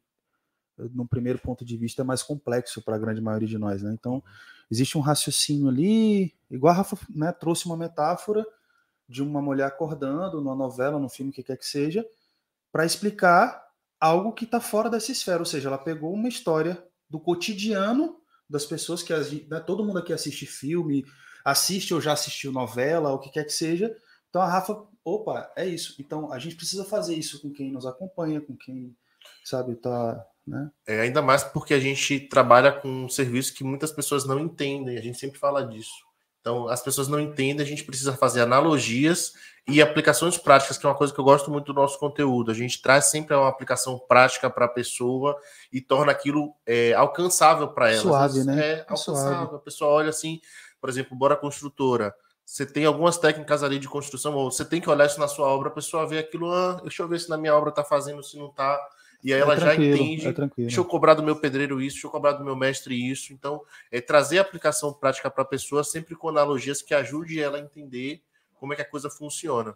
num 0.77 1.07
primeiro 1.07 1.39
ponto 1.39 1.65
de 1.65 1.77
vista, 1.77 2.03
é 2.03 2.05
mais 2.05 2.23
complexo 2.23 2.83
para 2.83 2.97
a 2.97 2.99
grande 2.99 3.21
maioria 3.21 3.49
de 3.49 3.59
nós, 3.59 3.83
né? 3.83 3.93
Então, 3.93 4.23
existe 4.71 4.99
um 4.99 5.01
raciocínio 5.01 5.69
ali, 5.69 6.35
igual 6.51 6.73
a 6.73 6.77
Rafa 6.77 6.99
né, 7.11 7.33
trouxe 7.33 7.67
uma 7.67 7.77
metáfora 7.77 8.45
de 9.09 9.23
uma 9.23 9.41
mulher 9.41 9.67
acordando 9.67 10.41
numa 10.41 10.55
novela, 10.55 10.99
num 10.99 11.09
filme, 11.09 11.31
o 11.31 11.35
que 11.35 11.43
quer 11.43 11.57
que 11.57 11.67
seja, 11.67 12.05
para 12.73 12.85
explicar 12.85 13.65
algo 14.01 14.33
que 14.33 14.45
está 14.45 14.61
fora 14.61 14.91
dessa 14.91 15.13
esfera, 15.13 15.39
ou 15.39 15.45
seja, 15.45 15.69
ela 15.69 15.79
pegou 15.79 16.13
uma 16.13 16.29
história 16.29 16.83
do 17.09 17.21
cotidiano 17.21 18.19
das 18.49 18.65
pessoas 18.67 19.03
que 19.03 19.13
né, 19.49 19.61
todo 19.61 19.85
mundo 19.85 19.99
aqui 19.99 20.13
assiste 20.13 20.47
filme, 20.47 21.05
assiste 21.45 21.95
ou 21.95 22.01
já 22.01 22.13
assistiu 22.13 22.53
novela, 22.53 23.13
o 23.13 23.19
que 23.19 23.31
quer 23.31 23.45
que 23.45 23.53
seja. 23.53 23.95
Então 24.29 24.43
a 24.43 24.49
Rafa, 24.49 24.85
opa, 25.05 25.53
é 25.57 25.67
isso. 25.67 25.95
Então 25.99 26.33
a 26.33 26.39
gente 26.39 26.57
precisa 26.57 26.85
fazer 26.85 27.15
isso 27.15 27.41
com 27.41 27.53
quem 27.53 27.71
nos 27.71 27.87
acompanha, 27.87 28.41
com 28.41 28.57
quem 28.57 28.95
sabe 29.45 29.77
tá, 29.77 30.27
né? 30.47 30.71
É, 30.87 31.01
ainda 31.01 31.23
mais 31.23 31.43
porque 31.43 31.75
a 31.75 31.81
gente 31.81 32.21
trabalha 32.21 32.73
com 32.73 32.89
um 32.89 33.09
serviço 33.09 33.55
que 33.55 33.65
muitas 33.65 33.93
pessoas 33.93 34.25
não 34.25 34.39
entendem. 34.39 34.99
A 34.99 35.01
gente 35.01 35.19
sempre 35.19 35.39
fala 35.39 35.67
disso. 35.67 36.05
Então, 36.41 36.69
as 36.69 36.83
pessoas 36.83 37.09
não 37.09 37.19
entendem, 37.19 37.65
a 37.65 37.69
gente 37.69 37.85
precisa 37.85 38.13
fazer 38.13 38.43
analogias 38.43 39.33
e 39.67 39.81
aplicações 39.81 40.37
práticas, 40.37 40.77
que 40.77 40.85
é 40.85 40.89
uma 40.91 40.95
coisa 40.95 41.11
que 41.11 41.19
eu 41.19 41.25
gosto 41.25 41.51
muito 41.51 41.73
do 41.73 41.81
nosso 41.81 41.99
conteúdo. 41.99 42.51
A 42.51 42.55
gente 42.55 42.83
traz 42.83 43.07
sempre 43.07 43.35
uma 43.35 43.49
aplicação 43.49 43.99
prática 43.99 44.51
para 44.51 44.67
a 44.67 44.69
pessoa 44.69 45.39
e 45.73 45.81
torna 45.81 46.13
aquilo 46.13 46.55
é, 46.67 46.93
alcançável 46.93 47.69
para 47.69 47.91
ela. 47.91 48.03
Suave, 48.03 48.45
né? 48.45 48.61
É 48.63 48.81
alcançável. 48.81 49.23
Suave. 49.23 49.57
A 49.57 49.59
pessoa 49.59 49.91
olha 49.91 50.11
assim, 50.11 50.39
por 50.79 50.91
exemplo, 50.91 51.17
bora 51.17 51.35
construtora. 51.35 52.15
Você 52.45 52.67
tem 52.67 52.85
algumas 52.85 53.17
técnicas 53.17 53.63
ali 53.63 53.79
de 53.79 53.89
construção, 53.89 54.35
ou 54.35 54.53
você 54.53 54.67
tem 54.67 54.83
que 54.83 54.91
olhar 54.91 55.07
isso 55.07 55.19
na 55.19 55.27
sua 55.29 55.49
obra, 55.49 55.71
a 55.71 55.73
pessoa 55.73 56.07
vê 56.07 56.19
aquilo, 56.19 56.53
ah, 56.53 56.79
deixa 56.83 57.03
eu 57.03 57.09
ver 57.09 57.19
se 57.19 57.31
na 57.31 57.39
minha 57.39 57.57
obra 57.57 57.71
está 57.71 57.83
fazendo, 57.83 58.23
se 58.23 58.37
não 58.37 58.49
está. 58.49 58.79
E 59.25 59.33
aí 59.33 59.41
é 59.41 59.43
ela 59.43 59.57
já 59.57 59.75
entende. 59.75 60.29
É 60.29 60.35
deixa 60.59 60.79
eu 60.79 60.85
cobrar 60.85 61.15
do 61.15 61.23
meu 61.23 61.35
pedreiro 61.35 61.81
isso, 61.81 61.95
deixa 61.95 62.07
eu 62.07 62.11
cobrar 62.11 62.33
do 62.33 62.45
meu 62.45 62.55
mestre 62.55 62.95
isso. 62.95 63.33
Então, 63.33 63.63
é 63.91 63.99
trazer 63.99 64.39
a 64.39 64.43
aplicação 64.43 64.93
prática 64.93 65.31
para 65.31 65.43
a 65.43 65.47
pessoa, 65.47 65.83
sempre 65.83 66.15
com 66.15 66.29
analogias 66.29 66.83
que 66.83 66.93
ajude 66.93 67.41
ela 67.41 67.57
a 67.57 67.61
entender 67.61 68.23
como 68.55 68.75
é 68.75 68.77
que 68.77 68.83
a 68.83 68.89
coisa 68.89 69.09
funciona. 69.09 69.75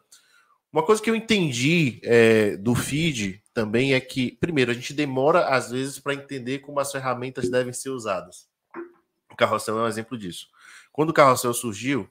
Uma 0.71 0.83
coisa 0.83 1.01
que 1.01 1.09
eu 1.09 1.17
entendi 1.17 1.99
é, 2.05 2.59
do 2.59 2.75
feed 2.75 3.43
também 3.55 3.95
é 3.95 4.01
que, 4.01 4.33
primeiro, 4.33 4.71
a 4.71 4.75
gente 4.75 4.93
demora 4.93 5.49
às 5.49 5.71
vezes 5.71 5.99
para 5.99 6.13
entender 6.13 6.59
como 6.59 6.79
as 6.79 6.93
ferramentas 6.93 7.49
devem 7.49 7.73
ser 7.73 7.89
usadas. 7.89 8.47
O 9.33 9.37
carrossel 9.37 9.79
é 9.79 9.83
um 9.85 9.89
exemplo 9.89 10.19
disso. 10.19 10.49
Quando 10.93 11.09
o 11.09 11.15
carrossel 11.15 11.55
surgiu, 11.55 12.07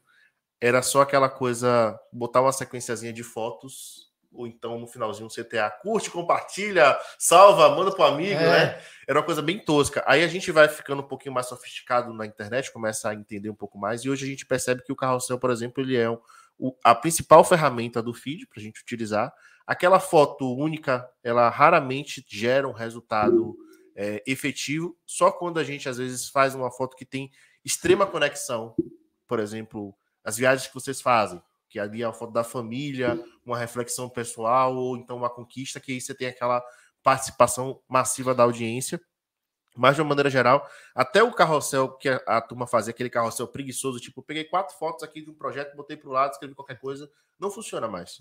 era 0.60 0.82
só 0.82 1.02
aquela 1.02 1.30
coisa, 1.30 2.00
botar 2.12 2.42
uma 2.42 2.52
sequenciazinha 2.52 3.14
de 3.14 3.22
fotos 3.22 4.08
ou 4.32 4.46
então 4.46 4.80
no 4.80 4.88
finalzinho 4.88 5.28
um 5.28 5.30
CTA, 5.30 5.70
curte, 5.82 6.12
compartilha, 6.12 6.98
salva, 7.18 7.74
manda 7.76 7.92
pro 7.92 8.04
amigo, 8.04 8.40
é. 8.40 8.50
né? 8.50 8.82
Era 9.08 9.20
uma 9.20 9.26
coisa 9.26 9.42
bem 9.42 9.58
tosca. 9.60 10.04
Aí 10.06 10.24
a 10.24 10.28
gente 10.28 10.52
vai 10.52 10.68
ficando 10.68 11.02
um 11.02 11.08
pouquinho 11.08 11.34
mais 11.34 11.48
sofisticado 11.48 12.14
na 12.14 12.26
internet, 12.26 12.72
começa 12.72 13.10
a 13.10 13.16
entender 13.16 13.50
um 13.50 13.56
pouco 13.56 13.78
mais, 13.78 14.02
e 14.02 14.10
hoje 14.10 14.26
a 14.26 14.30
gente 14.30 14.46
percebe 14.46 14.84
que 14.84 14.92
o 14.92 14.96
carrossel, 14.96 15.40
por 15.40 15.50
exemplo, 15.50 15.82
ele 15.84 15.96
é 15.96 16.10
um, 16.10 16.20
o, 16.58 16.76
a 16.84 16.94
principal 16.94 17.44
ferramenta 17.44 18.02
do 18.02 18.14
feed 18.14 18.46
para 18.48 18.60
a 18.60 18.64
gente 18.64 18.82
utilizar. 18.82 19.34
Aquela 19.66 20.00
foto 20.00 20.56
única, 20.56 21.10
ela 21.24 21.50
raramente 21.50 22.26
gera 22.28 22.68
um 22.68 22.74
resultado 22.74 23.58
é, 23.96 24.24
efetivo, 24.28 24.98
só 25.06 25.32
quando 25.32 25.60
a 25.60 25.64
gente 25.64 25.90
às 25.90 25.98
vezes 25.98 26.30
faz 26.30 26.54
uma 26.54 26.72
foto 26.72 26.96
que 26.96 27.06
tem 27.06 27.32
extrema 27.66 28.06
conexão, 28.06 28.76
por 29.28 29.40
exemplo, 29.40 29.96
as 30.24 30.38
viagens 30.38 30.68
que 30.68 30.74
vocês 30.74 31.02
fazem 31.02 31.42
que 31.70 31.80
ali 31.80 32.02
é 32.02 32.08
uma 32.08 32.14
foto 32.14 32.32
da 32.34 32.44
família, 32.44 33.22
uma 33.46 33.58
reflexão 33.58 34.10
pessoal, 34.10 34.76
ou 34.76 34.98
então 34.98 35.18
uma 35.18 35.30
conquista, 35.30 35.80
que 35.80 35.92
aí 35.92 36.02
você 36.02 36.14
tem 36.14 36.28
aquela 36.28 36.64
participação 37.04 37.82
massiva 37.88 38.34
da 38.34 38.44
audiência. 38.44 39.00
Mas, 39.76 39.96
de 39.96 40.02
uma 40.02 40.10
maneira 40.10 40.30
geral, 40.30 40.68
até 40.96 41.22
o 41.22 41.32
carrossel 41.32 41.90
que 41.98 42.10
a, 42.10 42.20
a 42.26 42.42
turma 42.42 42.66
fazia, 42.66 42.92
aquele 42.92 43.12
carrossel 43.12 43.48
preguiçoso, 43.48 44.00
tipo, 44.00 44.24
peguei 44.24 44.44
quatro 44.44 44.76
fotos 44.76 45.04
aqui 45.04 45.22
de 45.22 45.30
um 45.30 45.36
projeto, 45.36 45.76
botei 45.76 45.96
para 45.96 46.10
o 46.10 46.12
lado, 46.12 46.32
escrevi 46.32 46.56
qualquer 46.56 46.80
coisa, 46.80 47.10
não 47.40 47.52
funciona 47.52 47.88
mais. 47.88 48.18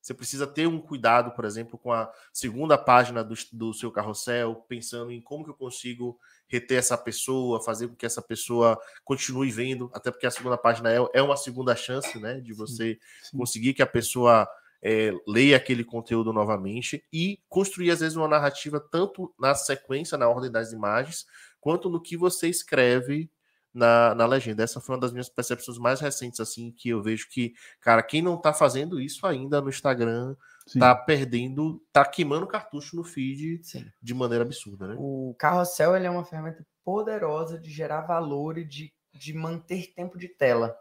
Você 0.00 0.12
precisa 0.12 0.46
ter 0.46 0.66
um 0.66 0.80
cuidado, 0.80 1.30
por 1.32 1.44
exemplo, 1.44 1.78
com 1.78 1.92
a 1.92 2.10
segunda 2.32 2.76
página 2.76 3.22
do, 3.22 3.34
do 3.52 3.72
seu 3.72 3.92
carrossel, 3.92 4.56
pensando 4.66 5.12
em 5.12 5.20
como 5.20 5.44
que 5.44 5.50
eu 5.50 5.54
consigo 5.54 6.18
reter 6.50 6.78
essa 6.78 6.98
pessoa, 6.98 7.62
fazer 7.62 7.88
com 7.88 7.94
que 7.94 8.04
essa 8.04 8.20
pessoa 8.20 8.78
continue 9.04 9.50
vendo, 9.50 9.88
até 9.94 10.10
porque 10.10 10.26
a 10.26 10.30
segunda 10.30 10.58
página 10.58 10.92
é, 10.92 10.98
é 11.14 11.22
uma 11.22 11.36
segunda 11.36 11.76
chance, 11.76 12.18
né, 12.18 12.40
de 12.40 12.52
você 12.52 12.98
sim, 13.22 13.30
sim. 13.30 13.38
conseguir 13.38 13.72
que 13.72 13.82
a 13.82 13.86
pessoa 13.86 14.48
é, 14.82 15.12
leia 15.26 15.56
aquele 15.56 15.84
conteúdo 15.84 16.32
novamente 16.32 17.04
e 17.12 17.38
construir, 17.48 17.90
às 17.90 18.00
vezes, 18.00 18.16
uma 18.16 18.28
narrativa 18.28 18.80
tanto 18.80 19.32
na 19.38 19.54
sequência, 19.54 20.18
na 20.18 20.28
ordem 20.28 20.50
das 20.50 20.72
imagens, 20.72 21.26
quanto 21.60 21.88
no 21.88 22.00
que 22.00 22.16
você 22.16 22.48
escreve 22.48 23.30
na, 23.72 24.14
na 24.14 24.26
legenda. 24.26 24.64
Essa 24.64 24.80
foi 24.80 24.94
uma 24.96 25.00
das 25.00 25.12
minhas 25.12 25.28
percepções 25.28 25.78
mais 25.78 26.00
recentes, 26.00 26.40
assim, 26.40 26.72
que 26.72 26.88
eu 26.88 27.02
vejo 27.02 27.28
que, 27.28 27.54
cara, 27.80 28.02
quem 28.02 28.22
não 28.22 28.36
tá 28.36 28.52
fazendo 28.52 29.00
isso 29.00 29.26
ainda 29.26 29.60
no 29.60 29.68
Instagram 29.68 30.34
Sim. 30.66 30.78
tá 30.78 30.94
perdendo, 30.94 31.82
tá 31.92 32.04
queimando 32.04 32.46
cartucho 32.46 32.94
no 32.96 33.02
feed 33.02 33.60
Sim. 33.62 33.86
de 34.00 34.14
maneira 34.14 34.44
absurda, 34.44 34.86
né? 34.86 34.96
O 34.98 35.34
carrossel 35.38 35.96
ele 35.96 36.06
é 36.06 36.10
uma 36.10 36.24
ferramenta 36.24 36.64
poderosa 36.84 37.58
de 37.58 37.70
gerar 37.70 38.02
valor 38.02 38.58
e 38.58 38.64
de, 38.64 38.92
de 39.12 39.32
manter 39.32 39.92
tempo 39.94 40.18
de 40.18 40.28
tela. 40.28 40.76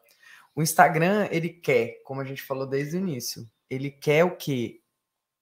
O 0.55 0.61
Instagram, 0.61 1.27
ele 1.31 1.49
quer, 1.49 2.01
como 2.03 2.21
a 2.21 2.25
gente 2.25 2.41
falou 2.41 2.67
desde 2.67 2.97
o 2.97 2.99
início, 2.99 3.49
ele 3.69 3.89
quer 3.89 4.23
o 4.25 4.35
quê? 4.35 4.81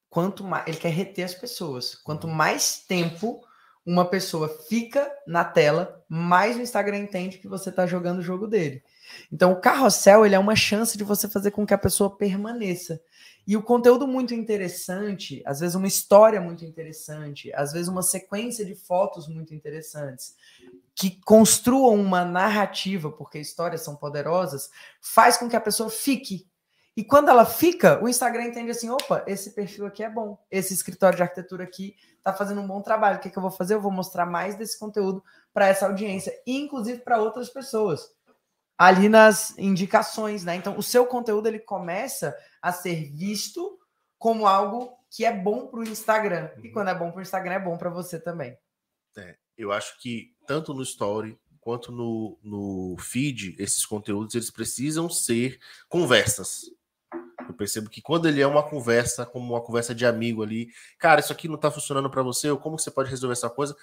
Quanto 0.08 0.44
mais, 0.44 0.66
ele 0.66 0.76
quer 0.76 0.90
reter 0.90 1.24
as 1.24 1.34
pessoas. 1.34 1.94
Quanto 1.94 2.26
uhum. 2.26 2.34
mais 2.34 2.80
tempo 2.86 3.42
uma 3.84 4.04
pessoa 4.04 4.48
fica 4.68 5.10
na 5.26 5.42
tela, 5.44 6.04
mais 6.08 6.56
o 6.56 6.60
Instagram 6.60 6.98
entende 6.98 7.38
que 7.38 7.48
você 7.48 7.70
está 7.70 7.86
jogando 7.86 8.18
o 8.18 8.22
jogo 8.22 8.46
dele. 8.46 8.82
Então, 9.32 9.52
o 9.52 9.60
carrossel 9.60 10.26
ele 10.26 10.34
é 10.34 10.38
uma 10.38 10.54
chance 10.54 10.96
de 10.98 11.04
você 11.04 11.26
fazer 11.26 11.52
com 11.52 11.66
que 11.66 11.72
a 11.72 11.78
pessoa 11.78 12.14
permaneça. 12.14 13.00
E 13.48 13.56
o 13.56 13.62
conteúdo 13.62 14.06
muito 14.06 14.34
interessante, 14.34 15.42
às 15.46 15.60
vezes 15.60 15.74
uma 15.74 15.86
história 15.86 16.38
muito 16.38 16.66
interessante, 16.66 17.50
às 17.54 17.72
vezes 17.72 17.88
uma 17.88 18.02
sequência 18.02 18.62
de 18.62 18.74
fotos 18.74 19.26
muito 19.26 19.54
interessantes, 19.54 20.36
que 20.94 21.18
construam 21.22 21.94
uma 21.94 22.26
narrativa, 22.26 23.10
porque 23.10 23.38
histórias 23.38 23.80
são 23.80 23.96
poderosas, 23.96 24.68
faz 25.00 25.38
com 25.38 25.48
que 25.48 25.56
a 25.56 25.60
pessoa 25.60 25.88
fique 25.88 26.46
e 26.98 27.04
quando 27.04 27.28
ela 27.28 27.46
fica, 27.46 28.02
o 28.02 28.08
Instagram 28.08 28.46
entende 28.46 28.72
assim: 28.72 28.90
opa, 28.90 29.22
esse 29.24 29.52
perfil 29.52 29.86
aqui 29.86 30.02
é 30.02 30.10
bom, 30.10 30.36
esse 30.50 30.74
escritório 30.74 31.16
de 31.16 31.22
arquitetura 31.22 31.62
aqui 31.62 31.94
está 32.16 32.34
fazendo 32.34 32.60
um 32.60 32.66
bom 32.66 32.82
trabalho. 32.82 33.18
O 33.18 33.20
que, 33.20 33.30
que 33.30 33.38
eu 33.38 33.40
vou 33.40 33.52
fazer? 33.52 33.74
Eu 33.74 33.80
vou 33.80 33.92
mostrar 33.92 34.26
mais 34.26 34.56
desse 34.56 34.76
conteúdo 34.76 35.22
para 35.54 35.68
essa 35.68 35.86
audiência, 35.86 36.36
inclusive 36.44 36.98
para 36.98 37.22
outras 37.22 37.48
pessoas. 37.50 38.10
Ali 38.78 39.08
nas 39.08 39.58
indicações, 39.58 40.44
né? 40.44 40.54
Então, 40.54 40.78
o 40.78 40.82
seu 40.82 41.04
conteúdo 41.04 41.48
ele 41.48 41.58
começa 41.58 42.34
a 42.62 42.72
ser 42.72 43.10
visto 43.12 43.78
como 44.16 44.46
algo 44.46 44.96
que 45.10 45.24
é 45.24 45.32
bom 45.32 45.66
para 45.66 45.80
o 45.80 45.84
Instagram. 45.84 46.50
E 46.62 46.68
uhum. 46.68 46.72
quando 46.72 46.88
é 46.88 46.94
bom 46.94 47.10
para 47.10 47.18
o 47.18 47.22
Instagram, 47.22 47.54
é 47.54 47.60
bom 47.60 47.76
para 47.76 47.90
você 47.90 48.20
também. 48.20 48.56
É, 49.16 49.36
eu 49.56 49.72
acho 49.72 49.98
que 50.00 50.34
tanto 50.46 50.72
no 50.72 50.82
Story 50.82 51.38
quanto 51.60 51.92
no, 51.92 52.38
no 52.42 52.96
feed, 52.98 53.54
esses 53.58 53.84
conteúdos 53.84 54.34
eles 54.34 54.50
precisam 54.50 55.10
ser 55.10 55.58
conversas. 55.88 56.62
Eu 57.46 57.54
percebo 57.54 57.90
que 57.90 58.00
quando 58.00 58.26
ele 58.26 58.40
é 58.40 58.46
uma 58.46 58.62
conversa, 58.62 59.26
como 59.26 59.52
uma 59.52 59.60
conversa 59.60 59.94
de 59.94 60.06
amigo 60.06 60.42
ali, 60.42 60.68
cara, 60.98 61.20
isso 61.20 61.32
aqui 61.32 61.48
não 61.48 61.56
tá 61.56 61.70
funcionando 61.70 62.10
para 62.10 62.22
você, 62.22 62.50
ou 62.50 62.58
como 62.58 62.78
você 62.78 62.90
pode 62.90 63.10
resolver 63.10 63.32
essa 63.32 63.50
coisa? 63.50 63.76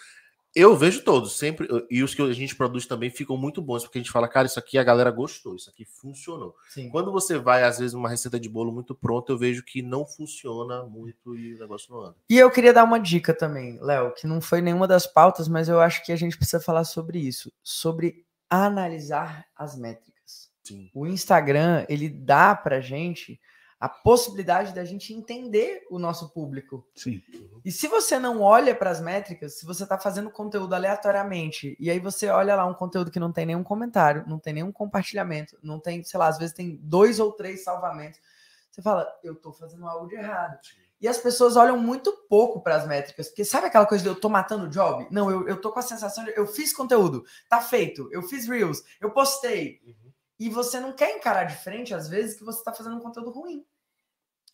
Eu 0.55 0.73
vejo 0.77 1.03
todos, 1.03 1.37
sempre, 1.37 1.67
e 1.91 2.01
os 2.01 2.15
que 2.15 2.21
a 2.21 2.31
gente 2.31 2.55
produz 2.55 2.85
também 2.85 3.09
ficam 3.09 3.35
muito 3.35 3.61
bons, 3.61 3.83
porque 3.83 3.97
a 3.97 4.01
gente 4.01 4.11
fala, 4.11 4.25
cara, 4.25 4.47
isso 4.47 4.57
aqui 4.57 4.77
a 4.77 4.83
galera 4.85 5.11
gostou, 5.11 5.57
isso 5.57 5.69
aqui 5.69 5.83
funcionou. 5.83 6.55
Sim. 6.69 6.89
Quando 6.89 7.11
você 7.11 7.37
vai, 7.37 7.65
às 7.65 7.77
vezes, 7.77 7.93
uma 7.93 8.07
receita 8.07 8.39
de 8.39 8.47
bolo 8.47 8.71
muito 8.71 8.95
pronta, 8.95 9.33
eu 9.33 9.37
vejo 9.37 9.65
que 9.65 9.81
não 9.81 10.05
funciona 10.05 10.83
muito 10.83 11.35
e 11.35 11.55
o 11.55 11.59
negócio 11.59 11.93
não 11.93 12.01
anda. 12.01 12.15
E 12.29 12.37
eu 12.37 12.49
queria 12.49 12.71
dar 12.71 12.85
uma 12.85 12.99
dica 12.99 13.33
também, 13.33 13.77
Léo, 13.81 14.13
que 14.13 14.25
não 14.25 14.39
foi 14.39 14.61
nenhuma 14.61 14.87
das 14.87 15.05
pautas, 15.05 15.49
mas 15.49 15.67
eu 15.67 15.81
acho 15.81 16.05
que 16.05 16.13
a 16.13 16.15
gente 16.15 16.37
precisa 16.37 16.63
falar 16.63 16.85
sobre 16.85 17.19
isso, 17.19 17.51
sobre 17.61 18.25
analisar 18.49 19.45
as 19.57 19.77
métricas. 19.77 20.49
Sim. 20.63 20.89
O 20.93 21.05
Instagram, 21.05 21.85
ele 21.89 22.07
dá 22.07 22.55
pra 22.55 22.79
gente 22.79 23.41
a 23.79 23.89
possibilidade 23.89 24.73
da 24.73 24.85
gente 24.85 25.13
entender 25.13 25.85
o 25.89 25.99
nosso 25.99 26.29
público. 26.29 26.88
Sim. 26.95 27.21
E 27.63 27.71
se 27.71 27.88
você 27.88 28.17
não 28.17 28.41
olha 28.41 28.73
para 28.73 28.89
as 28.89 29.01
métricas, 29.01 29.59
se 29.59 29.65
você 29.65 29.83
está 29.83 29.97
fazendo 29.97 30.31
conteúdo 30.31 30.73
aleatoriamente, 30.73 31.75
e 31.79 31.91
aí 31.91 31.99
você 31.99 32.29
olha 32.29 32.55
lá 32.55 32.65
um 32.65 32.73
conteúdo 32.73 33.11
que 33.11 33.19
não 33.19 33.31
tem 33.31 33.45
nenhum 33.45 33.63
comentário, 33.63 34.23
não 34.27 34.39
tem 34.39 34.53
nenhum 34.53 34.71
compartilhamento, 34.71 35.57
não 35.61 35.79
tem, 35.79 36.03
sei 36.03 36.19
lá, 36.19 36.27
às 36.27 36.38
vezes 36.38 36.55
tem 36.55 36.77
dois 36.81 37.19
ou 37.19 37.31
três 37.31 37.63
salvamentos, 37.63 38.19
você 38.71 38.81
fala, 38.81 39.07
eu 39.23 39.33
estou 39.33 39.53
fazendo 39.53 39.88
algo 39.88 40.07
de 40.07 40.15
errado. 40.15 40.57
E 40.99 41.07
as 41.07 41.17
pessoas 41.17 41.55
olham 41.55 41.77
muito 41.77 42.11
pouco 42.29 42.61
para 42.61 42.75
as 42.75 42.88
métricas, 42.88 43.27
porque 43.27 43.43
sabe 43.43 43.67
aquela 43.67 43.85
coisa 43.85 44.03
de 44.03 44.09
eu 44.09 44.15
tô 44.15 44.29
matando 44.29 44.65
o 44.65 44.69
job? 44.69 45.07
Não, 45.11 45.29
eu, 45.29 45.47
eu 45.47 45.59
tô 45.59 45.71
com 45.71 45.79
a 45.79 45.83
sensação 45.83 46.23
de 46.23 46.33
eu 46.35 46.47
fiz 46.47 46.73
conteúdo, 46.73 47.25
tá 47.49 47.61
feito, 47.61 48.07
eu 48.11 48.23
fiz 48.23 48.47
Reels, 48.47 48.81
eu 49.01 49.11
postei. 49.11 49.81
Uhum 49.85 50.04
e 50.39 50.49
você 50.49 50.79
não 50.79 50.93
quer 50.93 51.15
encarar 51.15 51.45
de 51.45 51.55
frente, 51.55 51.93
às 51.93 52.07
vezes, 52.07 52.37
que 52.37 52.43
você 52.43 52.59
está 52.59 52.73
fazendo 52.73 52.97
um 52.97 53.01
conteúdo 53.01 53.31
ruim. 53.31 53.65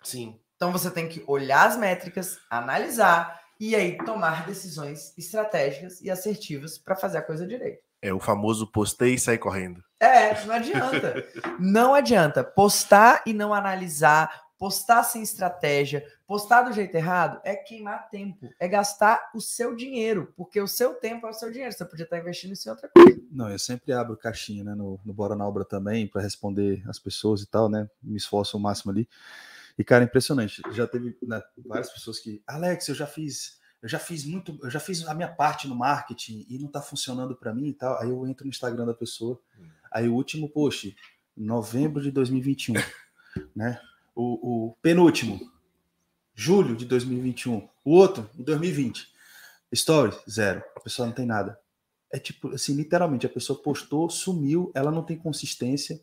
Sim. 0.03 0.39
Então 0.55 0.71
você 0.71 0.91
tem 0.91 1.09
que 1.09 1.23
olhar 1.27 1.67
as 1.67 1.77
métricas, 1.77 2.37
analisar 2.49 3.41
e 3.59 3.75
aí 3.75 3.97
tomar 3.97 4.45
decisões 4.45 5.15
estratégicas 5.17 6.01
e 6.01 6.09
assertivas 6.09 6.77
para 6.77 6.95
fazer 6.95 7.17
a 7.17 7.21
coisa 7.21 7.47
direito. 7.47 7.83
É 8.01 8.11
o 8.13 8.19
famoso 8.19 8.71
postei 8.71 9.15
e 9.15 9.19
sair 9.19 9.37
correndo. 9.37 9.83
É, 9.99 10.43
não 10.45 10.55
adianta. 10.55 11.27
não 11.59 11.93
adianta 11.93 12.43
postar 12.43 13.21
e 13.25 13.33
não 13.33 13.53
analisar, 13.53 14.41
postar 14.61 15.01
sem 15.01 15.23
estratégia, 15.23 16.05
postar 16.27 16.61
do 16.61 16.71
jeito 16.71 16.93
errado 16.93 17.41
é 17.43 17.55
queimar 17.55 18.11
tempo, 18.11 18.47
é 18.59 18.67
gastar 18.67 19.31
o 19.33 19.41
seu 19.41 19.75
dinheiro, 19.75 20.31
porque 20.37 20.61
o 20.61 20.67
seu 20.67 20.93
tempo 20.93 21.25
é 21.25 21.31
o 21.31 21.33
seu 21.33 21.51
dinheiro, 21.51 21.73
você 21.73 21.83
podia 21.83 22.03
estar 22.03 22.19
investindo 22.19 22.53
em 22.53 22.69
outra 22.69 22.87
coisa. 22.87 23.19
Não, 23.31 23.49
eu 23.49 23.57
sempre 23.57 23.91
abro 23.91 24.15
caixinha 24.15 24.63
né, 24.63 24.75
no, 24.75 24.99
no 25.03 25.11
Bora 25.11 25.35
na 25.35 25.47
Obra 25.47 25.65
também 25.65 26.07
para 26.07 26.21
responder 26.21 26.83
as 26.87 26.99
pessoas 26.99 27.41
e 27.41 27.47
tal, 27.47 27.69
né? 27.69 27.89
Me 28.03 28.17
esforço 28.17 28.55
o 28.55 28.59
máximo 28.59 28.91
ali. 28.91 29.09
E, 29.79 29.83
cara, 29.83 30.03
impressionante. 30.03 30.61
Já 30.73 30.85
teve 30.85 31.17
né, 31.23 31.41
várias 31.65 31.89
pessoas 31.89 32.19
que, 32.19 32.43
Alex, 32.45 32.87
eu 32.87 32.93
já 32.93 33.07
fiz 33.07 33.59
eu 33.81 33.89
já 33.89 33.97
fiz 33.97 34.23
muito, 34.25 34.59
eu 34.61 34.69
já 34.69 34.79
fiz 34.79 35.07
a 35.07 35.15
minha 35.15 35.27
parte 35.27 35.67
no 35.67 35.75
marketing 35.75 36.45
e 36.47 36.59
não 36.59 36.67
está 36.67 36.83
funcionando 36.83 37.35
para 37.35 37.51
mim 37.51 37.69
e 37.69 37.73
tal. 37.73 37.99
Aí 37.99 38.11
eu 38.11 38.27
entro 38.27 38.45
no 38.45 38.51
Instagram 38.51 38.85
da 38.85 38.93
pessoa, 38.93 39.41
Aí 39.91 40.07
o 40.07 40.13
último 40.13 40.47
post, 40.47 40.95
novembro 41.35 41.99
de 41.99 42.11
2021, 42.11 42.75
né? 43.55 43.81
O, 44.21 44.67
o 44.67 44.75
penúltimo, 44.83 45.39
julho 46.35 46.75
de 46.75 46.85
2021. 46.85 47.67
O 47.83 47.91
outro, 47.95 48.29
em 48.37 48.43
2020. 48.43 49.11
Stories, 49.73 50.19
zero. 50.29 50.61
A 50.75 50.79
pessoa 50.79 51.07
não 51.07 51.15
tem 51.15 51.25
nada. 51.25 51.59
É 52.11 52.19
tipo, 52.19 52.53
assim, 52.53 52.75
literalmente, 52.75 53.25
a 53.25 53.29
pessoa 53.29 53.59
postou, 53.59 54.09
sumiu, 54.11 54.71
ela 54.75 54.91
não 54.91 55.01
tem 55.01 55.17
consistência, 55.17 55.99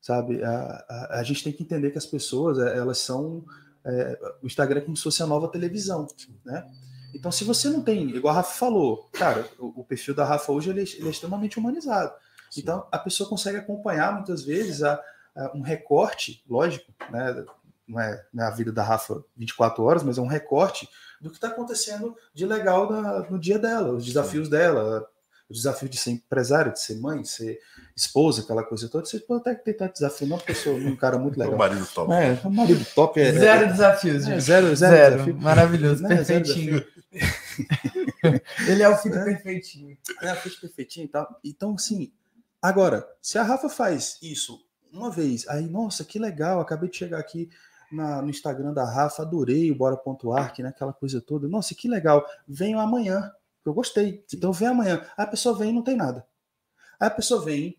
sabe? 0.00 0.42
A, 0.42 0.50
a, 0.88 1.20
a 1.20 1.22
gente 1.22 1.44
tem 1.44 1.52
que 1.52 1.62
entender 1.62 1.90
que 1.90 1.98
as 1.98 2.06
pessoas, 2.06 2.58
é, 2.58 2.78
elas 2.78 2.98
são. 2.98 3.44
É, 3.84 4.18
o 4.42 4.46
Instagram 4.46 4.78
é 4.78 4.84
como 4.84 4.96
se 4.96 5.02
fosse 5.02 5.22
a 5.22 5.26
nova 5.26 5.48
televisão, 5.48 6.06
né? 6.44 6.66
Então, 7.14 7.30
se 7.30 7.44
você 7.44 7.68
não 7.68 7.82
tem, 7.82 8.08
igual 8.10 8.32
a 8.32 8.36
Rafa 8.36 8.58
falou, 8.58 9.10
cara, 9.12 9.46
o, 9.58 9.80
o 9.80 9.84
perfil 9.84 10.14
da 10.14 10.24
Rafa 10.24 10.50
hoje 10.50 10.70
ele, 10.70 10.80
é, 10.80 10.84
ele 10.96 11.08
é 11.08 11.10
extremamente 11.10 11.58
humanizado. 11.58 12.14
Sim. 12.50 12.60
Então, 12.60 12.86
a 12.90 12.98
pessoa 12.98 13.28
consegue 13.28 13.58
acompanhar 13.58 14.14
muitas 14.14 14.44
vezes 14.44 14.82
a, 14.82 14.98
a 15.36 15.56
um 15.56 15.60
recorte, 15.60 16.42
lógico, 16.48 16.92
né? 17.10 17.44
Não 17.86 18.00
é, 18.00 18.24
não 18.32 18.44
é 18.44 18.46
a 18.46 18.50
vida 18.50 18.70
da 18.70 18.84
Rafa 18.84 19.24
24 19.36 19.82
horas, 19.82 20.02
mas 20.02 20.16
é 20.16 20.20
um 20.20 20.26
recorte 20.26 20.88
do 21.20 21.28
que 21.28 21.36
está 21.36 21.48
acontecendo 21.48 22.16
de 22.32 22.46
legal 22.46 22.90
na, 22.90 23.20
no 23.28 23.38
dia 23.38 23.58
dela, 23.58 23.92
os 23.92 24.04
desafios 24.04 24.46
Sim. 24.46 24.52
dela, 24.52 25.06
o 25.50 25.52
desafio 25.52 25.88
de 25.88 25.98
ser 25.98 26.12
empresário, 26.12 26.72
de 26.72 26.80
ser 26.80 26.96
mãe, 27.00 27.20
de 27.20 27.28
ser 27.28 27.58
esposa, 27.96 28.42
aquela 28.42 28.62
coisa 28.62 28.88
toda, 28.88 29.04
você 29.04 29.18
pode 29.18 29.40
até 29.40 29.54
tentar 29.56 29.88
desafio, 29.88 30.28
não, 30.28 30.38
porque 30.38 30.52
eu 30.52 30.56
sou 30.56 30.76
um 30.76 30.94
cara 30.94 31.18
muito 31.18 31.36
legal. 31.40 31.54
O 31.54 31.58
marido 31.58 31.86
top. 31.92 32.12
É, 32.12 32.40
o 32.44 32.50
marido 32.50 32.86
top 32.94 33.20
é. 33.20 33.32
Zero 33.32 33.64
é, 33.64 33.66
desafios, 33.66 34.28
é, 34.28 34.40
zero, 34.40 34.40
zero, 34.40 34.76
zero 34.76 35.12
desafio. 35.16 35.36
Maravilhoso, 35.36 36.02
né? 36.04 36.16
perfeitinho. 36.16 36.84
Ele 38.68 38.82
é 38.82 38.88
o 38.88 38.96
filho 38.96 39.18
é. 39.18 39.24
perfeitinho. 39.24 39.98
É 40.22 40.32
o 40.32 40.36
filho 40.36 40.60
perfeitinho 40.60 41.04
e 41.06 41.08
tal. 41.08 41.40
Então, 41.44 41.74
assim, 41.74 42.12
agora, 42.62 43.04
se 43.20 43.36
a 43.36 43.42
Rafa 43.42 43.68
faz 43.68 44.18
isso 44.22 44.64
uma 44.92 45.10
vez, 45.10 45.46
aí, 45.48 45.66
nossa, 45.66 46.04
que 46.04 46.18
legal, 46.18 46.60
acabei 46.60 46.88
de 46.88 46.96
chegar 46.96 47.18
aqui 47.18 47.48
na, 47.90 48.22
no 48.22 48.30
Instagram 48.30 48.72
da 48.72 48.84
Rafa, 48.84 49.22
adorei 49.22 49.70
o 49.70 49.74
Bora.arc, 49.74 50.58
né? 50.60 50.68
Aquela 50.68 50.92
coisa 50.92 51.20
toda. 51.20 51.48
Nossa, 51.48 51.74
que 51.74 51.88
legal. 51.88 52.24
Venho 52.46 52.78
amanhã 52.78 53.32
eu 53.64 53.74
gostei. 53.74 54.24
Então 54.32 54.52
vem 54.52 54.68
amanhã. 54.68 55.04
Aí 55.16 55.24
a 55.24 55.26
pessoa 55.26 55.56
vem 55.56 55.70
e 55.70 55.72
não 55.72 55.82
tem 55.82 55.96
nada. 55.96 56.26
Aí 56.98 57.08
a 57.08 57.10
pessoa 57.10 57.42
vem 57.44 57.76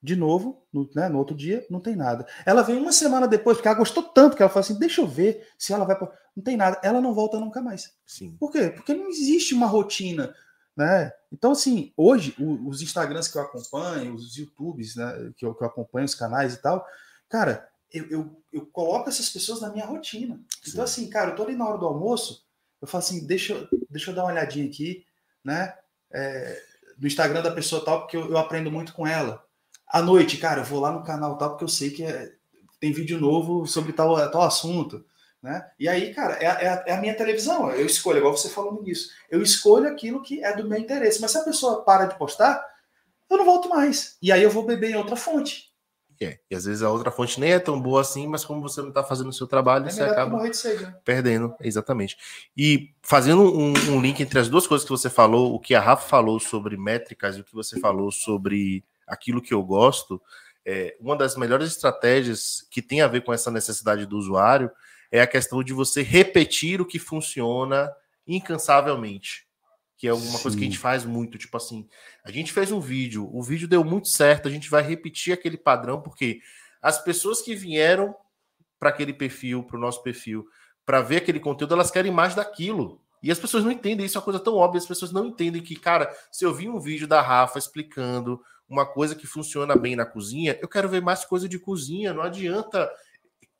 de 0.00 0.14
novo, 0.14 0.64
no, 0.72 0.88
né, 0.94 1.08
no 1.08 1.18
outro 1.18 1.34
dia, 1.34 1.66
não 1.68 1.80
tem 1.80 1.96
nada. 1.96 2.24
Ela 2.46 2.62
vem 2.62 2.78
uma 2.78 2.92
semana 2.92 3.26
depois, 3.26 3.56
porque 3.56 3.66
ela 3.66 3.76
gostou 3.76 4.02
tanto 4.02 4.36
que 4.36 4.42
ela 4.42 4.50
fala 4.50 4.64
assim: 4.64 4.78
deixa 4.78 5.00
eu 5.00 5.06
ver 5.06 5.46
se 5.58 5.72
ela 5.72 5.84
vai. 5.84 5.98
Pra... 5.98 6.10
Não 6.36 6.42
tem 6.42 6.56
nada. 6.56 6.80
Ela 6.82 7.00
não 7.00 7.14
volta 7.14 7.40
nunca 7.40 7.60
mais. 7.60 7.92
Sim. 8.06 8.36
Por 8.38 8.52
quê? 8.52 8.70
Porque 8.70 8.94
não 8.94 9.08
existe 9.08 9.54
uma 9.54 9.66
rotina. 9.66 10.34
Né? 10.78 11.10
Então, 11.32 11.50
assim, 11.50 11.92
hoje, 11.96 12.36
o, 12.38 12.68
os 12.68 12.80
Instagrams 12.80 13.26
que 13.26 13.36
eu 13.36 13.42
acompanho, 13.42 14.14
os 14.14 14.36
YouTubes 14.36 14.94
né, 14.94 15.32
que, 15.36 15.44
eu, 15.44 15.52
que 15.52 15.64
eu 15.64 15.66
acompanho, 15.66 16.04
os 16.04 16.14
canais 16.14 16.54
e 16.54 16.62
tal, 16.62 16.86
cara, 17.28 17.68
eu, 17.92 18.08
eu, 18.08 18.42
eu 18.52 18.64
coloco 18.66 19.08
essas 19.08 19.28
pessoas 19.28 19.60
na 19.60 19.70
minha 19.70 19.84
rotina. 19.84 20.34
Então, 20.34 20.62
Sim. 20.62 20.70
Então, 20.70 20.84
assim, 20.84 21.10
cara, 21.10 21.30
eu 21.32 21.34
tô 21.34 21.42
ali 21.42 21.56
na 21.56 21.66
hora 21.68 21.78
do 21.78 21.86
almoço, 21.86 22.46
eu 22.80 22.86
falo 22.86 23.02
assim, 23.02 23.26
deixa, 23.26 23.68
deixa 23.90 24.12
eu 24.12 24.14
dar 24.14 24.22
uma 24.22 24.30
olhadinha 24.30 24.66
aqui, 24.66 25.04
né? 25.44 25.74
É, 26.12 26.62
no 26.96 27.08
Instagram 27.08 27.42
da 27.42 27.50
pessoa 27.50 27.84
tal, 27.84 28.02
porque 28.02 28.16
eu, 28.16 28.30
eu, 28.30 28.38
aprendo 28.38 28.70
muito 28.70 28.92
com 28.92 29.04
ela. 29.04 29.44
À 29.84 30.00
noite, 30.00 30.36
cara, 30.36 30.60
eu 30.60 30.64
vou 30.64 30.78
lá 30.78 30.92
no 30.92 31.02
canal 31.02 31.36
tal, 31.36 31.50
porque 31.50 31.64
eu 31.64 31.68
sei 31.68 31.90
que 31.90 32.04
é, 32.04 32.32
tem 32.78 32.92
vídeo 32.92 33.18
novo 33.18 33.66
sobre 33.66 33.92
tal, 33.92 34.14
tal 34.30 34.42
assunto. 34.42 35.04
Né? 35.42 35.64
E 35.78 35.88
aí, 35.88 36.12
cara, 36.12 36.34
é, 36.34 36.46
é, 36.46 36.84
é, 36.86 36.94
a 36.94 37.00
minha 37.00 37.14
televisão. 37.14 37.70
Eu 37.70 37.86
escolho, 37.86 38.18
igual 38.18 38.36
você 38.36 38.48
falou 38.48 38.80
início. 38.82 39.10
Eu 39.30 39.42
escolho 39.42 39.88
aquilo 39.88 40.22
que 40.22 40.42
é 40.42 40.56
do 40.56 40.68
meu 40.68 40.78
interesse. 40.78 41.20
Mas 41.20 41.30
se 41.30 41.38
a 41.38 41.44
pessoa 41.44 41.84
para 41.84 42.06
de 42.06 42.18
postar, 42.18 42.64
eu 43.30 43.38
não 43.38 43.44
volto 43.44 43.68
mais. 43.68 44.16
E 44.20 44.32
aí 44.32 44.42
eu 44.42 44.50
vou 44.50 44.64
beber 44.64 44.90
em 44.90 44.96
outra 44.96 45.16
fonte. 45.16 45.68
É. 46.20 46.38
E 46.50 46.56
às 46.56 46.64
vezes 46.64 46.82
a 46.82 46.90
outra 46.90 47.12
fonte 47.12 47.38
nem 47.38 47.52
é 47.52 47.60
tão 47.60 47.80
boa 47.80 48.00
assim, 48.00 48.26
mas 48.26 48.44
como 48.44 48.60
você 48.60 48.80
não 48.80 48.88
está 48.88 49.04
fazendo 49.04 49.28
o 49.28 49.32
seu 49.32 49.46
trabalho, 49.46 49.86
é 49.86 49.90
você 49.90 50.02
acaba 50.02 50.42
né? 50.42 50.50
perdendo. 51.04 51.54
Exatamente. 51.60 52.16
E 52.56 52.92
fazendo 53.00 53.42
um, 53.42 53.72
um, 53.90 54.00
link 54.00 54.20
entre 54.20 54.40
as 54.40 54.48
duas 54.48 54.66
coisas 54.66 54.84
que 54.84 54.90
você 54.90 55.08
falou, 55.08 55.54
o 55.54 55.60
que 55.60 55.76
a 55.76 55.80
Rafa 55.80 56.08
falou 56.08 56.40
sobre 56.40 56.76
métricas 56.76 57.36
e 57.36 57.40
o 57.40 57.44
que 57.44 57.54
você 57.54 57.78
falou 57.78 58.10
sobre 58.10 58.84
aquilo 59.06 59.40
que 59.40 59.54
eu 59.54 59.62
gosto, 59.62 60.20
é, 60.66 60.96
uma 61.00 61.16
das 61.16 61.36
melhores 61.36 61.68
estratégias 61.68 62.66
que 62.68 62.82
tem 62.82 63.00
a 63.00 63.06
ver 63.06 63.22
com 63.22 63.32
essa 63.32 63.50
necessidade 63.50 64.04
do 64.04 64.18
usuário 64.18 64.70
é 65.10 65.20
a 65.20 65.26
questão 65.26 65.62
de 65.62 65.72
você 65.72 66.02
repetir 66.02 66.80
o 66.80 66.86
que 66.86 66.98
funciona 66.98 67.92
incansavelmente 68.26 69.48
que 69.98 70.06
é 70.06 70.10
alguma 70.10 70.36
Sim. 70.36 70.42
coisa 70.42 70.56
que 70.56 70.62
a 70.62 70.66
gente 70.66 70.78
faz 70.78 71.04
muito, 71.04 71.36
tipo 71.36 71.56
assim, 71.56 71.86
a 72.24 72.30
gente 72.30 72.52
fez 72.52 72.70
um 72.70 72.78
vídeo, 72.78 73.28
o 73.32 73.42
vídeo 73.42 73.66
deu 73.66 73.82
muito 73.82 74.06
certo, 74.06 74.46
a 74.46 74.50
gente 74.50 74.70
vai 74.70 74.80
repetir 74.80 75.32
aquele 75.34 75.58
padrão, 75.58 76.00
porque 76.00 76.40
as 76.80 77.02
pessoas 77.02 77.42
que 77.42 77.52
vieram 77.52 78.14
para 78.78 78.90
aquele 78.90 79.12
perfil, 79.12 79.64
para 79.64 79.76
o 79.76 79.80
nosso 79.80 80.00
perfil, 80.04 80.46
para 80.86 81.02
ver 81.02 81.16
aquele 81.16 81.40
conteúdo, 81.40 81.74
elas 81.74 81.90
querem 81.90 82.12
mais 82.12 82.32
daquilo. 82.32 83.02
E 83.20 83.32
as 83.32 83.40
pessoas 83.40 83.64
não 83.64 83.72
entendem, 83.72 84.06
isso 84.06 84.16
é 84.16 84.20
uma 84.20 84.24
coisa 84.24 84.38
tão 84.38 84.54
óbvia, 84.54 84.78
as 84.78 84.86
pessoas 84.86 85.10
não 85.10 85.26
entendem 85.26 85.60
que, 85.60 85.74
cara, 85.74 86.08
se 86.30 86.44
eu 86.44 86.54
vi 86.54 86.68
um 86.68 86.78
vídeo 86.78 87.08
da 87.08 87.20
Rafa 87.20 87.58
explicando 87.58 88.40
uma 88.68 88.86
coisa 88.86 89.16
que 89.16 89.26
funciona 89.26 89.74
bem 89.74 89.96
na 89.96 90.06
cozinha, 90.06 90.56
eu 90.62 90.68
quero 90.68 90.88
ver 90.88 91.02
mais 91.02 91.24
coisa 91.24 91.48
de 91.48 91.58
cozinha, 91.58 92.14
não 92.14 92.22
adianta 92.22 92.88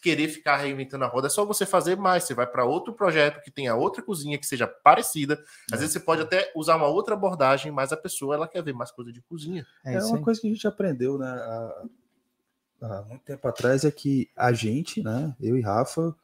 querer 0.00 0.28
ficar 0.28 0.56
reinventando 0.58 1.04
a 1.04 1.08
roda, 1.08 1.26
é 1.26 1.30
só 1.30 1.44
você 1.44 1.66
fazer 1.66 1.96
mais. 1.96 2.24
Você 2.24 2.34
vai 2.34 2.46
para 2.46 2.64
outro 2.64 2.92
projeto 2.92 3.42
que 3.42 3.50
tenha 3.50 3.74
outra 3.74 4.02
cozinha 4.02 4.38
que 4.38 4.46
seja 4.46 4.66
parecida. 4.66 5.34
Às 5.72 5.78
é. 5.78 5.80
vezes 5.80 5.92
você 5.92 6.00
pode 6.00 6.22
até 6.22 6.50
usar 6.54 6.76
uma 6.76 6.86
outra 6.86 7.14
abordagem, 7.14 7.72
mas 7.72 7.92
a 7.92 7.96
pessoa 7.96 8.34
ela 8.34 8.48
quer 8.48 8.62
ver 8.62 8.72
mais 8.72 8.90
coisa 8.90 9.12
de 9.12 9.20
cozinha. 9.22 9.66
É, 9.84 9.94
é 9.94 10.04
uma 10.04 10.22
coisa 10.22 10.40
que 10.40 10.46
a 10.46 10.50
gente 10.50 10.66
aprendeu, 10.66 11.18
né? 11.18 11.28
Há, 11.28 11.84
há, 12.82 13.02
muito 13.02 13.24
tempo 13.24 13.46
atrás 13.48 13.84
é 13.84 13.90
que 13.90 14.30
a 14.36 14.52
gente, 14.52 15.02
né? 15.02 15.34
Eu 15.40 15.56
e 15.56 15.60
Rafa, 15.60 16.14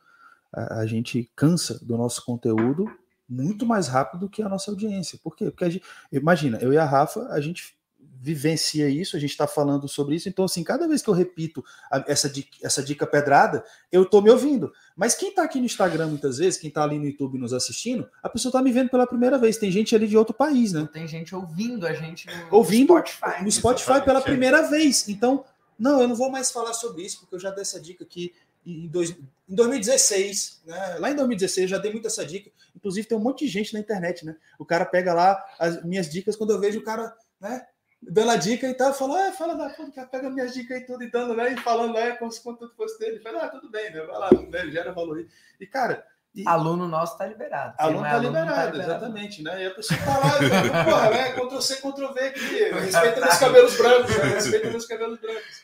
a, 0.53 0.81
a 0.81 0.87
gente 0.87 1.31
cansa 1.35 1.85
do 1.85 1.97
nosso 1.97 2.25
conteúdo 2.25 2.89
muito 3.29 3.66
mais 3.66 3.89
rápido 3.89 4.29
que 4.29 4.43
a 4.43 4.49
nossa 4.49 4.70
audiência. 4.70 5.18
Por 5.22 5.35
quê? 5.35 5.51
Porque 5.51 5.64
a 5.64 5.70
gente, 5.70 5.85
imagina, 6.12 6.59
eu 6.59 6.72
e 6.72 6.79
a 6.79 6.85
Rafa, 6.85 7.27
a 7.29 7.41
gente 7.41 7.77
vivencia 8.25 8.89
isso, 8.89 9.17
a 9.17 9.21
gente 9.21 9.31
está 9.31 9.47
falando 9.47 9.87
sobre 9.87 10.17
isso. 10.17 10.29
Então, 10.29 10.47
assim, 10.47 10.65
cada 10.65 10.89
vez 10.89 11.03
que 11.03 11.11
eu 11.11 11.15
repito 11.15 11.63
a, 11.91 12.05
essa, 12.07 12.29
dica, 12.29 12.57
essa 12.63 12.83
dica 12.83 13.07
pedrada, 13.07 13.63
eu 13.93 14.05
estou 14.05 14.23
me 14.23 14.31
ouvindo. 14.31 14.73
Mas 14.97 15.15
quem 15.15 15.29
está 15.29 15.43
aqui 15.43 15.59
no 15.59 15.67
Instagram 15.67 16.09
muitas 16.09 16.39
vezes, 16.39 16.59
quem 16.59 16.69
está 16.69 16.83
ali 16.83 16.99
no 16.99 17.05
YouTube 17.05 17.39
nos 17.39 17.53
assistindo, 17.53 18.09
a 18.23 18.29
pessoa 18.29 18.51
está 18.51 18.63
me 18.63 18.73
vendo 18.73 18.89
pela 18.89 19.07
primeira 19.07 19.37
vez. 19.37 19.59
Tem 19.59 19.71
gente 19.71 19.95
ali 19.95 20.09
de 20.09 20.17
outro 20.17 20.35
país, 20.35 20.73
né? 20.73 20.89
Tem 20.93 21.07
gente 21.07 21.35
ouvindo 21.35 21.87
a 21.87 21.93
gente 21.93 22.27
no 22.27 22.57
ouvindo 22.57 22.95
Spotify. 22.95 23.45
No 23.45 23.53
Spotify 23.53 24.05
pela 24.05 24.23
primeira 24.23 24.63
vez. 24.71 25.07
Então, 25.09 25.45
não, 25.79 26.01
eu 26.01 26.09
não 26.09 26.17
vou 26.17 26.31
mais 26.31 26.51
falar 26.51 26.73
sobre 26.73 27.03
isso, 27.03 27.21
porque 27.21 27.35
eu 27.35 27.41
já 27.41 27.51
dei 27.51 27.63
essa 27.63 27.81
dica 27.81 28.05
aqui 28.05 28.33
em, 28.65 28.89
dois, 28.89 29.11
em 29.11 29.55
2016, 29.55 30.63
né? 30.65 30.97
Lá 30.99 31.11
em 31.11 31.17
2016 31.17 31.65
eu 31.65 31.77
já 31.77 31.79
dei 31.79 31.93
muito 31.93 32.07
essa 32.07 32.25
dica. 32.25 32.51
Inclusive, 32.75 33.07
tem 33.07 33.19
um 33.19 33.21
monte 33.21 33.45
de 33.45 33.51
gente 33.51 33.75
na 33.75 33.81
internet, 33.81 34.25
né? 34.25 34.37
O 34.59 34.65
cara 34.65 34.85
pega 34.85 35.13
lá 35.13 35.45
as 35.59 35.85
minhas 35.85 36.09
dicas, 36.11 36.37
quando 36.37 36.53
eu 36.53 36.61
vejo 36.61 36.79
o 36.79 36.83
cara, 36.83 37.15
né? 37.41 37.67
Dando 38.09 38.31
a 38.31 38.37
dica 38.37 38.69
e 38.69 38.75
tal, 38.75 38.93
falou, 38.93 39.17
ah, 39.17 39.33
fala 39.33 39.55
da 39.55 39.71
puta, 39.71 40.07
pega 40.07 40.31
minhas 40.31 40.53
dicas 40.53 40.79
e 40.79 40.87
tudo 40.87 41.05
e 41.05 41.11
dando, 41.11 41.35
né? 41.35 41.53
E 41.53 41.57
falando, 41.57 41.95
né, 41.95 42.13
como 42.13 42.31
se 42.31 42.43
tudo 42.43 42.73
fosse 42.77 42.99
dele. 42.99 43.21
Falei, 43.21 43.41
ah, 43.41 43.49
tudo 43.49 43.71
bem, 43.71 43.91
né? 43.93 44.01
Vai 44.03 44.19
lá, 44.19 44.31
né, 44.31 44.71
gera 44.71 44.93
valor 44.93 45.19
aí. 45.19 45.29
E, 45.61 45.67
cara. 45.67 46.07
E... 46.35 46.43
Aluno 46.49 46.89
nosso 46.89 47.17
tá 47.17 47.27
liberado. 47.27 47.75
Aluno, 47.79 48.05
é 48.05 48.09
tá, 48.09 48.15
aluno 48.17 48.29
liberado, 48.29 48.57
tá 48.57 48.65
liberado, 48.67 48.91
exatamente, 48.91 49.43
né? 49.43 49.63
E 49.63 49.67
a 49.67 49.71
pessoa 49.71 50.01
tá 50.01 50.19
lá, 50.19 50.33
porra, 50.85 51.11
né? 51.11 51.33
Ctrl 51.33 51.61
C, 51.61 51.77
Ctrl 51.77 52.13
V 52.13 52.21
aqui. 52.21 52.41
Respeita 52.73 53.21
meus 53.21 53.39
cabelos 53.39 53.77
brancos, 53.77 54.17
né? 54.17 54.25
Respeita 54.25 54.71
meus 54.71 54.87
cabelos 54.87 55.21
brancos. 55.21 55.63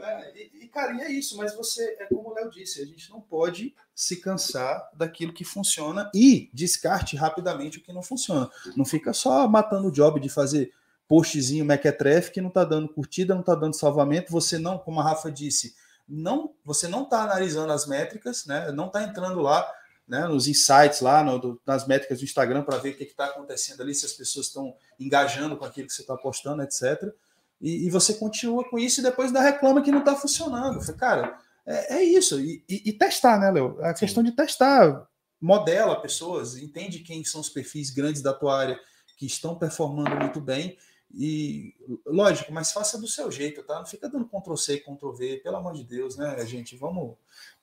É, 0.00 0.32
e, 0.34 0.64
e, 0.64 0.68
cara, 0.68 0.94
e 0.94 1.00
é 1.02 1.10
isso, 1.10 1.36
mas 1.36 1.54
você, 1.54 1.96
é 2.00 2.06
como 2.06 2.30
o 2.30 2.34
Léo 2.34 2.50
disse, 2.50 2.82
a 2.82 2.86
gente 2.86 3.10
não 3.10 3.20
pode 3.20 3.74
se 3.94 4.16
cansar 4.16 4.88
daquilo 4.94 5.32
que 5.32 5.44
funciona 5.44 6.10
e 6.14 6.50
descarte 6.52 7.16
rapidamente 7.16 7.78
o 7.78 7.82
que 7.82 7.92
não 7.92 8.02
funciona. 8.02 8.50
Não 8.74 8.84
fica 8.84 9.12
só 9.12 9.46
matando 9.46 9.88
o 9.88 9.92
job 9.92 10.18
de 10.20 10.28
fazer 10.28 10.72
postzinho 11.08 11.64
mequetrefe 11.64 12.32
que 12.32 12.40
não 12.40 12.48
está 12.48 12.64
dando 12.64 12.88
curtida, 12.88 13.34
não 13.34 13.40
está 13.40 13.54
dando 13.54 13.74
salvamento, 13.74 14.32
você 14.32 14.58
não, 14.58 14.78
como 14.78 15.00
a 15.00 15.04
Rafa 15.04 15.30
disse, 15.30 15.74
não, 16.08 16.54
você 16.64 16.88
não 16.88 17.02
está 17.02 17.22
analisando 17.22 17.72
as 17.72 17.86
métricas, 17.86 18.46
né? 18.46 18.70
Não 18.72 18.86
está 18.86 19.02
entrando 19.02 19.40
lá, 19.40 19.68
né? 20.06 20.26
Nos 20.26 20.46
insights 20.46 21.00
lá, 21.00 21.22
no, 21.22 21.38
do, 21.38 21.60
nas 21.66 21.86
métricas 21.86 22.18
do 22.18 22.24
Instagram 22.24 22.62
para 22.62 22.78
ver 22.78 22.90
o 22.90 22.96
que 22.96 23.04
está 23.04 23.26
acontecendo 23.26 23.82
ali, 23.82 23.94
se 23.94 24.06
as 24.06 24.12
pessoas 24.12 24.46
estão 24.46 24.74
engajando 24.98 25.56
com 25.56 25.64
aquilo 25.64 25.88
que 25.88 25.92
você 25.92 26.02
está 26.02 26.16
postando, 26.16 26.62
etc. 26.62 27.12
E, 27.60 27.86
e, 27.86 27.90
você 27.90 28.14
continua 28.14 28.68
com 28.68 28.78
isso 28.78 29.00
e 29.00 29.02
depois 29.02 29.32
dá 29.32 29.40
reclama 29.40 29.82
que 29.82 29.90
não 29.90 30.00
está 30.00 30.14
funcionando. 30.14 30.80
Falei, 30.80 30.96
cara, 30.96 31.38
é, 31.64 31.96
é 31.96 32.02
isso. 32.04 32.38
E, 32.38 32.62
e, 32.68 32.90
e, 32.90 32.92
testar, 32.92 33.38
né, 33.40 33.50
Léo? 33.50 33.78
A 33.82 33.94
questão 33.94 34.22
de 34.22 34.32
testar, 34.32 35.08
modela 35.40 36.00
pessoas, 36.00 36.56
entende 36.56 37.00
quem 37.00 37.24
são 37.24 37.40
os 37.40 37.48
perfis 37.48 37.90
grandes 37.90 38.22
da 38.22 38.32
tua 38.32 38.58
área 38.58 38.78
que 39.16 39.26
estão 39.26 39.56
performando 39.56 40.14
muito 40.16 40.40
bem 40.40 40.76
e, 41.14 41.74
lógico, 42.06 42.52
mas 42.52 42.72
faça 42.72 42.98
do 42.98 43.06
seu 43.08 43.30
jeito, 43.30 43.62
tá? 43.62 43.76
Não 43.76 43.86
fica 43.86 44.08
dando 44.08 44.26
Ctrl 44.28 44.56
C, 44.56 44.78
Ctrl 44.78 45.12
V, 45.12 45.40
pelo 45.42 45.56
amor 45.56 45.72
de 45.72 45.84
Deus, 45.84 46.16
né, 46.16 46.36
gente? 46.46 46.76
Vamos, 46.76 47.14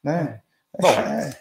né? 0.03 0.41
Bom, 0.79 0.89
é... 0.89 1.37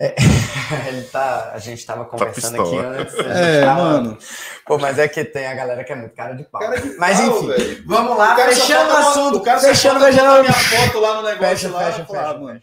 É, 0.00 0.14
ele 0.86 1.02
tá, 1.08 1.50
a 1.52 1.58
gente 1.58 1.84
tava 1.84 2.04
conversando 2.04 2.56
Tá 2.56 2.62
aqui 2.62 2.76
antes. 2.78 3.14
a 3.18 3.22
gente 3.22 3.32
É, 3.36 3.64
tava- 3.64 3.82
mano. 3.82 4.18
Pô, 4.64 4.78
mas 4.78 4.96
é 4.96 5.08
que 5.08 5.24
tem 5.24 5.44
a 5.48 5.54
galera 5.56 5.82
que 5.82 5.92
é 5.92 5.96
muito 5.96 6.14
cara 6.14 6.34
de 6.34 6.44
pau. 6.44 6.60
Cara 6.60 6.80
de 6.80 6.96
Mas 6.96 7.18
pau, 7.20 7.36
enfim, 7.36 7.46
velho. 7.48 7.84
vamos 7.84 8.16
lá, 8.16 8.34
O 8.34 8.36
cara 8.36 8.54
só 8.54 8.60
fechando 8.60 8.92
o 8.92 8.96
assunto, 8.96 9.36
o 9.38 9.42
cara 9.42 9.58
fechando, 9.58 9.98
fechando. 10.04 10.40
minha 10.42 10.52
foto 10.52 11.00
lá 11.00 11.16
no 11.16 11.22
negócio 11.22 11.48
Fecha, 11.48 11.68
lá. 11.70 11.84
fecha, 11.90 12.04
fala, 12.04 12.18
fecha, 12.20 12.30
ah, 12.30 12.38
mano. 12.38 12.60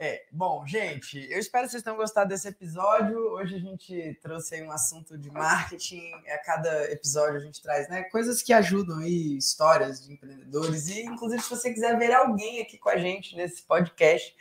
É, 0.00 0.26
bom, 0.30 0.64
gente, 0.64 1.26
eu 1.28 1.40
espero 1.40 1.64
que 1.64 1.72
vocês 1.72 1.82
tenham 1.82 1.96
gostado 1.96 2.28
desse 2.28 2.46
episódio. 2.46 3.18
Hoje 3.32 3.56
a 3.56 3.58
gente 3.58 4.16
trouxe 4.22 4.62
um 4.62 4.70
assunto 4.70 5.18
de 5.18 5.28
marketing. 5.28 6.12
A 6.32 6.38
cada 6.38 6.92
episódio 6.92 7.40
a 7.40 7.40
gente 7.40 7.60
traz 7.60 7.88
né, 7.88 8.04
coisas 8.04 8.40
que 8.40 8.52
ajudam 8.52 8.98
aí, 8.98 9.36
histórias 9.36 10.06
de 10.06 10.12
empreendedores. 10.12 10.88
E, 10.88 11.02
inclusive, 11.02 11.42
se 11.42 11.50
você 11.50 11.74
quiser 11.74 11.98
ver 11.98 12.12
alguém 12.12 12.60
aqui 12.62 12.78
com 12.78 12.90
a 12.90 12.96
gente 12.96 13.34
nesse 13.34 13.64
podcast, 13.64 14.36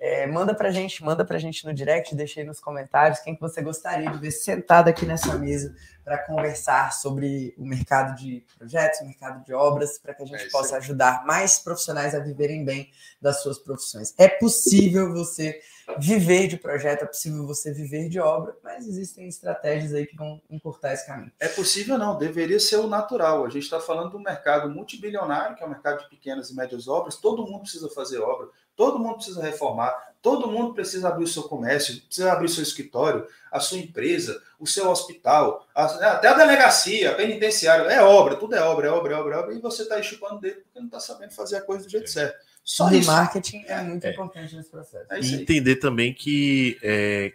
é, 0.00 0.26
manda 0.26 0.54
pra 0.54 0.70
gente, 0.70 1.04
manda 1.04 1.26
pra 1.26 1.38
gente 1.38 1.66
no 1.66 1.74
direct, 1.74 2.14
deixa 2.14 2.40
aí 2.40 2.46
nos 2.46 2.58
comentários 2.58 3.20
quem 3.20 3.34
que 3.34 3.40
você 3.40 3.60
gostaria 3.60 4.10
de 4.10 4.18
ver 4.18 4.30
sentado 4.30 4.88
aqui 4.88 5.04
nessa 5.04 5.36
mesa 5.36 5.74
para 6.02 6.16
conversar 6.16 6.94
sobre 6.94 7.54
o 7.58 7.66
mercado 7.66 8.16
de 8.16 8.42
projetos, 8.56 9.00
o 9.00 9.04
mercado 9.04 9.44
de 9.44 9.52
obras, 9.52 9.98
para 9.98 10.14
que 10.14 10.22
a 10.22 10.26
gente 10.26 10.46
É 10.46 10.50
possa 10.50 10.78
ajudar 10.78 11.26
mais 11.26 11.58
profissionais 11.58 12.14
a 12.14 12.18
viverem 12.18 12.64
bem 12.64 12.90
das 13.20 13.42
suas 13.42 13.58
profissões. 13.58 14.14
É 14.16 14.26
possível 14.26 15.12
você 15.12 15.60
viver 15.98 16.46
de 16.46 16.56
projeto, 16.56 17.02
é 17.02 17.06
possível 17.06 17.46
você 17.46 17.72
viver 17.72 18.08
de 18.08 18.18
obra, 18.18 18.56
mas 18.62 18.86
existem 18.86 19.28
estratégias 19.28 19.92
aí 19.92 20.06
que 20.06 20.16
vão 20.16 20.40
encurtar 20.48 20.94
esse 20.94 21.06
caminho. 21.06 21.32
É 21.38 21.48
possível 21.48 21.98
não, 21.98 22.16
deveria 22.16 22.58
ser 22.58 22.76
o 22.76 22.86
natural. 22.86 23.44
A 23.44 23.50
gente 23.50 23.64
está 23.64 23.80
falando 23.80 24.10
de 24.10 24.16
um 24.16 24.22
mercado 24.22 24.70
multibilionário, 24.70 25.56
que 25.56 25.62
é 25.62 25.66
o 25.66 25.70
mercado 25.70 26.02
de 26.02 26.08
pequenas 26.08 26.50
e 26.50 26.56
médias 26.56 26.88
obras. 26.88 27.16
Todo 27.16 27.46
mundo 27.46 27.62
precisa 27.62 27.88
fazer 27.90 28.18
obra, 28.18 28.48
todo 28.80 28.98
mundo 28.98 29.16
precisa 29.16 29.42
reformar, 29.42 29.94
todo 30.22 30.48
mundo 30.50 30.72
precisa 30.72 31.08
abrir 31.08 31.24
o 31.24 31.28
seu 31.28 31.42
comércio, 31.42 32.00
precisa 32.06 32.32
abrir 32.32 32.46
o 32.46 32.48
seu 32.48 32.62
escritório, 32.62 33.26
a 33.52 33.60
sua 33.60 33.76
empresa, 33.76 34.40
o 34.58 34.66
seu 34.66 34.88
hospital, 34.88 35.66
a- 35.74 35.84
até 36.14 36.28
a 36.28 36.32
delegacia, 36.32 37.10
a 37.10 37.14
penitenciária. 37.14 37.82
É 37.92 38.02
obra, 38.02 38.36
tudo 38.36 38.54
é 38.54 38.60
obra, 38.62 38.86
é 38.88 38.90
obra, 38.90 39.12
é 39.14 39.16
obra, 39.18 39.34
é 39.34 39.38
obra. 39.38 39.54
E 39.54 39.60
você 39.60 39.82
está 39.82 39.96
aí 39.96 40.02
chupando 40.02 40.40
porque 40.40 40.62
não 40.76 40.86
está 40.86 40.98
sabendo 40.98 41.32
fazer 41.34 41.56
a 41.56 41.60
coisa 41.60 41.84
do 41.84 41.90
jeito 41.90 42.08
certo. 42.08 42.38
Só 42.64 42.88
isso. 42.90 43.10
marketing 43.10 43.64
é 43.66 43.82
muito 43.82 44.06
É. 44.06 44.12
importante 44.12 44.56
nesse 44.56 44.70
processo. 44.70 45.04
É 45.10 45.20
E 45.20 45.34
entender 45.42 45.76
também 45.76 46.14
que 46.14 46.78
é, 46.82 47.32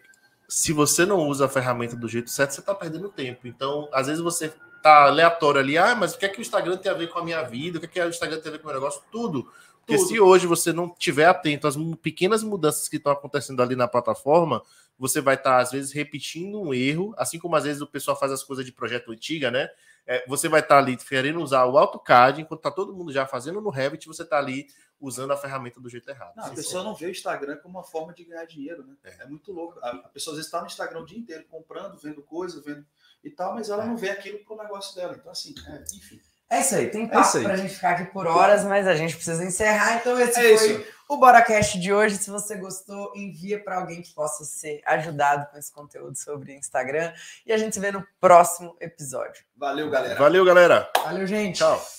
se 0.50 0.74
você 0.74 1.06
não 1.06 1.20
usa 1.28 1.46
a 1.46 1.50
ferramenta 1.50 1.96
do 1.96 2.08
jeito 2.08 2.32
certo, 2.32 2.56
você 2.56 2.60
está 2.60 2.74
perdendo 2.74 3.08
tempo. 3.10 3.46
Então, 3.48 3.88
às 3.94 4.08
vezes 4.08 4.22
você 4.24 4.52
tá 4.82 5.06
aleatório 5.06 5.60
ali, 5.60 5.78
ah, 5.80 5.96
mas 5.96 6.14
o 6.14 6.18
que 6.20 6.26
é 6.26 6.30
que 6.30 6.38
o 6.40 6.42
Instagram 6.42 6.78
tem 6.78 6.92
a 6.92 6.96
ver 6.96 7.08
com 7.10 7.18
a 7.20 7.24
minha 7.24 7.42
vida? 7.44 7.78
O 7.78 7.82
que 7.82 7.86
é 7.88 7.90
que 7.90 8.00
o 8.00 8.10
Instagram 8.10 8.40
tem 8.40 8.50
a 8.50 8.52
ver 8.52 8.60
com 8.60 8.68
o 8.68 8.72
meu 8.72 8.80
negócio? 8.80 9.02
Tudo. 9.12 9.52
Porque 9.86 9.98
Tudo. 9.98 10.08
se 10.08 10.20
hoje 10.20 10.48
você 10.48 10.74
não 10.74 10.90
tiver 10.90 11.26
atento 11.26 11.68
às 11.68 11.76
pequenas 12.02 12.42
mudanças 12.42 12.88
que 12.88 12.98
estão 12.98 13.12
acontecendo 13.12 13.62
ali 13.62 13.76
na 13.76 13.88
plataforma, 13.88 14.64
você 14.98 15.22
vai 15.22 15.36
estar, 15.36 15.60
às 15.60 15.72
vezes, 15.72 15.92
repetindo 15.92 16.60
um 16.60 16.74
erro, 16.74 17.14
assim 17.18 17.38
como 17.38 17.56
às 17.56 17.66
vezes 17.66 17.82
o 17.82 17.88
pessoal 17.88 18.18
faz 18.18 18.32
as 18.32 18.44
coisas 18.44 18.66
de 18.66 18.72
projeto 18.72 19.12
antiga, 19.12 19.52
né? 19.52 19.70
É, 20.08 20.26
você 20.28 20.48
vai 20.50 20.62
estar 20.62 20.80
ali 20.80 20.98
querendo 20.98 21.42
usar 21.42 21.66
o 21.66 21.78
AutoCAD, 21.78 22.42
enquanto 22.42 22.62
tá 22.62 22.72
todo 22.72 22.94
mundo 22.94 23.12
já 23.12 23.28
fazendo 23.28 23.62
no 23.62 23.70
Revit, 23.70 24.08
você 24.08 24.26
tá 24.26 24.38
ali 24.38 24.68
usando 25.00 25.32
a 25.32 25.38
ferramenta 25.38 25.80
do 25.80 25.90
jeito 25.90 26.10
errado. 26.10 26.36
Não, 26.36 26.46
a 26.46 26.50
pessoa 26.50 26.84
não 26.84 26.96
vê 26.96 27.06
o 27.08 27.12
Instagram 27.12 27.58
como 27.58 27.78
uma 27.78 27.84
forma 27.84 28.14
de 28.14 28.24
ganhar 28.24 28.46
dinheiro, 28.46 28.84
né? 28.86 28.96
É, 29.04 29.28
muito 29.28 29.52
louco. 29.52 29.80
A, 29.82 29.90
a 29.90 30.10
pessoa 30.10 30.34
às 30.34 30.38
vezes 30.38 30.48
está 30.48 30.62
no 30.62 30.68
Instagram 30.68 31.02
o 31.02 31.06
dia 31.06 31.20
inteiro 31.20 31.46
comprando, 31.50 31.98
vendo 31.98 32.22
coisa, 32.24 32.62
vendo 32.62 32.86
e 33.24 33.30
tal, 33.30 33.54
mas 33.54 33.70
ela 33.70 33.86
não 33.86 33.98
vê 33.98 34.10
aquilo 34.10 34.40
pro 34.40 34.56
negócio 34.56 34.96
dela. 34.96 35.16
Então, 35.20 35.32
assim, 35.32 35.54
é, 35.68 35.84
enfim. 35.96 36.20
É 36.50 36.60
isso 36.62 36.76
aí, 36.76 36.88
tem 36.90 37.06
É 37.06 37.08
papo 37.08 37.28
isso 37.28 37.38
aí. 37.38 37.44
pra 37.44 37.56
gente 37.56 37.74
ficar 37.74 37.90
aqui 37.92 38.06
por 38.06 38.28
horas, 38.28 38.64
mas 38.64 38.88
a 38.88 38.96
gente 38.96 39.16
precisa 39.16 39.44
encerrar. 39.44 39.98
Então, 39.98 40.20
esse 40.20 40.40
É 40.40 40.58
foi 40.58 40.72
isso. 40.72 40.86
o 41.10 41.18
BoraCast 41.18 41.80
de 41.80 41.92
hoje. 41.92 42.18
Se 42.18 42.30
você 42.30 42.56
gostou, 42.56 43.12
envia 43.16 43.62
para 43.64 43.78
alguém 43.78 44.02
que 44.02 44.14
possa 44.14 44.46
ser 44.46 44.82
ajudado 44.86 45.50
com 45.52 45.58
esse 45.58 45.72
conteúdo 45.72 46.16
sobre 46.16 46.54
Instagram. 46.54 47.12
E 47.46 47.52
a 47.52 47.58
gente 47.58 47.74
se 47.74 47.80
vê 47.80 47.92
no 47.92 48.06
próximo 48.22 48.76
episódio. 48.80 49.44
Valeu, 49.58 49.90
galera. 49.90 50.16
Valeu, 50.20 50.46
galera. 50.46 50.90
Valeu, 51.04 51.26
gente. 51.26 51.58
Tchau. 51.58 51.96